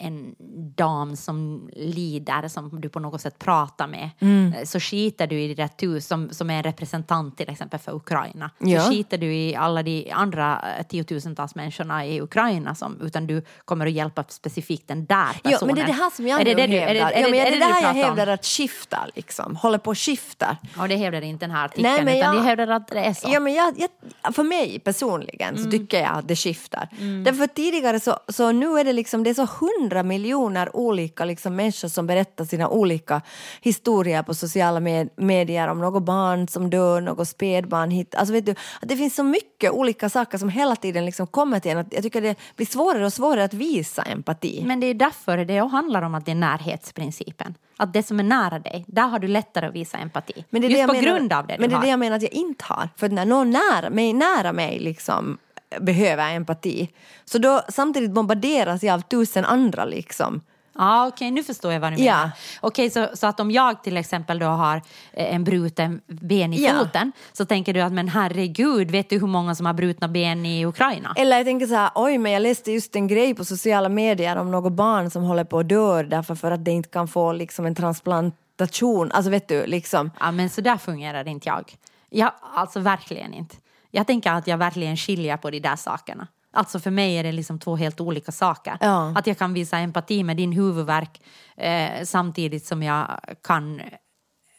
en 0.00 0.34
dam 0.76 1.16
som 1.16 1.68
lider, 1.76 2.48
som 2.48 2.80
du 2.80 2.88
på 2.88 3.00
något 3.00 3.20
sätt 3.20 3.38
pratar 3.38 3.86
med, 3.86 4.10
Mm. 4.20 4.52
eh, 4.52 4.64
så 4.64 4.80
skiter 4.80 5.26
du 5.26 5.40
i 5.40 5.54
det 5.54 5.68
tu 5.68 6.00
som, 6.00 6.30
som 6.30 6.50
är 6.50 6.54
en 6.56 6.62
representant 6.62 7.36
till 7.36 7.48
exempel 7.50 7.80
för 7.80 7.94
Ukraina. 7.94 8.50
Ja. 8.58 8.80
Så 8.82 8.90
skiter 8.90 9.18
du 9.18 9.34
i 9.34 9.54
alla 9.56 9.82
de 9.82 10.10
andra 10.12 10.64
eh, 10.78 10.86
tiotusentals 10.86 11.54
människorna 11.54 12.06
i 12.06 12.20
Ukraina, 12.20 12.74
som, 12.74 13.00
utan 13.00 13.26
du 13.26 13.42
kommer 13.64 13.86
att 13.86 13.92
hjälpa 13.92 14.24
specifikt 14.28 14.88
den 14.88 15.06
där 15.06 15.32
personen. 15.32 15.52
Ja, 15.60 15.66
men 15.66 15.74
det 15.74 15.80
är 15.82 15.86
det 15.86 15.92
här 15.92 16.10
som 16.10 16.26
jag 16.26 16.40
är 16.40 16.44
det 16.44 16.54
det 16.54 16.62
hävdar. 16.62 16.76
är 16.78 16.94
det, 16.94 17.00
är 17.00 17.10
ja, 17.20 17.26
det, 17.26 17.30
men 17.30 17.40
är 17.40 17.44
det, 17.44 17.50
det, 17.50 17.56
är 17.56 17.58
det 17.58 17.74
här 17.74 17.82
jag 17.82 18.04
hävdar 18.06 18.26
att 18.26 18.44
skifta 18.44 18.98
liksom, 19.14 19.56
håller 19.56 19.78
på 19.78 19.90
att 19.90 19.98
skifta. 19.98 20.56
Ja, 20.76 20.88
det 20.88 20.96
hävdar 20.96 21.22
inte 21.22 21.46
den 21.46 21.50
här 21.56 21.64
artikeln, 21.64 21.82
Nej, 21.92 22.04
men 22.04 22.16
utan 22.16 22.34
jag- 22.34 22.42
de 22.44 22.46
hävdar 22.48 22.68
att 22.68 22.88
det 22.88 22.98
är 23.00 23.14
så. 23.14 23.28
Ja, 23.32 23.40
men 23.40 23.54
jag, 23.54 23.74
jag, 24.22 24.34
för 24.34 24.42
mig 24.42 24.78
personligen 24.78 25.48
Mm. 25.48 25.64
så 25.64 25.70
tycker 25.70 26.00
jag 26.00 26.10
att 26.18 26.28
det 26.28 26.36
skiftar. 26.36 26.88
Därför 27.24 27.44
att 27.44 27.54
tidigare 27.54 28.00
så, 28.00 28.18
så 28.28 28.52
nu 28.52 28.66
är 28.78 28.84
det 28.84 28.92
liksom 28.92 29.22
det 29.24 29.30
är 29.30 29.34
så 29.34 29.48
hundra 29.60 29.87
miljoner 30.02 30.76
olika 30.76 31.24
liksom 31.24 31.56
människor 31.56 31.88
som 31.88 32.06
berättar 32.06 32.44
sina 32.44 32.68
olika 32.68 33.22
historier 33.60 34.22
på 34.22 34.34
sociala 34.34 34.80
med, 34.80 35.08
medier 35.16 35.68
om 35.68 35.80
något 35.80 36.02
barn 36.02 36.48
som 36.48 36.70
dör, 36.70 37.00
något 37.00 37.28
spädbarn 37.28 37.90
hit. 37.90 38.14
Alltså 38.14 38.32
vet 38.32 38.46
du, 38.46 38.52
att 38.52 38.88
det 38.88 38.96
finns 38.96 39.14
så 39.14 39.22
mycket 39.22 39.72
olika 39.72 40.08
saker 40.08 40.38
som 40.38 40.48
hela 40.48 40.76
tiden 40.76 41.04
liksom 41.04 41.26
kommer 41.26 41.60
till 41.60 41.70
en. 41.70 41.78
Att 41.78 41.92
jag 41.92 42.02
tycker 42.02 42.20
det 42.20 42.36
blir 42.56 42.66
svårare 42.66 43.06
och 43.06 43.12
svårare 43.12 43.44
att 43.44 43.54
visa 43.54 44.02
empati. 44.02 44.62
Men 44.66 44.80
det 44.80 44.86
är 44.86 44.94
därför 44.94 45.44
det 45.44 45.58
handlar 45.58 46.02
om 46.02 46.14
att 46.14 46.26
det 46.26 46.30
är 46.30 46.36
närhetsprincipen. 46.36 47.54
Att 47.76 47.92
det 47.92 48.02
som 48.02 48.20
är 48.20 48.24
nära 48.24 48.58
dig, 48.58 48.84
där 48.88 49.08
har 49.08 49.18
du 49.18 49.28
lättare 49.28 49.66
att 49.66 49.74
visa 49.74 49.98
empati. 49.98 50.44
Men 50.50 50.62
det 50.62 50.66
är 50.66 50.70
Just 50.70 50.76
det 50.76 50.80
jag 50.80 50.88
på 50.88 50.94
menar, 50.94 51.18
grund 51.18 51.32
av 51.32 51.46
det 51.46 51.56
Men 51.58 51.70
det 51.70 51.76
är 51.76 51.80
det 51.80 51.88
jag 51.88 51.98
menar 51.98 52.16
att 52.16 52.22
jag 52.22 52.32
inte 52.32 52.64
har. 52.64 52.88
För 52.96 53.08
när 53.08 53.24
någon 53.24 53.50
nära 53.50 53.90
mig, 53.90 54.12
nära 54.12 54.52
mig 54.52 54.78
liksom 54.78 55.38
behöver 55.80 56.34
empati 56.34 56.88
så 57.24 57.38
då 57.38 57.62
samtidigt 57.68 58.10
bombarderas 58.10 58.82
jag 58.82 58.94
av 58.94 59.00
tusen 59.00 59.44
andra 59.44 59.84
liksom. 59.84 60.40
Ja, 60.80 61.06
okej, 61.06 61.30
nu 61.30 61.42
förstår 61.44 61.72
jag 61.72 61.80
vad 61.80 61.92
du 61.92 61.96
menar. 61.98 62.30
Okej, 62.60 62.90
så, 62.90 63.08
så 63.14 63.26
att 63.26 63.40
om 63.40 63.50
jag 63.50 63.82
till 63.82 63.96
exempel 63.96 64.38
då 64.38 64.46
har 64.46 64.76
eh, 65.12 65.34
en 65.34 65.44
bruten 65.44 66.00
ben 66.06 66.52
i 66.54 66.62
Ja. 66.64 66.78
foten 66.78 67.12
så 67.32 67.44
tänker 67.44 67.74
du 67.74 67.80
att 67.80 67.92
men 67.92 68.08
herregud, 68.08 68.90
vet 68.90 69.10
du 69.10 69.18
hur 69.18 69.26
många 69.26 69.54
som 69.54 69.66
har 69.66 69.72
brutna 69.72 70.08
ben 70.08 70.46
i 70.46 70.66
Ukraina? 70.66 71.12
Eller 71.16 71.36
jag 71.36 71.46
tänker 71.46 71.66
så 71.66 71.74
här, 71.74 71.90
oj 71.94 72.18
men 72.18 72.32
jag 72.32 72.42
läste 72.42 72.72
just 72.72 72.96
en 72.96 73.08
grej 73.08 73.34
på 73.34 73.44
sociala 73.44 73.88
medier 73.88 74.36
om 74.36 74.50
något 74.50 74.72
barn 74.72 75.10
som 75.10 75.22
håller 75.22 75.44
på 75.44 75.58
att 75.58 75.68
dö 75.68 76.02
därför 76.02 76.34
för 76.34 76.50
att 76.50 76.64
det 76.64 76.70
inte 76.70 76.88
kan 76.88 77.08
få 77.08 77.32
liksom 77.32 77.66
en 77.66 77.74
transplantation. 77.74 79.12
Alltså 79.12 79.30
vet 79.30 79.48
du, 79.48 79.66
liksom. 79.66 80.10
Ja, 80.20 80.30
men 80.30 80.50
så 80.50 80.60
där 80.60 80.76
fungerar 80.76 81.28
inte 81.28 81.48
jag. 81.48 81.72
Ja, 82.10 82.34
alltså 82.54 82.80
verkligen 82.80 83.34
inte. 83.34 83.56
Jag 83.90 84.06
tänker 84.06 84.32
att 84.32 84.46
jag 84.46 84.58
verkligen 84.58 84.96
skiljer 84.96 85.36
på 85.36 85.50
de 85.50 85.60
där 85.60 85.76
sakerna. 85.76 86.28
Alltså 86.50 86.80
för 86.80 86.90
mig 86.90 87.18
är 87.18 87.22
det 87.22 87.32
liksom 87.32 87.58
två 87.58 87.76
helt 87.76 88.00
olika 88.00 88.32
saker. 88.32 88.78
Ja. 88.80 89.14
Att 89.16 89.26
jag 89.26 89.38
kan 89.38 89.54
visa 89.54 89.78
empati 89.78 90.24
med 90.24 90.36
din 90.36 90.52
huvudvärk 90.52 91.20
eh, 91.56 92.04
samtidigt 92.04 92.66
som 92.66 92.82
jag 92.82 93.20
kan 93.42 93.80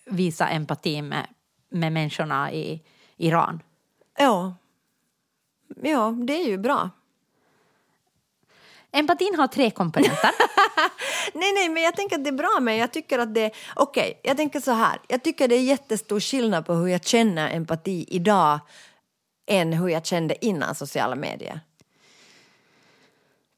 visa 0.06 0.48
empati 0.48 1.02
med, 1.02 1.28
med 1.72 1.92
människorna 1.92 2.52
i 2.52 2.84
Iran. 3.18 3.62
Ja. 4.18 4.56
Ja, 5.82 6.16
det 6.28 6.34
är 6.34 6.48
ju 6.48 6.58
bra. 6.58 6.90
Empatin 8.92 9.36
har 9.38 9.48
tre 9.48 9.72
komponenter. 9.72 10.32
Nej, 11.34 11.54
nej, 11.54 11.70
men 11.70 11.84
jag 11.84 11.96
tänker 11.96 12.16
att 12.16 12.24
det 12.24 12.30
är 12.30 12.38
bra, 12.38 12.58
men 12.62 12.78
jag 12.78 12.92
tycker 12.92 13.20
att 13.20 13.36
det... 13.36 13.52
Okej, 13.76 14.20
jag 14.24 14.38
tänker 14.38 14.60
så 14.60 14.72
här. 14.72 15.00
Jag 15.08 15.24
tycker 15.24 15.48
det 15.48 15.56
är 15.56 15.64
jättestor 15.64 16.20
skillnad 16.20 16.66
på 16.66 16.74
hur 16.74 16.88
jag 16.88 17.06
känner 17.06 17.56
empati 17.56 18.06
idag 18.08 18.60
än 19.50 19.74
hur 19.74 19.90
jag 19.90 20.06
kände 20.06 20.46
innan 20.46 20.76
sociala 20.76 21.16
medier. 21.16 21.60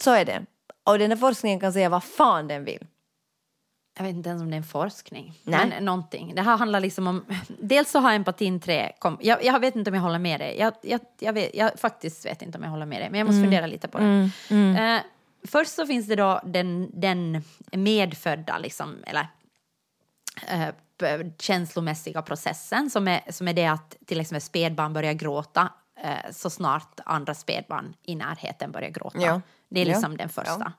Så 0.04 0.12
är 0.12 0.26
det. 0.26 0.46
Och 0.84 1.00
den 1.00 1.10
där 1.10 1.18
forskningen 1.18 1.60
kan 1.60 1.74
säga 1.74 1.90
vad 1.90 2.04
fan 2.04 2.48
den 2.48 2.64
vill. 2.64 2.88
Jag 3.98 4.04
vet 4.04 4.16
inte 4.16 4.30
ens 4.30 4.42
om 4.42 4.50
det 4.50 4.56
är 4.56 4.58
en 4.58 4.64
forskning. 4.64 5.40
Nej. 5.44 5.68
Men 5.68 5.86
någonting. 5.86 6.36
Det 6.36 6.42
här 6.42 6.58
handlar 6.58 6.80
liksom 6.80 7.08
om... 7.08 7.26
Dels 7.48 7.92
så 7.92 8.00
har 8.00 8.14
empatin 8.14 8.60
tre... 8.60 8.92
Kom, 9.00 9.18
jag, 9.22 9.44
jag 9.44 9.60
vet 9.60 9.76
inte 9.76 9.90
om 9.90 9.96
jag 9.96 10.02
håller 10.02 10.20
med 10.20 10.40
dig. 10.40 10.60
Jag, 10.60 10.74
jag, 10.82 11.02
jag, 11.20 11.34
vet, 11.34 11.56
jag 11.56 11.80
faktiskt 11.80 12.26
vet 12.26 12.42
inte 12.42 12.58
om 12.58 12.64
jag 12.64 12.72
håller 12.72 12.86
med 12.86 13.02
dig. 13.02 13.10
Men 13.10 13.20
jag 13.20 13.28
måste 13.28 13.42
fundera 13.42 13.68
lite 13.68 13.88
på 13.88 13.98
det. 13.98 14.30
Eh, 14.50 15.02
först 15.48 15.72
så 15.72 15.88
finns 15.88 16.08
det 16.08 16.16
då 16.16 16.42
den, 16.46 16.90
den 16.94 17.44
medfödda, 17.72 18.58
liksom, 18.58 18.96
eller 19.08 19.28
p- 21.00 21.32
känslomässiga 21.40 22.22
processen 22.22 22.90
som 22.90 23.08
är, 23.08 23.32
som 23.32 23.48
är 23.48 23.54
det 23.54 23.66
att 23.66 23.96
till 24.06 24.20
exempel 24.20 24.42
spädbarn 24.42 24.94
börjar 24.94 25.14
gråta 25.14 25.70
eh, 26.04 26.32
så 26.32 26.50
snart 26.50 27.00
andra 27.06 27.34
spädbarn 27.34 27.94
i 28.04 28.16
närheten 28.16 28.72
börjar 28.72 28.90
gråta. 28.90 29.20
Ja. 29.22 29.42
Det 29.70 29.82
är 29.82 29.86
Ja. 29.86 29.92
liksom 29.94 30.18
den 30.18 30.30
första. 30.30 30.56
Ja. 30.60 30.72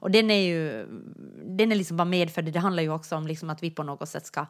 Och 0.00 0.10
den 0.10 0.30
är 0.30 0.40
ju 0.48 0.86
den 1.58 1.72
är 1.72 1.76
liksom 1.76 1.96
bara 1.96 2.04
medfödd. 2.04 2.44
Det 2.44 2.58
handlar 2.58 2.82
ju 2.82 2.90
också 2.92 3.16
om 3.16 3.26
liksom 3.26 3.50
att 3.50 3.62
vi 3.62 3.70
på 3.70 3.82
något 3.82 4.08
sätt 4.08 4.26
ska, 4.26 4.46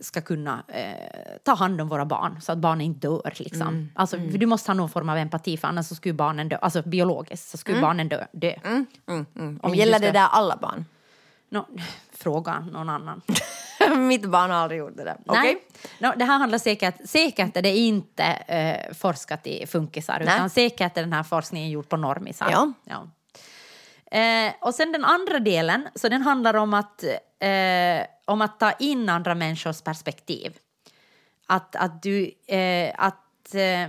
ska 0.00 0.20
kunna 0.20 0.62
eh, 0.68 1.38
ta 1.44 1.54
hand 1.54 1.80
om 1.80 1.88
våra 1.88 2.04
barn 2.04 2.40
så 2.40 2.52
att 2.52 2.58
barnen 2.58 2.80
inte 2.80 3.08
dör. 3.08 3.32
Liksom. 3.36 3.62
Mm. 3.68 3.88
Alltså, 3.94 4.16
för 4.16 4.38
Du 4.38 4.46
måste 4.46 4.70
ha 4.70 4.74
någon 4.74 4.88
form 4.90 5.08
av 5.08 5.16
empati 5.16 5.56
för 5.56 5.68
annars 5.68 5.86
så 5.86 5.94
skulle 5.94 6.14
barnen 6.14 6.48
dö. 6.48 6.56
Alltså 6.56 6.82
biologiskt 6.82 7.48
så 7.48 7.56
skulle 7.58 7.80
barnen 7.80 8.08
dö. 8.08 8.26
dö. 8.32 8.54
Mm, 8.64 8.86
mm. 9.06 9.26
Om 9.36 9.58
Om 9.62 9.74
gäller 9.74 9.98
du 9.98 10.06
det 10.06 10.10
ska- 10.12 10.20
där 10.20 10.28
alla 10.28 10.56
barn? 10.56 10.84
Nå, 11.48 11.66
fråga 12.12 12.60
någon 12.60 12.88
annan. 12.88 13.22
Mitt 14.14 14.30
barn 14.30 14.50
har 14.50 14.58
aldrig 14.58 14.78
gjort 14.78 14.96
det 14.96 15.04
där. 15.04 15.16
Nej, 15.24 15.56
Nå, 15.98 16.12
det 16.16 16.24
här 16.24 16.38
handlar 16.38 16.58
säkert, 16.58 16.94
säkert 17.04 17.56
är 17.56 17.62
det 17.62 17.76
inte 17.76 18.24
eh, 18.24 18.94
forskat 18.94 19.46
i 19.46 19.66
funkisar 19.66 20.22
Nej. 20.24 20.34
utan 20.36 20.50
säkert 20.50 20.96
är 20.96 21.02
den 21.02 21.12
här 21.12 21.22
forskningen 21.22 21.70
gjord 21.70 21.88
på 21.88 21.96
normisar. 21.96 22.48
Ja. 22.50 22.72
Ja. 22.84 23.08
Eh, 24.18 24.52
och 24.60 24.74
sen 24.74 24.92
den 24.92 25.04
andra 25.04 25.38
delen, 25.38 25.88
så 25.94 26.08
den 26.08 26.22
handlar 26.22 26.54
om 26.54 26.74
att, 26.74 27.04
eh, 27.38 28.06
om 28.24 28.40
att 28.40 28.60
ta 28.60 28.72
in 28.72 29.08
andra 29.08 29.34
människors 29.34 29.82
perspektiv. 29.82 30.56
Att, 31.46 31.76
att, 31.76 32.02
du, 32.02 32.30
eh, 32.46 32.92
att, 32.96 33.54
eh, 33.54 33.88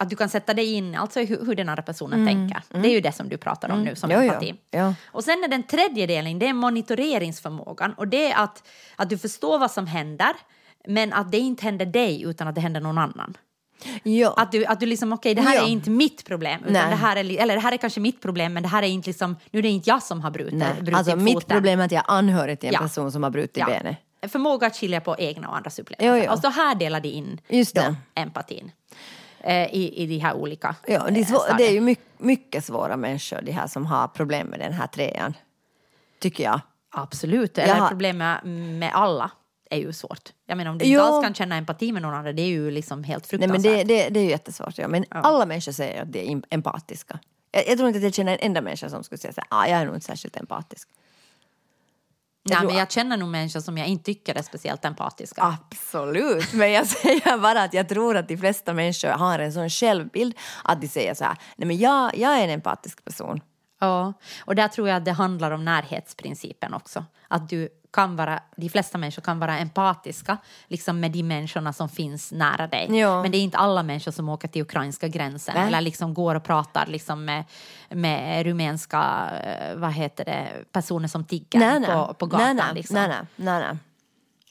att 0.00 0.10
du 0.10 0.16
kan 0.16 0.28
sätta 0.28 0.54
dig 0.54 0.72
in 0.72 0.94
alltså 0.94 1.20
hur, 1.20 1.46
hur 1.46 1.54
den 1.54 1.68
andra 1.68 1.82
personen 1.82 2.26
tänker. 2.26 2.62
Det 2.80 2.88
är 2.88 2.92
ju 2.92 3.00
det 3.00 3.12
som 3.12 3.28
du 3.28 3.36
pratar 3.36 3.70
om 3.70 3.84
nu 3.84 3.96
som 3.96 4.10
Mm. 4.10 4.22
Jo, 4.22 4.26
jo. 4.28 4.32
empati. 4.34 4.54
Ja. 4.70 4.94
Och 5.06 5.24
sen 5.24 5.44
är 5.44 5.48
den 5.48 5.62
tredje 5.62 6.06
delen, 6.06 6.38
det 6.38 6.46
är 6.46 6.52
monitoreringsförmågan. 6.52 7.92
Och 7.92 8.08
det 8.08 8.30
är 8.30 8.42
att, 8.44 8.68
att 8.96 9.10
du 9.10 9.18
förstår 9.18 9.58
vad 9.58 9.70
som 9.70 9.86
händer, 9.86 10.32
men 10.88 11.12
att 11.12 11.32
det 11.32 11.38
inte 11.38 11.64
händer 11.64 11.86
dig 11.86 12.22
utan 12.22 12.48
att 12.48 12.54
det 12.54 12.60
händer 12.60 12.80
någon 12.80 12.98
annan. 12.98 13.36
Ja. 14.02 14.34
Att 14.36 14.52
du, 14.52 14.64
att 14.66 14.80
du 14.80 14.86
liksom, 14.86 15.12
okej 15.12 15.34
det 15.34 15.42
här 15.42 15.54
Ja. 15.56 15.62
är 15.62 15.68
inte 15.68 15.90
mitt 15.90 16.24
problem, 16.24 16.60
utan 16.60 16.72
Nej. 16.72 16.90
det 16.90 16.96
här 16.96 17.16
är, 17.16 17.38
eller 17.42 17.54
det 17.54 17.60
här 17.60 17.72
är 17.72 17.76
kanske 17.76 18.00
mitt 18.00 18.22
problem, 18.22 18.52
men 18.52 18.62
det 18.62 18.68
här 18.68 18.82
är 18.82 18.86
inte 18.86 19.08
liksom, 19.08 19.36
nu 19.50 19.58
är 19.58 19.62
det 19.62 19.68
inte 19.68 19.90
jag 19.90 20.02
som 20.02 20.20
har 20.20 20.30
brutit, 20.30 20.54
Nej. 20.58 20.74
brutit 20.74 20.94
Alltså 20.94 21.16
mitt 21.16 21.34
foten. 21.34 21.56
problem 21.56 21.80
är 21.80 21.84
att 21.84 21.92
jag 21.92 22.04
är 22.08 22.14
anhörig 22.14 22.60
till 22.60 22.68
en 22.68 22.72
Ja. 22.74 22.80
person 22.80 23.12
som 23.12 23.22
har 23.22 23.30
brutit 23.30 23.66
benet. 23.66 23.96
Förmåga 24.28 24.66
att 24.66 24.76
skilja 24.76 25.00
på 25.00 25.16
egna 25.18 25.48
och 25.48 25.56
andras 25.56 25.78
upplevelser. 25.78 26.16
Jo, 26.16 26.24
jo. 26.26 26.32
Och 26.32 26.38
så 26.38 26.48
här 26.48 26.74
delar 26.74 27.00
de 27.00 27.08
in 27.08 27.40
Just 27.48 27.74
då, 27.74 27.80
det. 27.82 27.96
empatin 28.14 28.64
eh, 28.64 28.96
i, 29.44 30.02
i 30.02 30.06
de 30.06 30.18
här 30.18 30.34
olika 30.34 30.76
Ja, 30.86 31.04
det, 31.10 31.20
är 31.20 31.22
eh, 31.22 31.26
svår, 31.26 31.56
det 31.58 31.68
är 31.68 31.72
ju 31.72 31.80
mycket, 31.80 32.04
mycket 32.18 32.64
svåra 32.64 32.96
människor, 32.96 33.40
de 33.42 33.52
här 33.52 33.66
som 33.66 33.86
har 33.86 34.08
problem 34.08 34.46
med 34.46 34.58
den 34.60 34.72
här 34.72 34.86
trean. 34.86 35.34
Tycker 36.20 36.44
jag. 36.44 36.60
Absolut, 36.90 37.58
eller 37.58 37.68
Jag 37.68 37.76
har- 37.76 37.88
problem 37.88 38.18
med, 38.18 38.44
med 38.78 38.90
alla 38.94 39.30
är 39.70 39.78
ju 39.78 39.92
svårt. 39.92 40.32
Jag 40.46 40.56
menar 40.56 40.70
om 40.70 40.78
du 40.78 40.84
Jo. 40.84 40.90
inte 41.00 41.02
alls 41.04 41.24
kan 41.24 41.34
känna 41.34 41.56
empati 41.56 41.92
med 41.92 42.02
någon 42.02 42.14
annan, 42.14 42.36
det 42.36 42.42
är 42.42 42.46
ju 42.46 42.70
liksom 42.70 43.04
helt 43.04 43.22
Nej, 43.24 43.28
fruktansvärt. 43.28 43.62
men 43.62 43.86
det, 43.86 43.94
det, 43.94 44.08
det 44.08 44.20
är 44.20 44.24
ju 44.24 44.30
jättesvårt. 44.30 44.78
Ja. 44.78 44.88
Men 44.88 45.04
alla 45.10 45.46
människor 45.46 45.72
säger 45.72 46.02
att 46.02 46.12
de 46.12 46.18
är 46.20 46.24
em- 46.34 46.44
empatiska. 46.50 47.18
Jag, 47.50 47.68
jag 47.68 47.76
tror 47.76 47.88
inte 47.88 47.96
att 47.98 48.02
jag 48.04 48.14
känner 48.14 48.32
en 48.32 48.38
enda 48.40 48.60
människa 48.60 48.88
som 48.88 49.04
skulle 49.04 49.18
säga 49.18 49.32
här, 49.36 49.44
ah, 49.48 49.66
jag 49.66 49.80
är 49.80 49.86
nog 49.86 49.94
inte 49.94 50.06
särskilt 50.06 50.36
empatisk. 50.36 50.88
Nej, 52.42 52.58
tror- 52.58 52.66
men 52.68 52.76
jag 52.76 52.90
känner 52.90 53.16
nog 53.16 53.28
människor 53.28 53.60
som 53.60 53.78
jag 53.78 53.86
inte 53.86 54.04
tycker 54.04 54.34
är 54.34 54.42
speciellt 54.42 54.84
empatiska. 54.84 55.42
Absolut, 55.42 56.52
men 56.52 56.72
jag 56.72 56.86
säger 57.02 57.38
bara 57.38 57.62
att 57.62 57.74
jag 57.74 57.88
tror 57.88 58.16
att 58.16 58.28
de 58.28 58.36
flesta 58.36 58.72
människor 58.72 59.08
har 59.08 59.38
en 59.38 59.52
sån 59.52 59.70
självbild 59.70 60.38
att 60.64 60.80
de 60.80 60.88
säger 60.88 61.14
så 61.14 61.24
här, 61.24 61.36
nej 61.56 61.66
men 61.66 61.78
jag, 61.78 62.16
jag 62.16 62.38
är 62.38 62.44
en 62.44 62.50
empatisk 62.50 63.04
person. 63.04 63.40
Ja, 63.80 64.12
och 64.44 64.54
där 64.54 64.68
tror 64.68 64.88
jag 64.88 64.96
att 64.96 65.04
det 65.04 65.12
handlar 65.12 65.50
om 65.50 65.64
närhetsprincipen 65.64 66.74
också. 66.74 67.04
Att 67.28 67.48
du 67.48 67.68
kan 67.92 68.16
vara, 68.16 68.40
de 68.56 68.68
flesta 68.68 68.98
människor 68.98 69.22
kan 69.22 69.38
vara 69.38 69.58
empatiska 69.58 70.38
liksom 70.68 71.00
med 71.00 71.10
de 71.10 71.22
människorna 71.22 71.72
som 71.72 71.88
finns 71.88 72.32
nära 72.32 72.66
dig. 72.66 72.98
Ja. 72.98 73.22
Men 73.22 73.30
det 73.30 73.38
är 73.38 73.42
inte 73.42 73.58
alla 73.58 73.82
människor 73.82 74.12
som 74.12 74.28
åker 74.28 74.48
till 74.48 74.62
ukrainska 74.62 75.08
gränsen 75.08 75.54
Nej. 75.56 75.66
eller 75.66 75.80
liksom 75.80 76.14
går 76.14 76.34
och 76.34 76.44
pratar 76.44 76.86
liksom 76.86 77.24
med, 77.24 77.44
med 77.88 78.46
rumänska 78.46 79.30
eh, 79.44 79.76
vad 79.76 79.92
heter 79.92 80.24
det, 80.24 80.48
personer 80.72 81.08
som 81.08 81.24
tigger 81.24 81.80
på, 81.86 82.14
på 82.14 82.26
gatan. 82.26 82.56
nej, 82.56 82.64
nej, 82.66 82.74
liksom. 82.74 82.94
nej, 82.94 83.08
nej, 83.08 83.26
nej, 83.36 83.60
nej. 83.60 83.78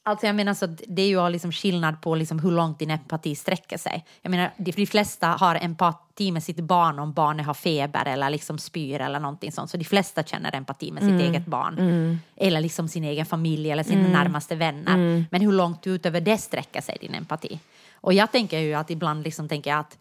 Alltså 0.03 0.25
jag 0.25 0.35
menar 0.35 0.53
så 0.53 0.65
det 0.87 1.01
är 1.01 1.07
ju 1.07 1.29
liksom 1.29 1.51
skillnad 1.51 2.01
på 2.01 2.15
liksom 2.15 2.39
hur 2.39 2.51
långt 2.51 2.79
din 2.79 2.91
empati 2.91 3.35
sträcker 3.35 3.77
sig. 3.77 4.05
Jag 4.21 4.29
menar 4.29 4.51
de, 4.57 4.71
de 4.71 4.85
flesta 4.85 5.27
har 5.27 5.55
empati 5.55 6.31
med 6.31 6.43
sitt 6.43 6.59
barn 6.59 6.99
om 6.99 7.13
barnet 7.13 7.45
har 7.45 7.53
feber 7.53 8.05
eller 8.05 8.29
liksom 8.29 8.57
spyr 8.57 8.99
eller 9.01 9.19
någonting 9.19 9.51
sånt. 9.51 9.69
Så 9.69 9.77
de 9.77 9.83
flesta 9.85 10.23
känner 10.23 10.55
empati 10.55 10.91
med 10.91 11.03
sitt 11.03 11.09
Mm. 11.11 11.21
eget 11.21 11.45
barn. 11.45 12.19
Eller 12.35 12.61
liksom 12.61 12.87
sin 12.87 13.03
egen 13.03 13.25
familj 13.25 13.71
eller 13.71 13.83
sina 13.83 14.07
närmaste 14.07 14.55
vänner. 14.55 15.25
Men 15.31 15.41
hur 15.41 15.51
långt 15.51 15.87
utöver 15.87 16.21
det 16.21 16.37
sträcker 16.37 16.81
sig 16.81 16.97
din 17.01 17.13
empati? 17.15 17.59
Och 17.93 18.13
jag 18.13 18.31
tänker 18.31 18.59
ju 18.59 18.73
att 18.73 18.89
ibland 18.89 19.23
liksom 19.23 19.49
tänker 19.49 19.69
jag 19.71 19.79
att, 19.79 19.97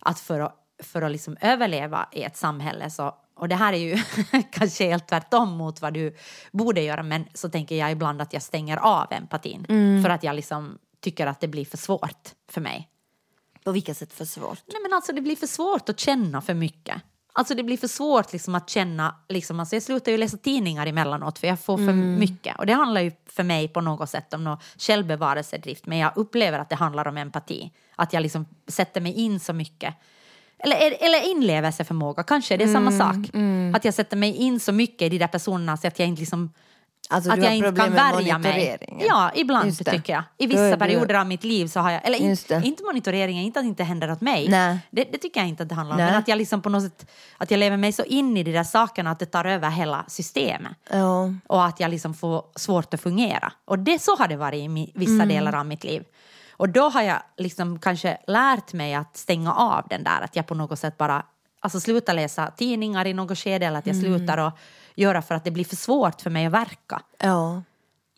att 0.00 0.20
för 0.20 0.40
att, 0.40 0.54
för 0.82 1.02
att 1.02 1.12
liksom 1.12 1.36
överleva 1.40 2.08
i 2.12 2.22
ett 2.22 2.36
samhälle 2.36 2.90
så 2.90 3.14
och 3.34 3.48
det 3.48 3.54
här 3.54 3.72
är 3.72 3.78
ju 3.78 3.98
kanske 4.50 4.84
helt 4.84 5.08
tvärtom 5.08 5.48
mot 5.48 5.80
vad 5.80 5.94
du 5.94 6.16
borde 6.52 6.82
göra 6.82 7.02
men 7.02 7.24
så 7.34 7.48
tänker 7.48 7.74
jag 7.74 7.92
ibland 7.92 8.22
att 8.22 8.32
jag 8.32 8.42
stänger 8.42 8.76
av 8.76 9.06
empatin 9.10 9.64
för 10.04 10.10
att 10.10 10.22
jag 10.22 10.36
liksom 10.36 10.78
tycker 11.00 11.26
att 11.26 11.40
det 11.40 11.48
blir 11.48 11.64
för 11.64 11.76
svårt 11.76 12.28
för 12.48 12.60
mig. 12.60 12.88
På 13.64 13.72
vilket 13.72 13.96
sätt 13.96 14.12
för 14.12 14.24
svårt? 14.24 14.62
Nej 14.66 14.82
men 14.82 14.92
alltså 14.92 15.12
det 15.12 15.20
blir 15.20 15.36
för 15.36 15.46
svårt 15.46 15.88
att 15.88 16.00
känna 16.00 16.40
för 16.40 16.54
mycket. 16.54 17.02
Alltså 17.34 17.54
det 17.54 17.62
blir 17.62 17.76
för 17.76 17.88
svårt 17.88 18.32
liksom 18.32 18.54
att 18.54 18.70
känna, 18.70 19.14
liksom, 19.28 19.60
alltså 19.60 19.76
jag 19.76 19.82
slutar 19.82 20.12
ju 20.12 20.18
läsa 20.18 20.36
tidningar 20.36 20.86
emellanåt 20.86 21.38
för 21.38 21.46
jag 21.46 21.60
får 21.60 21.76
för 21.76 21.92
mycket. 21.92 22.58
Och 22.58 22.66
det 22.66 22.72
handlar 22.72 23.00
ju 23.00 23.12
för 23.26 23.42
mig 23.42 23.68
på 23.68 23.80
något 23.80 24.10
sätt 24.10 24.34
om 24.34 24.44
någon 24.44 24.58
självbevarelsedrift 24.78 25.86
men 25.86 25.98
jag 25.98 26.12
upplever 26.16 26.58
att 26.58 26.68
det 26.68 26.76
handlar 26.76 27.08
om 27.08 27.16
empati. 27.16 27.72
Att 27.96 28.12
jag 28.12 28.20
liksom 28.20 28.46
sätter 28.66 29.00
mig 29.00 29.12
in 29.12 29.40
så 29.40 29.52
mycket. 29.52 29.94
Eller, 30.64 30.76
eller 31.04 31.30
inlevelseförmåga, 31.30 32.22
kanske 32.22 32.56
det 32.56 32.64
är 32.64 32.72
samma 32.72 32.92
sak. 32.92 33.16
Att 33.76 33.84
jag 33.84 33.94
sätter 33.94 34.16
mig 34.16 34.36
in 34.36 34.60
så 34.60 34.72
mycket 34.72 35.02
i 35.02 35.08
de 35.08 35.18
där 35.18 35.26
personerna 35.26 35.76
så 35.76 35.86
att 35.88 35.98
jag 35.98 36.08
inte 36.08 36.20
liksom 36.20 36.50
Alltså, 37.08 37.30
att 37.30 37.42
jag 37.44 37.56
inte 37.56 37.72
kan 37.72 37.92
med 37.92 38.12
värja 38.12 38.38
mig. 38.38 38.78
Ja, 39.08 39.30
ibland 39.34 39.78
tycker 39.78 40.12
jag. 40.12 40.22
I 40.38 40.46
vissa 40.46 40.76
perioder 40.76 41.14
av 41.14 41.26
mitt 41.26 41.44
liv 41.44 41.66
så 41.66 41.80
har 41.80 41.90
jag, 41.90 42.00
eller 42.06 42.18
in, 42.18 42.36
inte 42.64 42.82
monitoreringen, 42.84 43.44
inte 43.44 43.58
att 43.60 43.64
det 43.64 43.68
inte 43.68 43.84
händer 43.84 44.12
åt 44.12 44.20
mig. 44.20 44.48
Nej. 44.48 44.78
Det, 44.90 45.04
det 45.12 45.18
tycker 45.18 45.40
jag 45.40 45.48
inte 45.48 45.62
att 45.62 45.68
det 45.68 45.74
handlar 45.74 45.96
om. 45.96 46.00
Nej. 46.02 46.10
Men 46.10 46.18
att 46.20 46.28
jag 46.28 46.38
liksom 46.38 46.62
på 46.62 46.68
något 46.68 46.82
sätt, 46.82 47.10
att 47.38 47.50
jag 47.50 47.58
lever 47.58 47.76
mig 47.76 47.92
så 47.92 48.04
in 48.04 48.36
i 48.36 48.42
de 48.42 48.52
där 48.52 48.64
sakerna 48.64 49.10
att 49.10 49.18
det 49.18 49.26
tar 49.26 49.44
över 49.44 49.70
hela 49.70 50.04
systemet. 50.08 50.72
Ja. 50.90 51.34
Och 51.46 51.64
att 51.64 51.80
jag 51.80 51.90
liksom 51.90 52.14
får 52.14 52.44
svårt 52.56 52.94
att 52.94 53.00
fungera. 53.00 53.52
Och 53.64 53.78
det 53.78 53.98
så 54.02 54.16
har 54.16 54.28
det 54.28 54.36
varit 54.36 54.60
i 54.78 54.92
vissa 54.94 55.12
Mm. 55.12 55.28
delar 55.28 55.54
av 55.54 55.66
mitt 55.66 55.84
liv. 55.84 56.04
Och 56.62 56.68
då 56.68 56.88
har 56.88 57.02
jag 57.02 57.22
liksom 57.36 57.78
kanske 57.78 58.18
lärt 58.26 58.72
mig 58.72 58.94
att 58.94 59.16
stänga 59.16 59.52
av 59.54 59.86
den 59.90 60.04
där, 60.04 60.20
att 60.20 60.36
jag 60.36 60.46
på 60.46 60.54
något 60.54 60.78
sätt 60.78 60.98
bara 60.98 61.22
alltså 61.60 61.80
slutar 61.80 62.14
läsa 62.14 62.50
tidningar 62.50 63.06
i 63.06 63.12
något 63.14 63.38
skede 63.38 63.66
eller 63.66 63.78
att 63.78 63.86
jag 63.86 63.96
Mm. 63.96 64.04
slutar 64.18 64.38
att 64.38 64.58
göra 64.94 65.22
för 65.22 65.34
att 65.34 65.44
det 65.44 65.50
blir 65.50 65.64
för 65.64 65.76
svårt 65.76 66.20
för 66.20 66.30
mig 66.30 66.46
att 66.46 66.52
verka. 66.52 67.00
ja. 67.18 67.62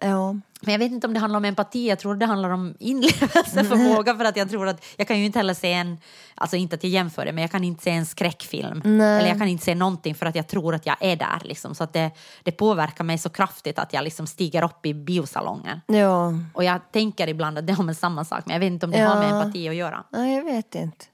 Ja. 0.01 0.37
Men 0.61 0.73
jag 0.73 0.79
vet 0.79 0.93
inte 0.93 1.07
om 1.07 1.15
det 1.15 1.21
handlar 1.21 1.37
om 1.37 1.45
empati, 1.45 1.89
jag 1.89 1.99
tror 1.99 2.15
det 2.15 2.27
handlar 2.27 2.51
om 2.51 2.75
inlevelseförmåga 2.79 4.15
för 4.17 4.25
att 4.25 4.37
jag 4.37 4.51
tror 4.51 4.69
att 4.69 4.85
jag 4.97 5.09
kan 5.09 5.19
ju 5.19 5.27
inte 5.27 5.39
heller 5.39 5.55
se 5.55 5.73
en, 5.73 5.99
alltså 6.35 6.57
inte 6.57 6.75
att 6.75 6.85
jag 6.85 6.91
jämför 6.91 7.25
det, 7.25 7.33
men 7.33 7.43
jag 7.43 7.51
kan 7.51 7.65
inte 7.65 7.83
se 7.83 7.91
en 7.91 8.07
skräckfilm. 8.07 8.83
Nej. 8.85 9.19
Eller 9.19 9.29
jag 9.29 9.39
kan 9.39 9.49
inte 9.49 9.65
se 9.65 9.75
någonting 9.75 10.15
för 10.15 10.27
att 10.27 10.35
jag 10.35 10.47
tror 10.47 10.75
att 10.75 10.87
jag 10.87 10.97
är 11.01 11.17
där 11.17 11.43
liksom. 11.45 11.75
Så 11.75 11.85
att 11.85 11.93
det, 11.93 12.11
det 12.43 12.53
påverkar 12.53 13.05
mig 13.05 13.19
så 13.19 13.29
kraftigt 13.29 13.79
att 13.79 13.93
jag 13.93 14.05
liksom 14.05 14.27
stiger 14.27 14.65
upp 14.65 14.87
i 14.87 14.95
biosalongen. 14.95 15.81
Ja. 15.87 16.33
Och 16.55 16.65
jag 16.65 16.93
tänker 16.93 17.29
ibland 17.29 17.59
att 17.59 17.67
det 17.67 17.73
har 17.73 17.85
med 17.85 17.97
samma 17.97 18.25
sak, 18.25 18.43
men 18.47 18.53
jag 18.53 18.61
vet 18.61 18.67
inte 18.67 18.87
om 18.87 18.93
det 18.93 19.01
har 19.01 19.17
med 19.17 19.31
Ja. 19.31 19.43
empati 19.43 19.69
att 19.69 19.75
göra. 19.75 20.05
Nej, 20.11 20.37
jag 20.37 20.45
vet 20.45 20.75
inte. 20.75 21.05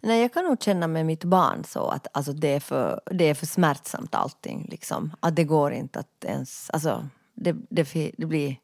Nej, 0.00 0.20
jag 0.20 0.32
kan 0.34 0.44
nog 0.44 0.62
känna 0.62 0.86
med 0.86 1.06
mitt 1.06 1.24
barn 1.24 1.64
så 1.68 1.88
att 1.88 2.06
alltså, 2.12 2.32
det, 2.32 2.48
är 2.48 2.60
för, 2.60 3.00
det 3.10 3.24
är 3.24 3.34
för 3.34 3.46
smärtsamt 3.46 4.14
allting. 4.14 4.66
Liksom. 4.70 5.12
Att 5.20 5.36
det 5.36 5.44
går 5.44 5.72
inte 5.72 5.98
att 5.98 6.24
ens... 6.24 6.70
Alltså, 6.70 7.08
det, 7.34 7.56
det, 7.68 8.12
det 8.16 8.26
blir... 8.26 8.56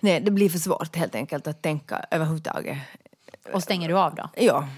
Nej, 0.00 0.20
det 0.20 0.30
blir 0.30 0.50
för 0.50 0.58
svårt 0.58 0.96
helt 0.96 1.14
enkelt 1.14 1.46
att 1.46 1.62
tänka 1.62 2.04
överhuvudtaget. 2.10 2.78
Och 3.52 3.62
stänger 3.62 3.88
du 3.88 3.98
av 3.98 4.14
då? 4.14 4.28
Ja, 4.36 4.68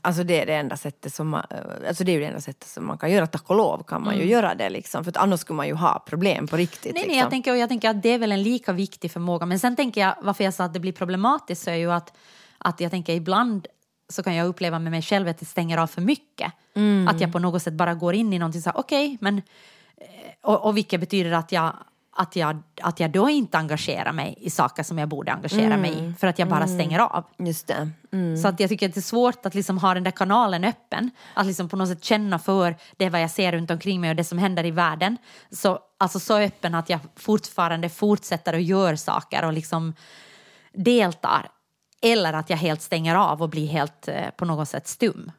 alltså 0.00 0.24
det 0.24 0.42
är 0.42 0.46
det 0.46 0.54
enda 0.54 0.76
sättet 0.76 1.14
som 1.14 1.28
man, 1.28 1.46
alltså 1.88 2.04
det 2.04 2.12
är 2.12 2.20
det 2.20 2.26
enda 2.26 2.40
sättet 2.40 2.68
som 2.68 2.86
man 2.86 2.98
kan 2.98 3.10
göra. 3.10 3.26
Tack 3.26 3.50
och 3.50 3.56
lov 3.56 3.82
kan 3.82 4.04
man 4.04 4.16
ju 4.16 4.24
göra 4.24 4.54
det 4.54 4.70
liksom. 4.70 5.04
För 5.04 5.10
att 5.10 5.16
annars 5.16 5.40
skulle 5.40 5.56
man 5.56 5.66
ju 5.66 5.74
ha 5.74 6.04
problem 6.06 6.46
på 6.46 6.56
riktigt. 6.56 6.84
Mm. 6.84 6.94
Nej, 6.94 7.02
nej, 7.02 7.08
liksom. 7.08 7.18
jag, 7.18 7.30
tänker, 7.30 7.50
och 7.50 7.58
jag 7.58 7.68
tänker 7.68 7.90
att 7.90 8.02
det 8.02 8.08
är 8.08 8.18
väl 8.18 8.32
en 8.32 8.42
lika 8.42 8.72
viktig 8.72 9.10
förmåga. 9.10 9.46
Men 9.46 9.58
sen 9.58 9.76
tänker 9.76 10.00
jag, 10.00 10.14
varför 10.22 10.44
jag 10.44 10.54
sa 10.54 10.64
att 10.64 10.74
det 10.74 10.80
blir 10.80 10.92
problematiskt 10.92 11.62
så 11.62 11.70
är 11.70 11.74
ju 11.74 11.92
att, 11.92 12.16
att 12.58 12.80
jag 12.80 12.90
tänker 12.90 13.12
ibland 13.12 13.66
så 14.08 14.22
kan 14.22 14.34
jag 14.34 14.46
uppleva 14.46 14.78
med 14.78 14.90
mig 14.90 15.02
själv 15.02 15.28
att 15.28 15.38
det 15.38 15.46
stänger 15.46 15.78
av 15.78 15.86
för 15.86 16.00
mycket. 16.00 16.52
Mm. 16.74 17.08
Att 17.08 17.20
jag 17.20 17.32
på 17.32 17.38
något 17.38 17.62
sätt 17.62 17.74
bara 17.74 17.94
går 17.94 18.14
in 18.14 18.32
i 18.32 18.38
någonting 18.38 18.62
så 18.62 18.70
här, 18.70 18.78
okej, 18.78 19.18
men... 19.20 19.42
Och, 20.42 20.64
och 20.66 20.76
vilket 20.76 21.00
betyder 21.00 21.32
att 21.32 21.52
jag, 21.52 21.76
att, 22.16 22.36
jag, 22.36 22.62
att 22.82 23.00
jag 23.00 23.10
då 23.10 23.28
inte 23.28 23.58
engagerar 23.58 24.12
mig 24.12 24.34
i 24.40 24.50
saker 24.50 24.82
som 24.82 24.98
jag 24.98 25.08
borde 25.08 25.32
engagera 25.32 25.76
mig 25.76 25.92
Mm. 25.92 26.10
i. 26.10 26.14
För 26.14 26.26
att 26.26 26.38
jag 26.38 26.48
bara 26.48 26.66
stänger 26.66 26.98
av. 26.98 27.24
Just 27.38 27.66
det. 27.66 27.90
Mm. 28.12 28.36
Så 28.36 28.48
att 28.48 28.60
jag 28.60 28.68
tycker 28.68 28.88
att 28.88 28.94
det 28.94 29.00
är 29.00 29.02
svårt 29.02 29.46
att 29.46 29.54
liksom 29.54 29.78
ha 29.78 29.94
den 29.94 30.04
där 30.04 30.10
kanalen 30.10 30.64
öppen. 30.64 31.10
Att 31.34 31.46
liksom 31.46 31.68
på 31.68 31.76
något 31.76 31.88
sätt 31.88 32.04
känna 32.04 32.38
för 32.38 32.76
det 32.96 33.10
vad 33.10 33.22
jag 33.22 33.30
ser 33.30 33.52
runt 33.52 33.70
omkring 33.70 34.00
mig 34.00 34.10
och 34.10 34.16
det 34.16 34.24
som 34.24 34.38
händer 34.38 34.66
i 34.66 34.70
världen. 34.70 35.16
Så, 35.50 35.78
alltså 35.98 36.20
så 36.20 36.38
öppen 36.38 36.74
att 36.74 36.90
jag 36.90 37.00
fortfarande 37.16 37.88
fortsätter 37.88 38.52
och 38.52 38.60
gör 38.60 38.96
saker 38.96 39.44
och 39.44 39.52
liksom 39.52 39.94
deltar. 40.72 41.48
Eller 42.02 42.32
att 42.32 42.50
jag 42.50 42.56
helt 42.56 42.82
stänger 42.82 43.14
av 43.14 43.42
och 43.42 43.48
blir 43.48 43.66
helt 43.66 44.08
eh, 44.08 44.30
på 44.36 44.44
något 44.44 44.68
sätt 44.68 44.88
stum. 44.88 45.32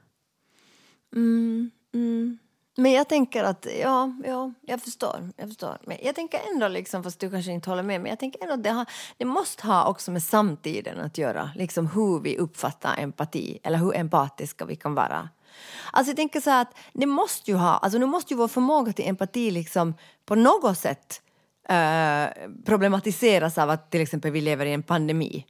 Men 2.75 2.91
jag 2.91 3.09
tänker 3.09 3.43
att, 3.43 3.67
ja, 3.81 4.11
ja, 4.25 4.51
jag 4.61 4.81
förstår. 4.81 5.29
Jag 5.37 5.47
förstår. 5.47 5.77
Men 5.85 5.97
jag 6.03 6.15
tänker 6.15 6.39
ändå, 6.53 6.67
liksom, 6.67 7.03
fast 7.03 7.19
du 7.19 7.29
kanske 7.29 7.51
inte 7.51 7.69
håller 7.69 7.83
med, 7.83 8.01
men 8.01 8.09
jag 8.09 8.19
tänker 8.19 8.41
ändå 8.41 8.53
att 8.53 8.63
det, 8.63 8.69
har, 8.69 8.85
det 9.17 9.25
måste 9.25 9.67
ha 9.67 9.87
också 9.87 10.11
med 10.11 10.23
samtiden 10.23 10.99
att 10.99 11.17
göra. 11.17 11.51
Liksom 11.55 11.87
hur 11.87 12.19
vi 12.19 12.37
uppfattar 12.37 12.95
empati, 12.97 13.59
eller 13.63 13.77
hur 13.77 13.95
empatiska 13.95 14.65
vi 14.65 14.75
kan 14.75 14.95
vara. 14.95 15.29
Alltså 15.91 16.09
jag 16.09 16.17
tänker 16.17 16.41
så 16.41 16.49
här 16.49 16.61
att 16.61 16.75
det 16.93 17.05
måste 17.05 17.51
ju 17.51 17.57
ha, 17.57 17.77
alltså 17.77 17.99
nu 17.99 18.05
måste 18.05 18.33
ju 18.33 18.37
vår 18.37 18.47
förmåga 18.47 18.93
till 18.93 19.07
empati 19.07 19.51
liksom 19.51 19.93
på 20.25 20.35
något 20.35 20.77
sätt 20.77 21.21
eh, 21.69 22.25
problematiseras 22.65 23.57
av 23.57 23.69
att 23.69 23.91
till 23.91 24.01
exempel 24.01 24.31
vi 24.31 24.41
lever 24.41 24.65
i 24.65 24.73
en 24.73 24.83
pandemi. 24.83 25.45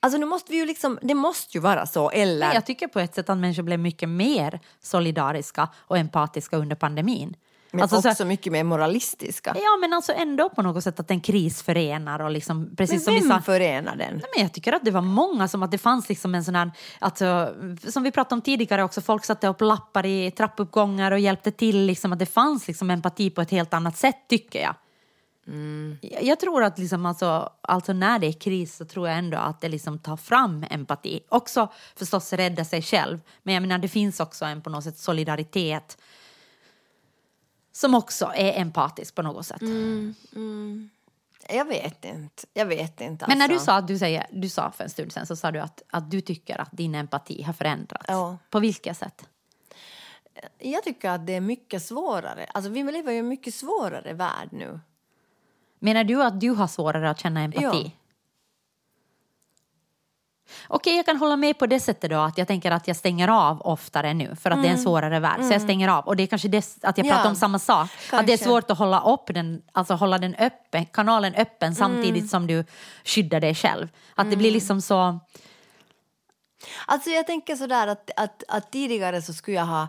Alltså 0.00 0.18
nu 0.18 0.26
måste 0.26 0.52
vi 0.52 0.58
ju 0.58 0.66
liksom, 0.66 0.98
det 1.02 1.14
måste 1.14 1.56
ju 1.56 1.60
vara 1.62 1.86
så, 1.86 2.10
eller... 2.10 2.46
Men 2.46 2.54
jag 2.54 2.66
tycker 2.66 2.88
på 2.88 3.00
ett 3.00 3.14
sätt 3.14 3.30
att 3.30 3.38
människor 3.38 3.62
blev 3.62 3.78
mycket 3.78 4.08
mer 4.08 4.60
solidariska 4.82 5.68
och 5.78 5.98
empatiska 5.98 6.56
under 6.56 6.76
pandemin. 6.76 7.36
men 7.70 7.82
Alltså 7.82 8.02
så- 8.02 8.10
också 8.10 8.24
mycket 8.24 8.52
mer 8.52 8.64
moralistiska. 8.64 9.56
Ja, 9.62 9.76
men 9.80 9.92
alltså 9.92 10.12
ändå 10.12 10.48
på 10.50 10.62
något 10.62 10.84
sätt 10.84 11.00
att 11.00 11.10
en 11.10 11.20
kris 11.20 11.62
förenar 11.62 12.20
och 12.20 12.30
liksom, 12.30 12.76
precis 12.76 12.92
Men 12.94 13.00
som 13.00 13.14
vi 13.14 13.20
vem 13.20 13.28
sa. 13.38 13.40
förenar 13.42 13.96
den? 13.96 14.14
Nej, 14.14 14.24
men 14.36 14.42
jag 14.42 14.52
tycker 14.52 14.72
att 14.72 14.84
det 14.84 14.90
var 14.90 15.00
många 15.02 15.48
som 15.48 15.62
att 15.62 15.70
det 15.70 15.78
fanns 15.78 16.08
liksom 16.08 16.34
en 16.34 16.44
sån 16.44 16.54
här, 16.54 16.70
alltså, 16.98 17.54
som 17.88 18.02
vi 18.02 18.10
pratade 18.10 18.34
om 18.34 18.40
tidigare 18.42 18.84
också, 18.84 19.00
folk 19.00 19.24
satte 19.24 19.48
upp 19.48 19.60
lappar 19.60 20.06
i 20.06 20.30
trappuppgångar 20.30 21.12
och 21.12 21.18
hjälpte 21.18 21.50
till, 21.50 21.86
liksom, 21.86 22.12
att 22.12 22.18
det 22.18 22.26
fanns 22.26 22.66
liksom 22.68 22.90
empati 22.90 23.30
på 23.30 23.40
ett 23.40 23.50
helt 23.50 23.74
annat 23.74 23.96
sätt 23.96 24.16
tycker 24.28 24.62
jag. 24.62 24.74
Jag, 26.00 26.22
jag 26.22 26.40
tror 26.40 26.64
att 26.64 26.78
liksom 26.78 27.06
alltså, 27.06 27.52
alltså 27.60 27.92
när 27.92 28.18
det 28.18 28.26
är 28.26 28.32
kris 28.32 28.76
så 28.76 28.84
tror 28.84 29.08
jag 29.08 29.18
ändå 29.18 29.38
att 29.38 29.60
det 29.60 29.68
liksom 29.68 29.98
tar 29.98 30.16
fram 30.16 30.64
empati. 30.70 31.20
Också 31.28 31.72
förstås 31.96 32.32
rädda 32.32 32.64
sig 32.64 32.82
själv, 32.82 33.20
men 33.42 33.54
jag 33.54 33.60
menar 33.60 33.78
det 33.78 33.88
finns 33.88 34.20
också 34.20 34.44
en 34.44 34.62
på 34.62 34.70
något 34.70 34.84
sätt 34.84 34.98
solidaritet 34.98 35.98
som 37.72 37.94
också 37.94 38.32
är 38.34 38.60
empatisk 38.60 39.14
på 39.14 39.22
något 39.22 39.46
sätt. 39.46 39.62
Jag 41.48 41.64
vet 41.64 42.04
inte. 42.04 42.42
Jag 42.54 42.66
vet 42.66 43.00
inte. 43.00 43.24
Men 43.28 43.38
när 43.38 43.48
du 43.48 43.54
alltså. 43.54 43.66
sa 43.66 43.76
att 43.76 43.88
du, 43.88 43.98
säger, 43.98 44.26
du 44.30 44.48
sa 44.48 44.70
för 44.70 44.84
en 44.84 44.90
stund 44.90 45.12
sedan 45.12 45.26
så 45.26 45.36
sa 45.36 45.50
du 45.50 45.60
att, 45.60 45.82
att 45.88 46.10
du 46.10 46.20
tycker 46.20 46.60
att 46.60 46.68
din 46.72 46.94
empati 46.94 47.42
har 47.42 47.52
förändrats. 47.52 48.04
Ja. 48.08 48.38
På 48.50 48.60
vilket 48.60 48.96
sätt? 48.96 49.28
Jag 50.58 50.82
tycker 50.82 51.10
att 51.10 51.26
det 51.26 51.32
är 51.32 51.40
mycket 51.40 51.82
svårare. 51.82 52.46
Alltså 52.54 52.70
vi 52.70 52.82
lever 52.82 53.12
i 53.12 53.18
en 53.18 53.28
mycket 53.28 53.54
svårare 53.54 54.12
värld 54.12 54.48
nu. 54.52 54.80
Menar 55.78 56.04
du 56.04 56.22
att 56.22 56.40
du 56.40 56.50
har 56.50 56.66
svårare 56.66 57.10
att 57.10 57.20
känna 57.20 57.40
empati? 57.40 57.82
Ja. 57.84 57.90
Okej, 60.68 60.96
jag 60.96 61.06
kan 61.06 61.16
hålla 61.16 61.36
med 61.36 61.58
på 61.58 61.66
det 61.66 61.80
sättet 61.80 62.10
då 62.10 62.16
att 62.18 62.38
jag 62.38 62.48
tänker 62.48 62.70
att 62.70 62.86
jag 62.88 62.96
stänger 62.96 63.28
av 63.28 63.60
oftare 63.60 64.14
nu 64.14 64.36
för 64.36 64.50
att 64.50 64.62
det 64.62 64.68
är 64.68 64.72
en 64.72 64.78
svårare 64.78 65.20
värld. 65.20 65.40
Så 65.44 65.52
jag 65.52 65.62
stänger 65.62 65.88
av. 65.88 66.04
Och 66.04 66.16
det 66.16 66.22
är 66.22 66.26
kanske 66.26 66.48
det, 66.48 66.58
att 66.82 66.98
jag 66.98 66.98
Mm. 66.98 67.06
Ja, 67.08 67.14
pratar 67.14 67.30
om 67.30 67.36
samma 67.36 67.58
sak. 67.58 67.90
Att 67.90 68.10
det 68.10 68.16
är 68.16 68.36
kanske. 68.36 68.44
svårt 68.44 68.70
att 68.70 68.78
hålla 68.78 69.00
upp 69.00 69.26
den, 69.26 69.62
alltså 69.72 69.94
hålla 69.94 70.18
den 70.18 70.34
öppen, 70.34 70.86
kanalen 70.86 71.34
öppen 71.34 71.74
samtidigt 71.74 72.16
Mm. 72.16 72.28
som 72.28 72.46
du 72.46 72.64
skyddar 73.04 73.40
dig 73.40 73.54
själv. 73.54 73.88
Att 74.14 74.30
det 74.30 74.36
blir 74.36 74.50
liksom 74.50 74.80
så... 74.82 75.20
Alltså 76.86 77.10
jag 77.10 77.26
tänker 77.26 77.56
sådär 77.56 77.86
att, 77.86 78.10
att, 78.16 78.42
att 78.48 78.72
tidigare 78.72 79.22
så 79.22 79.32
skulle 79.32 79.56
jag 79.56 79.66
ha 79.66 79.88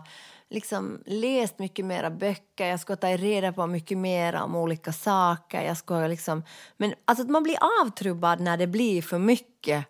liksom 0.50 1.02
läst 1.06 1.58
mycket 1.58 1.84
mera 1.84 2.10
böcker, 2.10 2.66
jag 2.66 2.80
skulle 2.80 2.96
tagit 2.96 3.20
reda 3.20 3.52
på 3.52 3.66
mycket 3.66 3.98
mer 3.98 4.34
om 4.34 4.56
olika 4.56 4.92
saker. 4.92 5.62
Jag 5.62 5.76
skulle 5.76 6.08
liksom, 6.08 6.42
men 6.76 6.94
alltså 7.04 7.24
att 7.24 7.30
man 7.30 7.42
blir 7.42 7.56
avtrubbad 7.82 8.40
när 8.40 8.56
det 8.56 8.66
blir 8.66 9.02
för 9.02 9.18
mycket 9.18 9.86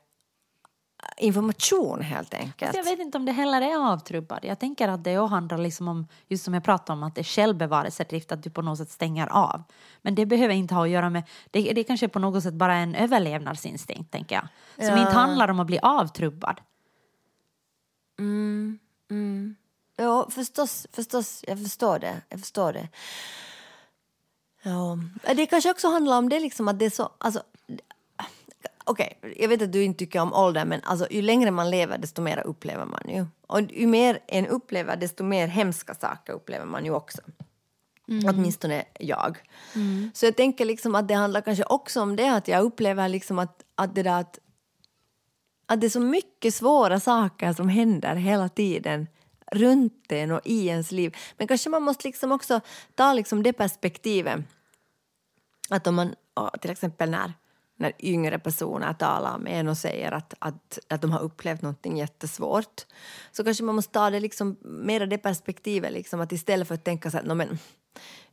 information 1.17 2.03
helt 2.03 2.35
enkelt. 2.35 2.77
Jag 2.77 2.85
vet 2.85 2.99
inte 2.99 3.19
om 3.19 3.25
det 3.25 3.33
heller 3.33 3.63
är 3.63 3.93
avtrubbad. 3.93 4.39
Jag 4.43 4.59
tänker 4.59 4.89
att 4.89 5.05
det 5.05 5.15
handlar 5.27 5.59
liksom 5.59 5.89
om, 5.89 6.07
just 6.27 6.45
som 6.45 6.55
jag 6.55 6.65
pratade 6.65 6.93
om, 6.97 7.03
att 7.03 7.15
det 7.15 7.21
är 7.21 7.25
självbevarelsedrift, 7.25 8.33
att 8.33 8.43
du 8.43 8.51
på 8.51 8.63
något 8.63 8.79
sätt 8.79 8.91
stänger 8.91 9.27
av. 9.27 9.63
Men 10.03 10.15
det 10.15 10.27
behöver 10.27 10.55
inte 10.55 10.75
ha 10.75 10.85
att 10.85 10.91
göra 10.91 11.11
med, 11.11 11.23
det, 11.51 11.73
det 11.73 11.85
kanske 11.85 12.09
på 12.09 12.19
något 12.19 12.43
sätt 12.43 12.55
bara 12.55 12.75
är 12.75 12.83
en 12.83 12.95
överlevnadsinstinkt, 12.95 14.13
tänker 14.13 14.35
jag. 14.35 14.49
Som 14.87 14.97
Ja. 14.97 15.01
inte 15.03 15.13
handlar 15.13 15.49
om 15.49 15.61
att 15.61 15.67
bli 15.67 15.79
avtrubbad. 15.83 16.61
Ja, 20.01 20.29
förstås, 20.31 20.87
förstås. 20.93 21.45
Jag 21.49 21.63
förstår 21.63 21.99
det. 21.99 22.21
Jag 22.29 22.41
förstår 22.41 22.73
det. 22.73 22.89
Ja. 24.63 24.99
Det 25.35 25.47
kanske 25.47 25.71
också 25.71 25.89
handlar 25.89 26.19
om 26.19 26.29
det 26.29 26.41
liksom 26.41 26.69
att 26.69 26.79
det 26.79 26.85
är 26.85 26.91
så... 26.91 27.13
Alltså, 27.19 27.43
Okej, 28.85 29.19
jag 29.37 29.49
vet 29.49 29.63
att 29.63 29.73
du 29.73 29.85
inte 29.85 29.99
tycker 29.99 30.21
om 30.21 30.33
ålder 30.33 30.65
men 30.65 30.81
alltså, 30.85 31.07
ju 31.11 31.23
längre 31.23 31.51
man 31.51 31.71
lever 31.71 31.99
desto 31.99 32.23
mer 32.23 32.39
upplever 32.47 32.85
man 32.85 33.03
ju. 33.09 33.27
Och 33.47 33.61
ju 33.61 33.87
mer 33.87 34.19
en 34.27 34.47
upplever 34.47 34.97
desto 34.97 35.25
mer 35.25 35.49
hemska 35.49 35.95
saker 35.95 36.33
upplever 36.33 36.67
man 36.67 36.85
ju 36.85 36.91
också. 36.91 37.19
Åtminstone 38.27 38.85
jag. 39.01 39.39
Så 40.15 40.27
jag 40.27 40.37
tänker 40.37 40.65
liksom 40.65 40.95
att 40.95 41.09
det 41.09 41.15
handlar 41.15 41.41
kanske 41.41 41.65
också 41.65 42.01
om 42.01 42.17
det 42.17 42.29
att 42.29 42.49
jag 42.49 42.65
upplever 42.65 43.09
liksom 43.09 43.39
att, 43.39 43.65
att 43.75 43.95
det 43.95 44.03
där 44.03 44.21
att 44.21 44.39
att 45.67 45.81
det 45.81 45.87
är 45.87 45.91
så 45.91 46.01
mycket 46.01 46.55
svåra 46.55 47.01
saker 47.01 47.53
som 47.53 47.69
händer 47.69 48.15
hela 48.15 48.49
tiden 48.49 49.07
runt 49.53 50.13
en 50.13 50.31
och 50.31 50.41
i 50.45 50.67
ens 50.67 50.93
liv. 50.93 51.17
Men 51.37 51.49
kanske 51.49 51.71
man 51.71 51.83
måste 51.83 52.09
liksom 52.09 52.33
också 52.33 52.61
ta 52.95 53.13
liksom 53.13 53.43
det 53.43 53.53
perspektivet 53.53 54.41
att 55.71 55.87
om 55.87 55.95
man, 55.95 56.15
till 56.61 56.71
exempel 56.71 57.11
när, 57.11 57.33
när 57.77 57.93
yngre 57.99 58.39
personer 58.39 58.93
talar 58.93 59.39
med 59.39 59.61
en 59.61 59.69
och 59.69 59.79
säger 59.79 60.13
att, 60.13 60.35
att, 60.39 60.79
att 60.89 61.03
de 61.03 61.13
har 61.13 61.21
upplevt 61.21 61.63
någonting 61.63 61.97
jättesvårt 61.97 62.87
så 63.33 63.45
kanske 63.45 63.65
man 63.65 63.75
måste 63.75 63.93
ta 63.93 64.11
det 64.11 64.21
liksom, 64.21 64.57
mer 64.61 65.07
det 65.07 65.19
perspektivet 65.19 65.93
liksom, 65.93 66.21
att 66.21 66.33
istället 66.33 66.69
för 66.69 66.75
att 66.75 66.85
tänka 66.85 67.11
så 67.11 67.17
här, 67.17 67.35
men 67.35 67.59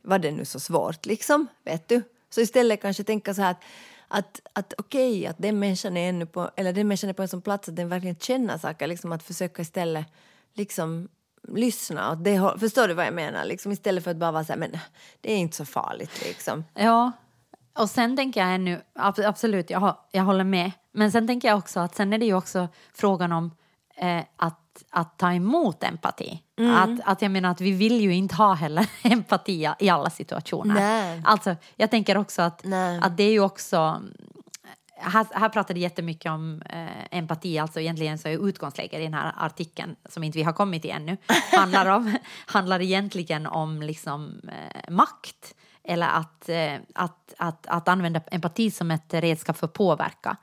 var 0.02 0.18
det 0.18 0.30
nu 0.30 0.44
så 0.44 0.60
svårt 0.60 1.06
liksom, 1.06 1.46
vet 1.64 1.88
du? 1.88 2.02
Så 2.30 2.40
istället 2.40 2.82
kanske 2.82 3.04
tänka 3.04 3.34
så 3.34 3.42
här 3.42 3.50
att, 3.50 3.64
att, 4.08 4.40
att 4.52 4.74
okej, 4.78 5.26
att 5.26 5.38
den 5.38 5.58
människan 5.58 5.96
är 5.96 6.08
ännu 6.08 6.26
på, 6.26 6.50
eller 6.56 6.72
den 6.72 6.88
människan 6.88 7.10
är 7.10 7.14
på 7.14 7.22
en 7.22 7.28
sån 7.28 7.42
plats 7.42 7.68
att 7.68 7.76
den 7.76 7.88
verkligen 7.88 8.16
känner 8.16 8.58
saker, 8.58 8.86
liksom 8.86 9.12
att 9.12 9.22
försöka 9.22 9.62
istället 9.62 10.06
liksom 10.56 11.08
lyssna 11.48 12.12
åt 12.12 12.24
det 12.24 12.52
Förstår 12.60 12.88
du 12.88 12.94
vad 12.94 13.06
jag 13.06 13.14
menar? 13.14 13.44
Liksom 13.44 13.72
istället 13.72 14.04
för 14.04 14.10
att 14.10 14.16
bara 14.16 14.32
vara 14.32 14.44
så 14.44 14.52
här, 14.52 14.60
men 14.60 14.78
det 15.20 15.32
är 15.32 15.36
inte 15.36 15.56
så 15.56 15.64
farligt 15.64 16.22
liksom. 16.24 16.64
Ja, 16.74 17.12
och 17.78 17.90
sen 17.90 18.16
tänker 18.16 18.40
jag 18.40 18.54
ännu, 18.54 18.80
ab- 18.94 19.24
absolut, 19.24 19.70
jag, 19.70 19.96
jag 20.10 20.22
håller 20.22 20.44
med. 20.44 20.70
Men 20.92 21.12
sen 21.12 21.26
tänker 21.26 21.48
jag 21.48 21.58
också 21.58 21.80
att 21.80 21.94
sen 21.94 22.12
är 22.12 22.18
det 22.18 22.26
ju 22.26 22.34
också 22.34 22.68
frågan 22.94 23.32
om 23.32 23.50
eh, 23.96 24.22
att 24.36 24.62
att 24.90 25.18
ta 25.18 25.32
emot 25.32 25.82
empati. 25.82 26.42
Mm. 26.58 26.74
Att, 26.76 27.08
att 27.08 27.22
jag 27.22 27.30
menar 27.30 27.50
att 27.50 27.60
vi 27.60 27.72
vill 27.72 28.00
ju 28.00 28.14
inte 28.14 28.34
ha 28.34 28.54
heller 28.54 28.86
empati 29.02 29.70
i 29.78 29.88
alla 29.88 30.10
situationer. 30.10 30.74
Nej. 30.74 31.22
Alltså, 31.24 31.56
jag 31.76 31.90
tänker 31.90 32.16
också 32.16 32.42
att, 32.42 32.64
Nej. 32.64 33.00
att 33.02 33.16
det 33.16 33.22
är 33.22 33.30
ju 33.30 33.40
också 33.40 34.02
här, 34.96 35.26
här 35.34 35.48
pratade 35.48 35.80
jättemycket 35.80 36.32
om 36.32 36.62
eh, 36.70 37.18
empati, 37.18 37.58
alltså 37.58 37.80
egentligen 37.80 38.18
så 38.18 38.28
är 38.28 38.48
utgångsläget 38.48 39.00
i 39.00 39.02
den 39.02 39.14
här 39.14 39.32
artikeln 39.36 39.96
som 40.08 40.24
inte 40.24 40.38
vi 40.38 40.44
har 40.44 40.52
kommit 40.52 40.82
till 40.82 40.90
ännu, 40.90 41.16
handlar, 41.52 41.86
om, 41.86 42.16
handlar 42.46 42.82
egentligen 42.82 43.46
om 43.46 43.82
liksom, 43.82 44.40
eh, 44.48 44.90
makt 44.90 45.54
eller 45.84 46.08
att, 46.08 46.48
eh, 46.48 46.74
att, 46.94 47.34
att, 47.38 47.66
att 47.66 47.88
använda 47.88 48.20
empati 48.30 48.70
som 48.70 48.90
ett 48.90 49.14
redskap 49.14 49.56
för 49.56 49.66
påverka. 49.66 50.36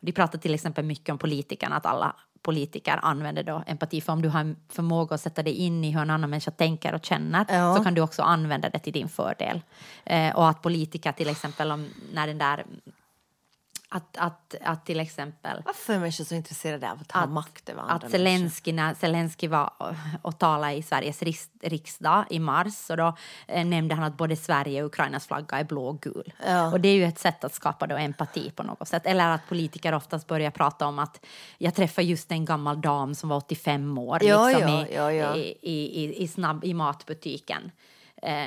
De 0.00 0.12
pratar 0.12 0.38
till 0.38 0.54
exempel 0.54 0.84
mycket 0.84 1.08
om 1.08 1.18
politikerna, 1.18 1.76
att 1.76 1.86
alla 1.86 2.16
politiker 2.42 2.98
använder 3.02 3.42
då 3.42 3.62
empati, 3.66 4.00
för 4.00 4.12
om 4.12 4.22
du 4.22 4.28
har 4.28 4.40
en 4.40 4.56
förmåga 4.68 5.14
att 5.14 5.20
sätta 5.20 5.42
dig 5.42 5.52
in 5.52 5.84
i 5.84 5.90
hur 5.90 6.00
en 6.00 6.10
annan 6.10 6.30
människa 6.30 6.50
tänker 6.50 6.94
och 6.94 7.04
känner 7.04 7.46
Ja. 7.48 7.76
så 7.76 7.84
kan 7.84 7.94
du 7.94 8.00
också 8.00 8.22
använda 8.22 8.68
det 8.70 8.78
till 8.78 8.92
din 8.92 9.08
fördel. 9.08 9.60
Eh, 10.04 10.36
och 10.36 10.48
att 10.48 10.62
politiker 10.62 11.12
till 11.12 11.28
exempel, 11.28 11.70
om, 11.70 11.88
när 12.12 12.26
den 12.26 12.38
där 12.38 12.64
att, 13.90 14.16
att, 14.16 14.54
att 14.62 14.86
till 14.86 15.00
exempel 15.00 15.62
Varför 15.64 15.94
är 15.94 15.98
människor 15.98 16.24
så 16.24 16.34
intresserade 16.34 16.90
av 16.90 16.98
att 17.00 17.12
ha 17.12 17.20
Att- 17.20 17.30
makt 17.30 17.68
över 17.68 17.82
andra 17.82 17.94
att? 17.94 18.10
Zelensky, 18.10 18.72
när 18.72 18.94
Zelensky 18.94 19.48
var 19.48 19.72
och, 19.78 19.94
och 20.22 20.38
talade 20.38 20.72
i 20.74 20.82
Sveriges 20.82 21.22
riks, 21.22 21.50
riksdag 21.62 22.24
i 22.30 22.38
mars 22.38 22.90
och 22.90 22.96
då 22.96 23.16
eh, 23.46 23.66
nämnde 23.66 23.94
han 23.94 24.04
att 24.04 24.16
både 24.16 24.36
Sverige 24.36 24.82
och 24.82 24.86
Ukrainas 24.86 25.26
flagga 25.26 25.58
är 25.58 25.64
blå 25.64 25.88
och 25.88 26.00
gul. 26.00 26.32
Ja. 26.46 26.72
Och 26.72 26.80
det 26.80 26.88
är 26.88 26.94
ju 26.94 27.04
ett 27.04 27.18
sätt 27.18 27.44
att 27.44 27.54
skapa 27.54 27.86
då 27.86 27.96
empati 27.96 28.50
på 28.50 28.62
något 28.62 28.88
sätt. 28.88 29.06
Eller 29.06 29.28
att 29.28 29.48
politiker 29.48 29.94
oftast 29.94 30.26
börjar 30.26 30.50
prata 30.50 30.86
om 30.86 30.98
att 30.98 31.24
jag 31.58 31.74
träffade 31.74 32.06
just 32.06 32.32
en 32.32 32.44
gammal 32.44 32.80
dam 32.80 33.14
som 33.14 33.28
var 33.28 33.36
85 33.36 33.98
år 33.98 34.18
Ja, 34.24 34.48
liksom 34.48 34.86
ja. 34.92 35.36
I, 35.36 35.58
i, 35.62 36.04
i, 36.04 36.22
i, 36.22 36.28
snabb, 36.28 36.64
i 36.64 36.74
matbutiken. 36.74 37.70
Eh, 38.22 38.46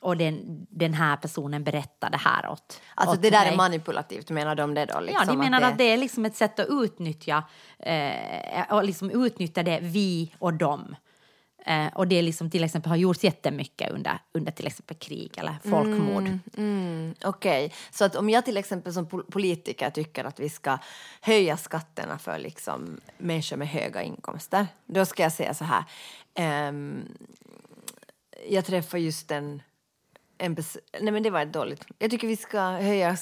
och 0.00 0.16
den, 0.16 0.66
den 0.70 0.94
här 0.94 1.16
personen 1.16 1.64
berättade 1.64 2.16
här 2.16 2.48
åt 2.48 2.80
Alltså 2.94 3.16
åt 3.16 3.22
det 3.22 3.30
där 3.30 3.44
mig. 3.44 3.52
är 3.52 3.56
manipulativt, 3.56 4.30
menar 4.30 4.54
de 4.54 4.74
det 4.74 4.84
då? 4.84 5.00
Liksom, 5.00 5.24
Ja, 5.26 5.32
de 5.32 5.38
menar 5.38 5.60
det... 5.60 5.66
att 5.66 5.78
det 5.78 5.84
är 5.84 5.96
liksom 5.96 6.24
ett 6.24 6.36
sätt 6.36 6.58
att 6.60 6.66
utnyttja, 6.70 7.44
eh, 7.78 8.62
och 8.72 8.84
liksom 8.84 9.10
utnyttja 9.10 9.62
det 9.62 9.78
vi 9.82 10.34
och 10.38 10.54
dem. 10.54 10.96
Eh, 11.66 11.86
och 11.94 12.08
det 12.08 12.22
liksom 12.22 12.50
till 12.50 12.64
exempel 12.64 12.90
har 12.90 12.96
gjorts 12.96 13.24
jättemycket 13.24 13.90
under, 13.90 14.18
under 14.32 14.52
till 14.52 14.66
exempel 14.66 14.96
krig 14.96 15.32
eller 15.38 15.54
folkmord. 15.70 16.38
Mm, 16.56 17.14
Okej, 17.24 17.72
så 17.90 18.04
att 18.04 18.16
om 18.16 18.30
jag 18.30 18.44
till 18.44 18.56
exempel 18.56 18.92
som 18.92 19.06
pol- 19.06 19.30
politiker 19.30 19.90
tycker 19.90 20.24
att 20.24 20.40
vi 20.40 20.48
ska 20.48 20.78
höja 21.20 21.56
skatterna 21.56 22.18
för 22.18 22.38
liksom 22.38 23.00
människor 23.18 23.56
med 23.56 23.68
höga 23.68 24.02
inkomster, 24.02 24.66
då 24.86 25.04
ska 25.04 25.22
jag 25.22 25.32
säga 25.32 25.54
så 25.54 25.64
här. 25.64 25.84
ehm, 26.34 27.04
jag 28.48 28.64
träffade 28.64 29.02
just 29.02 29.30
en, 29.30 29.62
en 30.42 30.56
Nej 31.00 31.12
men 31.12 31.22
det 31.22 31.30
var 31.30 31.44
dåligt. 31.44 31.84
Jag 31.98 32.10
tycker 32.10 32.26
vi 32.28 32.36
ska 32.36 32.60
höja 32.60 33.08
eh, 33.10 33.16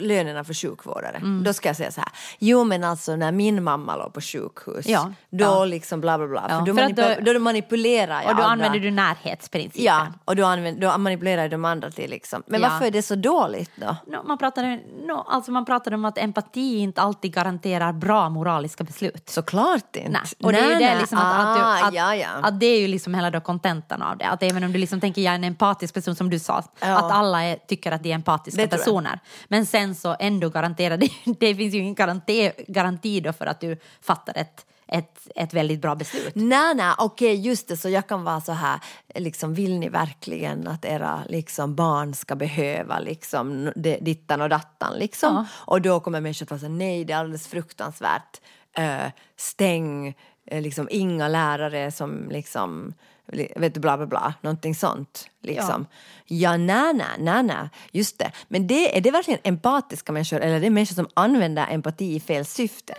lönerna 0.00 0.44
för 0.44 0.54
sjukvårdare. 0.54 1.16
Mm. 1.16 1.44
Då 1.44 1.52
ska 1.52 1.68
jag 1.68 1.76
säga 1.76 1.90
så 1.90 2.00
här. 2.00 2.10
Jo 2.38 2.64
men 2.64 2.84
alltså 2.84 3.16
när 3.16 3.32
min 3.32 3.62
mamma 3.62 3.96
låg 3.96 4.12
på 4.12 4.20
sjukhus. 4.20 4.86
Ja, 4.86 5.12
Då 5.30 5.44
ja. 5.44 5.64
liksom 5.64 6.00
bla 6.00 6.18
bla 6.18 6.26
bla. 6.26 6.46
Ja, 6.48 6.58
För 6.58 6.66
då, 6.66 6.74
för 6.74 6.82
att 6.82 6.90
manipu- 6.92 7.24
då- 7.24 7.32
då, 7.32 7.38
manipulerar 7.38 8.22
jag 8.22 8.30
Och 8.30 8.36
då 8.36 8.42
andra. 8.42 8.52
använder 8.66 8.78
du 8.80 8.90
närhetsprincipen. 8.90 9.84
Ja, 9.84 10.06
och 10.24 10.36
då, 10.36 10.44
använder, 10.44 10.80
då 10.92 10.98
manipulerar 10.98 11.48
de 11.48 11.64
andra 11.64 11.90
till 11.90 12.10
liksom. 12.10 12.42
Men 12.46 12.60
varför 12.62 12.86
är 12.86 12.90
det 12.90 13.02
så 13.02 13.14
dåligt 13.14 13.70
då? 13.76 13.96
No, 14.06 14.22
man, 14.26 14.38
pratade, 14.38 14.80
no, 15.06 15.24
alltså 15.28 15.50
man 15.50 15.64
pratade 15.64 15.96
om 15.96 16.04
att 16.04 16.18
empati 16.18 16.76
inte 16.78 17.00
alltid 17.02 17.34
garanterar 17.34 17.92
bra 17.92 18.28
moraliska 18.28 18.84
beslut. 18.84 19.28
Såklart 19.28 19.96
inte. 19.96 20.08
Nej. 20.10 20.20
Och 20.42 20.52
det 20.52 20.58
är 20.58 20.70
ju 20.70 20.76
det 20.86 20.98
liksom 20.98 21.18
att, 21.18 21.24
att, 21.24 21.46
Ah, 21.58 21.78
du, 21.80 21.86
att, 21.88 21.94
ja, 21.94 22.14
ja. 22.16 22.28
att 22.42 22.60
det 22.60 22.66
är 22.66 22.80
ju 22.80 22.88
liksom 22.88 23.14
hela 23.14 23.30
då 23.30 23.40
kontentan 23.40 24.02
av 24.02 24.16
det. 24.18 24.24
Att 24.24 24.42
även 24.42 24.64
om 24.64 24.72
du 24.72 24.78
liksom 24.78 25.00
tänker 25.00 25.22
jag 25.22 25.30
är 25.32 25.34
en 25.34 25.44
empatisk 25.44 25.94
person 25.94 26.14
som 26.14 26.30
du 26.30 26.38
sa, 26.38 26.53
Ja. 26.80 26.98
att 26.98 27.12
alla 27.12 27.42
är, 27.44 27.56
tycker 27.56 27.92
att 27.92 28.02
de 28.02 28.10
är 28.10 28.14
empatiska 28.14 28.62
Det 28.62 28.68
personer. 28.68 29.20
Men 29.48 29.66
sen 29.66 29.94
så 29.94 30.16
ändå 30.20 30.48
garanterar 30.48 30.96
det, 30.96 31.10
det 31.38 31.54
finns 31.54 31.74
ju 31.74 31.78
ingen 31.78 31.94
garanti, 31.94 32.52
garanti 32.68 33.20
då 33.20 33.32
för 33.32 33.46
att 33.46 33.60
du 33.60 33.76
fattar 34.00 34.38
ett, 34.38 34.66
ett, 34.88 35.28
ett 35.34 35.54
väldigt 35.54 35.80
bra 35.80 35.94
beslut. 35.94 36.34
Nej, 36.34 36.74
nej, 36.74 36.94
okej, 36.98 37.34
just 37.34 37.68
det, 37.68 37.76
så 37.76 37.88
jag 37.88 38.06
kan 38.06 38.24
vara 38.24 38.40
så 38.40 38.52
här, 38.52 38.80
liksom, 39.14 39.54
vill 39.54 39.78
ni 39.78 39.88
verkligen 39.88 40.68
att 40.68 40.84
era 40.84 41.22
liksom, 41.28 41.74
barn 41.74 42.14
ska 42.14 42.34
behöva 42.36 42.98
liksom, 42.98 43.72
det, 43.76 43.98
dittan 44.00 44.40
och 44.40 44.48
dattan 44.48 44.98
liksom? 44.98 45.34
Ja. 45.34 45.46
Och 45.72 45.82
då 45.82 46.00
kommer 46.00 46.20
människor 46.20 46.44
att 46.46 46.50
vara 46.50 46.60
så 46.60 46.68
nej, 46.68 47.04
det 47.04 47.12
är 47.12 47.16
alldeles 47.18 47.48
fruktansvärt, 47.48 48.40
Eh, 48.76 49.10
stäng, 49.36 50.14
eh, 50.46 50.62
liksom, 50.62 50.88
inga 50.90 51.28
lärare 51.28 51.90
som 51.90 52.28
liksom, 52.30 52.94
li- 52.94 52.94
vet 53.32 53.74
du, 53.74 53.80
bla 53.80 53.96
bla 53.96 54.06
bla, 54.06 54.34
någonting 54.40 54.74
sånt. 54.74 55.30
Liksom. 55.42 55.86
Ja, 56.26 56.56
nej, 56.56 56.94
nej, 56.94 57.06
nej, 57.18 57.42
nej, 57.42 57.68
just 57.92 58.18
det. 58.18 58.32
Men 58.48 58.66
det, 58.66 58.96
är 58.96 59.00
det 59.00 59.10
verkligen 59.10 59.40
empatiska 59.44 60.12
människor 60.12 60.40
eller 60.40 60.56
är 60.56 60.60
det 60.60 60.70
människor 60.70 60.94
som 60.94 61.08
använder 61.14 61.66
empati 61.70 62.14
i 62.14 62.20
fel 62.20 62.44
syfte? 62.44 62.94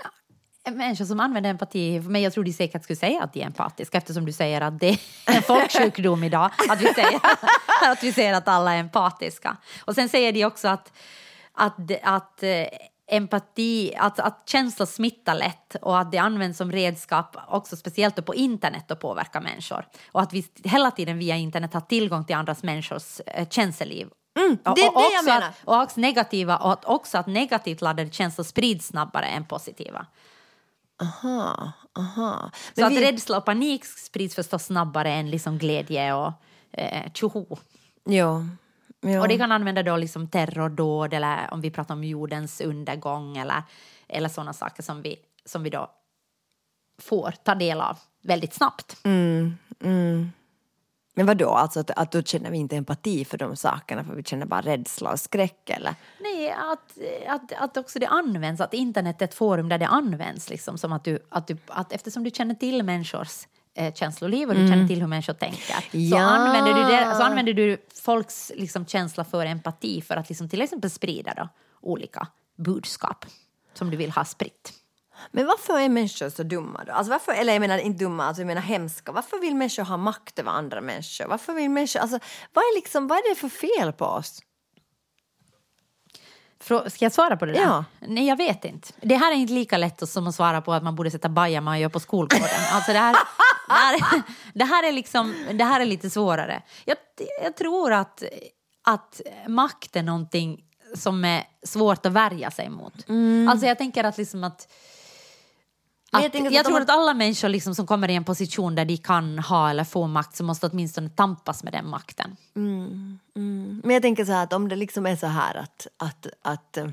Människor 0.72 1.06
som 1.06 1.20
använder 1.20 1.50
empati, 1.50 2.00
men 2.00 2.22
jag 2.22 2.34
tror 2.34 2.44
de 2.44 2.54
säkert 2.54 2.84
skulle 2.84 2.98
säga 2.98 3.24
att 3.24 3.34
de 3.34 3.42
är 3.42 3.46
empatiska 3.46 3.98
eftersom 3.98 4.26
du 4.26 4.32
säger 4.32 4.62
att 4.62 4.80
det 4.80 4.90
är 4.90 5.36
en 5.36 5.42
folksjukdom 5.42 6.24
idag, 6.24 6.52
att 6.70 6.82
vi 6.82 6.94
säger 6.94 7.20
att, 7.92 8.04
vi 8.04 8.14
säger 8.14 8.34
att 8.34 8.48
alla 8.48 8.74
är 8.74 8.80
empatiska. 8.80 9.58
Och 9.86 9.96
sen 9.96 10.10
säger 10.10 10.32
de 10.32 10.46
också 10.46 10.68
att, 10.68 10.94
att, 11.54 11.92
att 12.04 12.44
eh, 12.44 12.50
empati, 13.08 13.96
att, 13.98 14.20
att 14.20 14.50
känslor 14.50 14.86
smittar 14.86 15.36
lätt 15.36 15.76
och 15.82 16.00
att 16.00 16.12
det 16.12 16.18
används 16.18 16.58
som 16.58 16.72
redskap 16.72 17.38
också 17.48 17.76
speciellt 17.76 18.26
på 18.26 18.36
internet 18.36 18.92
att 18.92 19.00
påverka 19.00 19.42
människor. 19.42 19.86
Och 20.12 20.22
att 20.22 20.34
vi 20.34 20.46
hela 20.64 20.92
tiden 20.92 21.18
via 21.18 21.36
internet 21.36 21.74
har 21.74 21.82
tillgång 21.82 22.26
till 22.26 22.36
andras 22.36 22.64
människors 22.64 23.20
eh, 23.26 23.48
känsloliv. 23.50 24.08
Mm, 24.40 24.58
det 24.64 24.70
är 24.70 24.72
Och- 24.72 24.78
det 24.78 24.90
och 24.90 25.02
jag 25.14 25.26
menar. 25.26 25.48
Att, 25.48 25.56
och 25.66 25.82
också 25.82 26.00
negativa, 26.00 26.58
och 26.58 26.72
att 26.74 26.86
också 26.86 27.18
att 27.18 27.28
negativt 27.28 27.82
laddade 27.82 28.10
känslor 28.12 28.46
sprids 28.46 28.88
snabbare 28.88 29.26
än 29.26 29.46
positiva. 29.46 30.06
Aha, 31.02 31.72
aha. 31.98 32.52
Så 32.54 32.82
Men 32.82 32.86
att 32.86 32.92
vi- 32.92 33.12
rädsla 33.12 33.38
och 33.38 33.46
panik 33.46 33.86
sprids 33.86 34.36
förstås 34.36 34.64
snabbare 34.66 35.12
än 35.14 35.30
liksom 35.30 35.58
glädje 35.58 36.14
och 36.14 36.32
eh, 36.72 37.12
tjoho. 37.14 37.58
Jo. 38.06 38.46
Jo. 39.06 39.22
Och 39.22 39.28
det 39.28 39.38
kan 39.38 39.52
använda 39.52 39.84
då 39.84 39.98
liksom 39.98 40.28
terrordåd 40.28 41.14
eller 41.14 41.54
om 41.54 41.62
vi 41.62 41.72
pratar 41.72 41.94
om 41.94 42.04
jordens 42.04 42.62
undergång 42.62 43.38
eller, 43.38 43.64
eller 44.08 44.30
sådana 44.30 44.54
saker 44.54 44.84
som 44.84 45.02
vi, 45.02 45.16
som 45.46 45.64
vi 45.64 45.70
då 45.70 45.92
får 47.02 47.32
ta 47.44 47.56
del 47.56 47.82
av 47.82 47.98
väldigt 48.22 48.54
snabbt. 48.54 48.98
Mm, 49.04 49.58
Men 51.14 51.26
vad 51.26 51.38
då? 51.38 51.50
Alltså 51.50 51.80
att, 51.80 51.92
att 51.92 52.12
då 52.12 52.22
känner 52.22 52.52
vi 52.52 52.58
inte 52.58 52.76
empati 52.76 53.26
för 53.26 53.38
de 53.38 53.56
sakerna 53.56 54.04
för 54.04 54.16
vi 54.16 54.24
känner 54.24 54.46
bara 54.46 54.62
rädsla 54.62 55.12
och 55.12 55.20
skräck 55.20 55.70
eller? 55.70 55.96
Nej, 56.20 56.52
att, 56.52 56.98
att, 57.28 57.52
att 57.52 57.78
också 57.78 58.00
det 58.00 58.08
används, 58.08 58.62
att 58.62 58.74
internet 58.74 59.22
är 59.22 59.26
ett 59.26 59.34
forum 59.34 59.70
där 59.70 59.78
det 59.78 59.88
används. 59.88 60.50
Liksom, 60.50 60.78
som 60.78 60.94
att 60.94 61.04
du, 61.04 61.20
att 61.30 61.48
du, 61.48 61.58
att 61.68 61.92
eftersom 61.92 62.24
du 62.24 62.30
känner 62.30 62.56
till 62.56 62.84
människors 62.84 63.48
eh, 63.76 63.94
känsloliv 63.94 64.50
och 64.50 64.56
du 64.56 64.68
känner 64.68 64.88
till 64.88 65.00
hur 65.02 65.08
människor 65.08 65.34
tänker 65.34 65.74
så, 65.74 65.82
Ja. 65.92 66.20
använder 66.22 66.74
du 66.74 66.84
det, 66.84 67.16
så 67.18 67.24
använder 67.24 67.54
du 67.54 67.78
folks 68.06 68.52
liksom, 68.56 68.86
känsla 68.86 69.24
för 69.24 69.46
empati 69.46 70.02
för 70.02 70.16
att 70.18 70.30
liksom, 70.30 70.50
till 70.50 70.62
exempel 70.62 70.90
sprida 70.92 71.34
då, 71.38 71.50
olika 71.82 72.28
budskap 72.58 73.26
som 73.74 73.90
du 73.92 73.98
vill 73.98 74.12
ha 74.12 74.26
spritt. 74.26 74.74
Men 75.32 75.46
varför 75.48 75.80
är 75.80 75.90
människor 75.90 76.30
så 76.30 76.44
dumma 76.44 76.84
då? 76.88 76.92
Alltså 76.94 77.12
varför, 77.12 77.32
eller 77.32 77.54
jag 77.54 77.60
menar 77.60 77.78
inte 77.78 78.04
dumma, 78.04 78.26
alltså 78.26 78.42
jag 78.42 78.48
menar 78.48 78.62
hemska. 78.62 79.12
Varför 79.12 79.40
vill 79.42 79.56
människor 79.56 79.84
ha 79.84 79.98
makt 79.98 80.40
över 80.40 80.52
andra 80.52 80.82
människor? 80.82 81.26
Varför 81.28 81.54
vill 81.54 81.70
människor, 81.70 82.00
alltså 82.00 82.20
vad 82.54 82.64
är 82.64 82.76
liksom, 82.76 83.08
vad 83.08 83.18
är 83.18 83.30
det 83.30 83.36
för 83.40 83.50
fel 83.50 83.94
på 83.94 84.06
oss? 84.06 84.40
Frå- 86.64 86.90
Ska 86.90 87.06
jag 87.06 87.12
svara 87.12 87.38
på 87.38 87.46
det 87.46 87.52
där? 87.54 87.62
Ja. 87.62 87.84
Nej, 88.00 88.28
jag 88.28 88.36
vet 88.36 88.66
inte. 88.66 88.88
Det 89.02 89.16
här 89.16 89.32
är 89.32 89.36
inte 89.36 89.54
lika 89.54 89.78
lätt 89.78 90.10
som 90.10 90.28
att 90.28 90.36
svara 90.36 90.62
på 90.62 90.74
att 90.74 90.84
man 90.84 90.96
borde 90.96 91.12
sätta 91.12 91.30
bajamajor 91.30 91.90
på 91.90 92.00
skolgården. 92.00 92.50
Alltså 92.72 92.94
det, 92.94 93.00
här, 93.00 93.16
det, 93.68 93.74
här, 94.04 94.22
det, 94.54 94.66
här 94.66 94.84
är 94.84 94.92
liksom, 94.92 95.34
det 95.54 95.64
här 95.64 95.82
är 95.82 95.86
lite 95.86 96.10
svårare. 96.10 96.62
Jag, 96.86 96.98
jag 97.44 97.56
tror 97.56 97.94
att, 97.94 98.24
att 98.84 99.22
makt 99.48 99.96
är 99.96 100.04
någonting 100.04 100.64
som 100.96 101.26
är 101.26 101.44
svårt 101.64 102.06
att 102.06 102.12
värja 102.12 102.52
sig 102.52 102.70
mot. 102.70 102.94
Alltså 103.50 103.68
jag 103.68 103.78
tänker 103.78 104.04
att 104.04 104.18
liksom 104.18 104.44
att 104.44 104.68
att, 106.12 106.24
jag 106.24 106.36
jag 106.36 106.58
att 106.58 106.66
tror 106.66 106.74
man- 106.74 106.82
att 106.82 106.90
alla 106.90 107.14
människor 107.14 107.50
liksom 107.50 107.76
som 107.76 107.88
kommer 107.88 108.10
i 108.10 108.16
en 108.16 108.24
position 108.24 108.76
där 108.76 108.86
de 108.86 108.98
kan 108.98 109.40
ha 109.40 109.70
eller 109.70 109.84
få 109.84 110.08
makt 110.08 110.36
så 110.36 110.44
måste 110.44 110.68
åtminstone 110.68 111.10
tampas 111.10 111.64
med 111.64 111.74
den 111.74 111.90
makten. 111.90 112.36
Men 113.84 113.90
jag 113.94 114.02
tänker 114.02 114.26
så 114.26 114.32
här 114.32 114.44
att 114.44 114.54
om 114.54 114.70
det 114.70 114.76
liksom 114.76 115.06
är 115.06 115.16
så 115.16 115.28
här 115.28 115.56
att, 115.56 115.88
att, 115.98 116.28
att, 116.42 116.78
eh, 116.78 116.88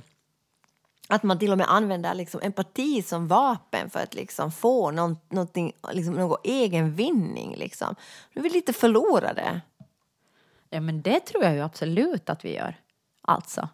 att 1.13 1.23
man 1.23 1.39
till 1.39 1.53
och 1.53 1.59
med 1.59 1.67
använder 1.71 2.15
liksom 2.15 2.41
empati 2.43 3.03
som 3.03 3.29
vapen 3.29 3.91
för 3.91 4.01
att 4.01 4.15
liksom 4.15 4.53
få 4.53 4.91
någon, 4.91 5.17
liksom 5.93 6.15
någon 6.15 6.39
egen 6.45 6.95
vinning. 6.95 7.57
Liksom. 7.57 7.95
Nu 8.33 8.41
är 8.41 8.43
vi 8.43 8.51
lite 8.51 8.73
förlorade. 8.73 9.61
Ja, 10.71 10.81
men 10.81 11.03
det 11.03 11.21
tror 11.21 11.45
jag 11.45 11.55
ju 11.55 11.61
absolut 11.61 12.31
att 12.31 12.45
vi 12.45 12.55
gör. 12.57 12.77
Alltså. 13.23 13.69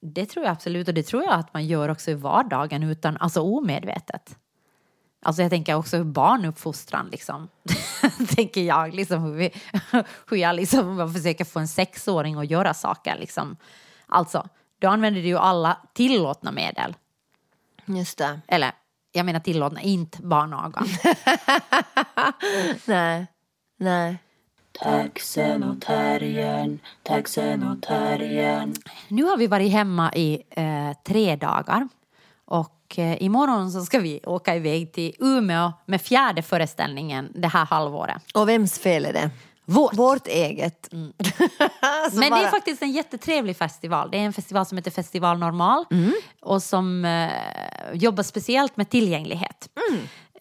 Det 0.00 0.26
tror 0.26 0.44
jag 0.44 0.52
absolut 0.52 0.88
och 0.88 0.94
det 0.94 1.02
tror 1.02 1.22
jag 1.22 1.32
att 1.32 1.54
man 1.54 1.66
gör 1.66 1.88
också 1.88 2.10
i 2.10 2.14
vardagen 2.14 2.82
utan, 2.82 3.16
alltså 3.16 3.40
omedvetet. 3.40 4.38
Alltså 5.22 5.42
jag 5.42 5.50
tänker 5.50 5.74
också 5.74 6.04
barnuppfostran 6.04 7.08
liksom. 7.12 7.48
tänker 8.36 8.60
jag 8.62 8.94
liksom 8.94 9.22
hur, 9.22 9.32
vi, 9.32 9.50
hur 10.28 10.36
jag 10.36 10.56
liksom 10.56 11.12
försöker 11.12 11.44
få 11.44 11.58
en 11.58 11.68
sexåring 11.68 12.34
att 12.34 12.50
göra 12.50 12.74
saker 12.74 13.18
liksom. 13.18 13.56
Alltså, 14.06 14.48
då 14.78 14.88
använder 14.88 15.22
du 15.22 15.28
ju 15.28 15.38
alla 15.38 15.78
tillåtna 15.92 16.52
medel. 16.52 16.96
Just 17.86 18.18
det. 18.18 18.40
Eller, 18.48 18.72
jag 19.12 19.26
menar 19.26 19.40
tillåtna, 19.40 19.80
inte 19.80 20.22
barnagan. 20.22 20.86
Nej. 22.86 23.26
Nej. 23.76 24.18
Taxen 24.80 25.62
och 25.62 25.80
terriern, 25.80 26.78
taxen 27.02 27.62
och 27.62 27.82
terriern. 27.82 28.74
nu 29.08 29.24
har 29.24 29.36
vi 29.36 29.46
varit 29.46 29.72
hemma 29.72 30.12
i 30.14 30.42
eh, 30.50 30.92
tre 31.06 31.36
dagar. 31.36 31.88
Och 32.44 32.98
eh, 32.98 33.22
imorgon 33.22 33.70
så 33.70 33.84
ska 33.84 33.98
vi 33.98 34.20
åka 34.24 34.56
iväg 34.56 34.92
till 34.92 35.14
Umeå 35.18 35.72
med 35.86 36.00
fjärde 36.00 36.42
föreställningen 36.42 37.32
det 37.34 37.48
här 37.48 37.64
halvåret. 37.64 38.22
Och 38.34 38.48
vems 38.48 38.78
fel 38.78 39.04
är 39.04 39.12
det? 39.12 39.30
Vårt. 39.64 39.94
Vårt 39.94 40.26
eget. 40.26 40.92
Mm. 40.92 41.12
Så 42.10 42.18
Men 42.18 42.20
det 42.20 42.26
är 42.26 42.30
bara- 42.30 42.50
faktiskt 42.50 42.82
en 42.82 42.92
jättetrevlig 42.92 43.56
festival. 43.56 44.08
Det 44.12 44.18
är 44.18 44.22
en 44.22 44.32
festival 44.32 44.66
som 44.66 44.78
heter 44.78 44.90
Festival 44.90 45.38
Normal 45.38 45.84
och 46.40 46.62
som 46.62 47.04
eh, 47.04 47.30
jobbar 47.92 48.22
speciellt 48.22 48.76
med 48.76 48.90
tillgänglighet. 48.90 49.68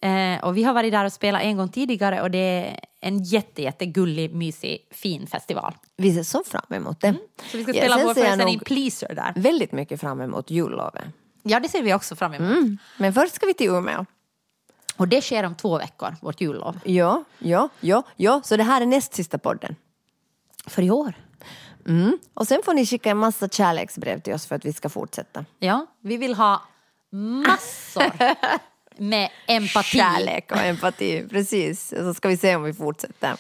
Eh, 0.02 0.44
och 0.44 0.58
vi 0.58 0.64
har 0.64 0.74
varit 0.74 0.92
där 0.92 1.06
och 1.06 1.14
spelat 1.14 1.42
en 1.42 1.58
gång 1.58 1.70
tidigare 1.70 2.22
och 2.22 2.32
det 2.32 2.38
är 2.38 2.80
en 3.02 3.24
jätte, 3.24 3.62
jättegullig, 3.62 4.36
mysig, 4.36 4.88
fin 4.92 5.28
festival. 5.28 5.74
Vi 5.98 6.14
ser 6.16 6.24
så 6.24 6.44
fram 6.44 6.74
emot 6.74 7.02
det. 7.02 7.16
Så 7.52 7.58
vi 7.58 7.64
ska 7.64 7.74
Ja, 7.74 7.82
spela 7.82 7.96
sen 7.98 8.06
vår 8.08 8.14
föreställning 8.14 8.60
Pleaser 8.60 9.16
där. 9.16 9.34
väldigt 9.36 9.72
mycket 9.72 10.00
fram 10.02 10.22
emot 10.22 10.52
jullovet. 10.52 11.04
Ja, 11.44 11.60
det 11.60 11.70
ser 11.70 11.84
vi 11.84 11.94
också 11.94 12.16
fram 12.16 12.34
emot. 12.34 12.52
Mm. 12.58 12.78
Men 12.98 13.14
först 13.14 13.34
ska 13.36 13.46
vi 13.46 13.54
till 13.54 13.70
Umeå. 13.70 14.06
Och 14.98 15.08
det 15.08 15.22
sker 15.22 15.44
om 15.44 15.56
två 15.56 15.78
veckor, 15.78 16.16
vårt 16.22 16.42
jullov. 16.42 16.80
Ja, 16.86 17.24
ja, 17.40 17.70
ja, 17.80 18.04
ja. 18.16 18.42
Så 18.44 18.58
det 18.58 18.64
här 18.64 18.82
är 18.82 18.86
näst 18.86 19.14
sista 19.14 19.38
podden. 19.38 19.76
För 20.68 20.82
i 20.82 20.92
år. 20.92 21.14
Mm. 21.88 22.18
Och 22.34 22.48
sen 22.48 22.62
får 22.66 22.74
ni 22.74 22.86
skicka 22.86 23.10
en 23.10 23.18
massa 23.18 23.50
kärleksbrev 23.50 24.20
till 24.20 24.34
oss 24.34 24.46
för 24.46 24.56
att 24.56 24.66
vi 24.66 24.74
ska 24.74 24.90
fortsätta. 24.90 25.46
Ja, 25.60 25.86
vi 26.02 26.18
vill 26.18 26.34
ha 26.34 26.62
massor 27.12 28.12
med 28.98 29.30
empati. 29.48 29.98
Kärlek 29.98 30.52
och 30.52 30.58
empati, 30.58 31.28
precis. 31.30 31.94
Så 31.98 32.14
ska 32.14 32.30
vi 32.30 32.38
se 32.38 32.56
om 32.56 32.64
vi 32.64 32.74
fortsätter. 32.74 33.36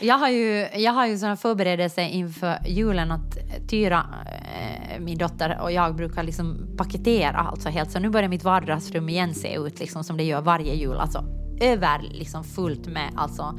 Jag 0.00 0.18
har 0.18 0.28
ju, 0.28 0.68
jag 0.76 0.92
har 0.92 1.06
ju 1.06 1.18
såna 1.18 1.36
förberedelser 1.36 2.02
inför 2.02 2.58
julen 2.66 3.12
att 3.12 3.38
Tyra, 3.68 4.04
eh, 4.26 5.00
min 5.00 5.18
dotter 5.18 5.58
och 5.62 5.72
jag 5.72 5.96
brukar 5.96 6.22
liksom 6.22 6.74
paketera 6.76 7.38
alltså 7.38 7.68
helt. 7.68 7.90
Så 7.90 7.98
nu 7.98 8.10
börjar 8.10 8.28
mitt 8.28 8.44
vardagsrum 8.44 9.08
igen 9.08 9.34
se 9.34 9.54
ut 9.54 9.80
liksom 9.80 10.04
som 10.04 10.16
det 10.16 10.24
gör 10.24 10.40
varje 10.40 10.74
jul. 10.74 10.96
Alltså 10.96 11.24
över 11.60 12.02
liksom 12.10 12.44
fullt 12.44 12.86
med 12.86 13.10
alltså 13.16 13.58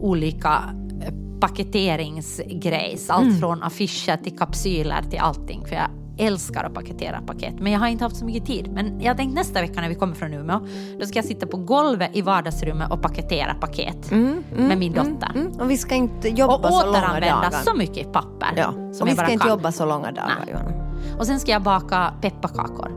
olika 0.00 0.62
eh, 1.02 1.14
paketeringsgrejs. 1.40 3.10
Allt 3.10 3.40
från 3.40 3.62
affischer 3.62 4.16
till 4.16 4.38
kapsyler 4.38 5.02
till 5.02 5.18
allting. 5.18 5.66
För 5.66 5.74
jag 5.74 5.90
älskar 6.18 6.64
att 6.64 6.74
paketera 6.74 7.20
paket. 7.26 7.54
Men 7.60 7.72
jag 7.72 7.80
har 7.80 7.86
inte 7.88 8.04
haft 8.04 8.16
så 8.16 8.24
mycket 8.24 8.46
tid. 8.46 8.72
Men 8.72 9.00
jag 9.00 9.16
tänkte 9.16 9.34
nästa 9.34 9.60
vecka 9.60 9.80
när 9.80 9.88
vi 9.88 9.94
kommer 9.94 10.14
från 10.14 10.34
Umeå, 10.34 10.60
då 11.00 11.06
ska 11.06 11.18
jag 11.18 11.24
sitta 11.24 11.46
på 11.46 11.56
golvet 11.56 12.10
i 12.16 12.22
vardagsrummet 12.22 12.90
och 12.92 13.02
paketera 13.02 13.54
paket 13.54 14.10
med 14.56 14.78
min 14.78 14.92
dotter. 14.92 15.30
Mm. 15.34 15.52
Och 15.60 15.70
vi 15.70 15.76
ska 15.76 15.94
inte 15.94 16.28
jobba 16.28 16.54
Och 16.54 16.62
så 16.74 16.86
långa 16.86 16.98
återanvända 16.98 17.26
dagar. 17.42 17.50
så 17.64 17.74
mycket 17.76 18.12
papper 18.12 18.48
Ja, 18.56 18.72
som 18.72 18.82
och 18.82 18.96
jag 19.00 19.06
vi 19.06 19.14
bara 19.14 19.22
ska 19.26 19.32
inte 19.32 19.42
kan. 19.46 19.56
jobba 19.56 19.72
så 19.72 19.86
långa 19.86 20.12
dagar, 20.12 20.34
Nej. 20.44 20.52
Johanna. 20.52 20.86
Och 21.18 21.26
sen 21.26 21.40
ska 21.40 21.50
jag 21.52 21.62
baka 21.62 22.12
pepparkakor 22.20 22.90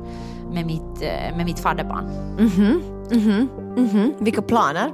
med 0.51 0.65
mitt, 0.65 1.01
eh, 1.01 1.37
med 1.37 1.45
mitt 1.45 1.59
fadderbarn. 1.59 2.05
Mhm. 2.39 4.13
Vilka 4.19 4.41
planer? 4.41 4.91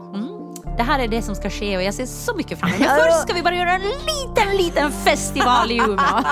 Det 0.78 0.84
här 0.84 1.00
är 1.00 1.08
det 1.08 1.22
som 1.22 1.36
ska 1.36 1.50
ske 1.50 1.78
och 1.78 1.84
jag 1.84 1.94
ser 1.94 2.06
så 2.06 2.36
mycket 2.36 2.60
fram 2.60 2.70
emot. 2.70 2.80
Men 2.80 2.90
först 3.12 3.22
ska 3.22 3.34
vi 3.34 3.42
bara 3.44 3.56
göra 3.56 3.72
en 3.74 3.82
liten, 3.82 4.58
liten 4.58 4.92
festival 4.92 5.72
i 5.72 5.78
Umeå. 5.78 6.24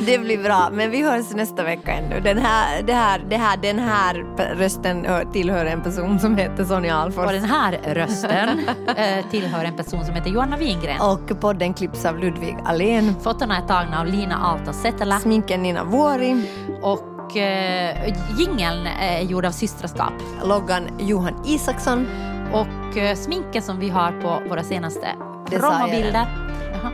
Det 0.06 0.18
blir 0.18 0.42
bra, 0.42 0.68
men 0.72 0.90
vi 0.90 1.02
hörs 1.02 1.30
nästa 1.34 1.62
vecka 1.64 1.92
ännu. 1.92 2.20
Den 2.20 2.38
här, 2.38 2.82
det 2.82 2.92
här, 2.92 3.24
det 3.30 3.36
här, 3.36 3.56
den 3.56 3.78
här 3.78 4.14
rösten 4.56 5.04
hör- 5.04 5.24
tillhör 5.32 5.64
en 5.66 5.82
person 5.82 6.20
som 6.20 6.36
heter 6.36 6.64
Sonja 6.64 6.94
Alfors. 6.96 7.26
Och 7.26 7.32
den 7.32 7.44
här 7.44 7.80
rösten 7.94 8.48
eh, 8.96 9.24
tillhör 9.30 9.64
en 9.64 9.76
person 9.76 10.04
som 10.04 10.14
heter 10.14 10.30
Johanna 10.30 10.56
Wingren. 10.56 11.00
Och 11.00 11.40
podden 11.40 11.74
klipps 11.74 12.04
av 12.04 12.18
Ludvig 12.18 12.56
Alén. 12.64 13.14
Fotona 13.22 13.56
är 13.56 13.66
tagna 13.66 14.00
av 14.00 14.06
Lina 14.06 14.36
Aalto 14.36 14.72
Setälä 14.72 15.20
Sminken 15.20 15.62
Nina 15.62 15.84
Vuori. 15.84 16.46
och 16.82 17.36
eh, 17.36 18.14
jingeln 18.38 18.86
är 18.86 19.20
gjord 19.20 19.44
av 19.44 19.50
Systraskap. 19.50 20.12
Loggan 20.44 20.82
Johan 20.98 21.34
Isaksson. 21.46 22.06
Och 22.52 22.96
eh, 22.96 23.16
sminken 23.16 23.62
som 23.62 23.78
vi 23.78 23.88
har 23.88 24.12
på 24.12 24.48
våra 24.48 24.62
senaste 24.62 25.06
promobilder. 25.50 26.26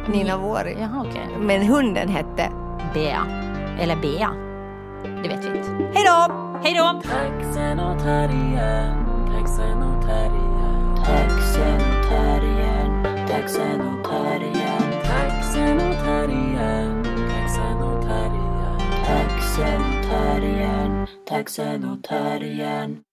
Nina 0.07 0.39
Vuori. 0.39 0.77
Jaha, 0.81 1.05
okej. 1.09 1.29
Men 1.41 1.67
hunden 1.67 2.09
hette... 2.09 2.51
Bea. 2.95 3.27
Eller 3.81 3.97
Bea. 3.97 4.31
Det 5.23 5.29
vet 5.29 5.45
vi 5.45 5.59
inte. 5.59 5.71
Hej 5.95 6.05
då! 6.05 6.49
Hej 6.63 6.75
då! 6.75 7.01
Taxen 7.09 7.81
och 7.81 7.99
terriern, 7.99 9.27
taxen 9.33 9.83
och 9.83 10.03
terriern. 10.03 10.97
Taxen 11.05 11.81
och 11.81 12.09
terriern, 12.09 13.05
taxen 13.29 13.81
och 13.81 14.05
terriern. 14.05 14.93
Taxen 15.05 15.77
och 15.77 16.05
terriern, 16.05 17.05
taxen 17.05 17.83
och 17.83 18.03
terriern. 18.03 18.81
Taxen 19.07 19.81
och 19.81 20.11
terriern, 20.11 21.07
taxen 21.29 21.85
och 21.85 22.03
terriern. 22.03 23.08